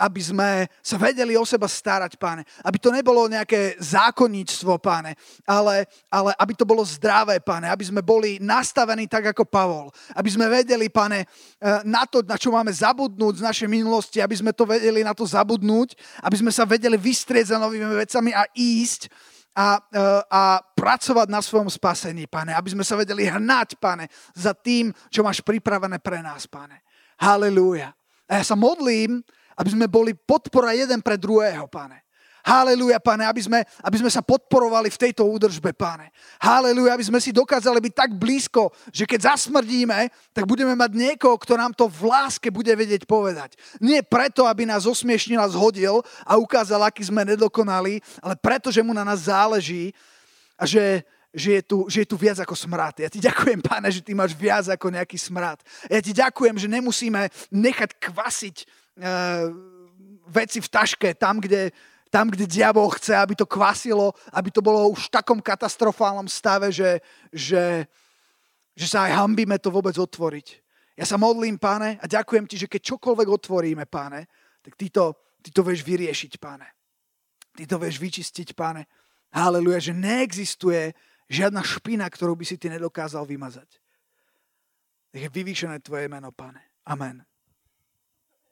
aby 0.00 0.20
sme 0.24 0.64
sa 0.80 0.96
vedeli 0.96 1.36
o 1.36 1.44
seba 1.44 1.68
starať, 1.68 2.16
páne. 2.16 2.48
Aby 2.64 2.80
to 2.80 2.88
nebolo 2.88 3.28
nejaké 3.28 3.76
zákonníctvo, 3.76 4.80
páne, 4.80 5.12
ale, 5.44 5.84
ale 6.08 6.32
aby 6.40 6.56
to 6.56 6.64
bolo 6.64 6.80
zdravé, 6.80 7.36
páne. 7.44 7.68
Aby 7.68 7.92
sme 7.92 8.00
boli 8.00 8.40
nastavení 8.40 9.04
tak 9.04 9.36
ako 9.36 9.44
Pavol. 9.44 9.92
Aby 10.16 10.32
sme 10.32 10.48
vedeli, 10.48 10.88
páne, 10.88 11.28
eh, 11.28 11.84
na 11.84 12.08
to, 12.08 12.24
na 12.24 12.40
čo 12.40 12.48
máme 12.48 12.72
zabudnúť 12.72 13.44
z 13.44 13.46
našej 13.46 13.68
minulosti, 13.68 14.24
aby 14.24 14.40
sme 14.40 14.56
to 14.56 14.64
vedeli 14.64 15.04
na 15.04 15.12
to 15.12 15.28
zabudnúť, 15.28 15.92
aby 16.24 16.36
sme 16.40 16.48
sa 16.48 16.64
vedeli 16.64 16.96
vystrieť 16.96 17.52
za 17.52 17.60
novými 17.60 18.00
vecami 18.00 18.32
a 18.32 18.48
ísť 18.56 19.12
a, 19.52 19.76
eh, 19.76 20.22
a 20.32 20.42
pracovať 20.64 21.28
na 21.28 21.44
svojom 21.44 21.68
spasení, 21.68 22.24
pane. 22.24 22.56
Aby 22.56 22.72
sme 22.72 22.84
sa 22.88 22.96
vedeli 22.96 23.28
hnať, 23.28 23.76
pane, 23.76 24.08
za 24.32 24.56
tým, 24.56 24.88
čo 25.12 25.20
máš 25.20 25.44
pripravené 25.44 26.00
pre 26.00 26.24
nás, 26.24 26.48
pane. 26.48 26.80
Halelúja. 27.20 27.92
A 28.30 28.40
ja 28.40 28.44
sa 28.46 28.56
modlím, 28.56 29.20
aby 29.60 29.68
sme 29.68 29.86
boli 29.92 30.16
podpora 30.16 30.72
jeden 30.72 31.04
pre 31.04 31.20
druhého, 31.20 31.68
pane. 31.68 32.08
Haleluja, 32.40 32.96
pane, 33.04 33.28
aby 33.28 33.44
sme, 33.44 33.60
aby 33.84 33.96
sme 34.00 34.08
sa 34.08 34.24
podporovali 34.24 34.88
v 34.88 34.96
tejto 34.96 35.28
údržbe, 35.28 35.76
pane. 35.76 36.08
Haleluja, 36.40 36.96
aby 36.96 37.04
sme 37.04 37.20
si 37.20 37.36
dokázali 37.36 37.84
byť 37.84 37.92
tak 37.92 38.10
blízko, 38.16 38.72
že 38.88 39.04
keď 39.04 39.36
zasmrdíme, 39.36 40.08
tak 40.32 40.48
budeme 40.48 40.72
mať 40.72 40.90
niekoho, 40.96 41.36
kto 41.36 41.60
nám 41.60 41.76
to 41.76 41.84
v 41.84 42.08
láske 42.08 42.48
bude 42.48 42.72
vedieť 42.72 43.04
povedať. 43.04 43.60
Nie 43.76 44.00
preto, 44.00 44.48
aby 44.48 44.64
nás 44.64 44.88
osmiešnil 44.88 45.36
a 45.36 45.52
zhodil 45.52 46.00
a 46.24 46.40
ukázal, 46.40 46.80
aký 46.80 47.04
sme 47.04 47.28
nedokonali, 47.28 48.00
ale 48.24 48.34
preto, 48.40 48.72
že 48.72 48.80
mu 48.80 48.96
na 48.96 49.04
nás 49.04 49.28
záleží 49.28 49.92
a 50.56 50.64
že, 50.64 51.04
že 51.36 51.60
je, 51.60 51.62
tu, 51.62 51.84
že 51.92 52.02
je 52.02 52.08
tu 52.08 52.16
viac 52.16 52.40
ako 52.40 52.56
smrad. 52.56 53.04
Ja 53.04 53.12
ti 53.12 53.20
ďakujem, 53.20 53.60
páne, 53.60 53.92
že 53.92 54.00
ty 54.00 54.16
máš 54.16 54.32
viac 54.32 54.64
ako 54.64 54.88
nejaký 54.96 55.20
smrad. 55.20 55.60
Ja 55.92 56.00
ti 56.00 56.16
ďakujem, 56.16 56.56
že 56.56 56.72
nemusíme 56.72 57.28
nechať 57.52 58.00
kvasiť 58.00 58.79
veci 60.30 60.58
v 60.62 60.68
taške 60.68 61.14
tam, 61.18 61.42
kde, 61.42 61.74
tam, 62.08 62.30
kde 62.30 62.46
diabol 62.46 62.90
chce, 62.94 63.16
aby 63.16 63.34
to 63.34 63.46
kvasilo, 63.46 64.14
aby 64.30 64.50
to 64.50 64.62
bolo 64.62 64.90
už 64.94 65.10
v 65.10 65.14
takom 65.14 65.42
katastrofálnom 65.42 66.30
stave, 66.30 66.70
že, 66.70 67.02
že, 67.34 67.86
že 68.78 68.86
sa 68.86 69.10
aj 69.10 69.18
hambíme 69.18 69.58
to 69.58 69.74
vôbec 69.74 69.94
otvoriť. 69.98 70.62
Ja 71.00 71.08
sa 71.08 71.16
modlím, 71.16 71.56
páne, 71.56 71.96
a 72.02 72.04
ďakujem 72.04 72.44
ti, 72.44 72.60
že 72.60 72.68
keď 72.68 72.94
čokoľvek 72.94 73.28
otvoríme, 73.30 73.84
páne, 73.88 74.28
tak 74.60 74.76
ty 74.76 74.92
to, 74.92 75.16
ty 75.40 75.48
to 75.48 75.64
vieš 75.64 75.80
vyriešiť, 75.80 76.36
páne. 76.36 76.68
Ty 77.56 77.64
to 77.64 77.76
vieš 77.80 77.96
vyčistiť, 77.96 78.52
páne. 78.52 78.84
Haleluja, 79.32 79.80
že 79.80 79.96
neexistuje 79.96 80.92
žiadna 81.30 81.62
špina, 81.64 82.04
ktorú 82.04 82.36
by 82.36 82.44
si 82.44 82.58
ty 82.60 82.68
nedokázal 82.68 83.24
vymazať. 83.24 83.70
Tak 85.10 85.20
je 85.24 85.30
vyvýšené 85.30 85.80
tvoje 85.80 86.10
meno, 86.10 86.34
páne. 86.34 86.60
Amen. 86.84 87.29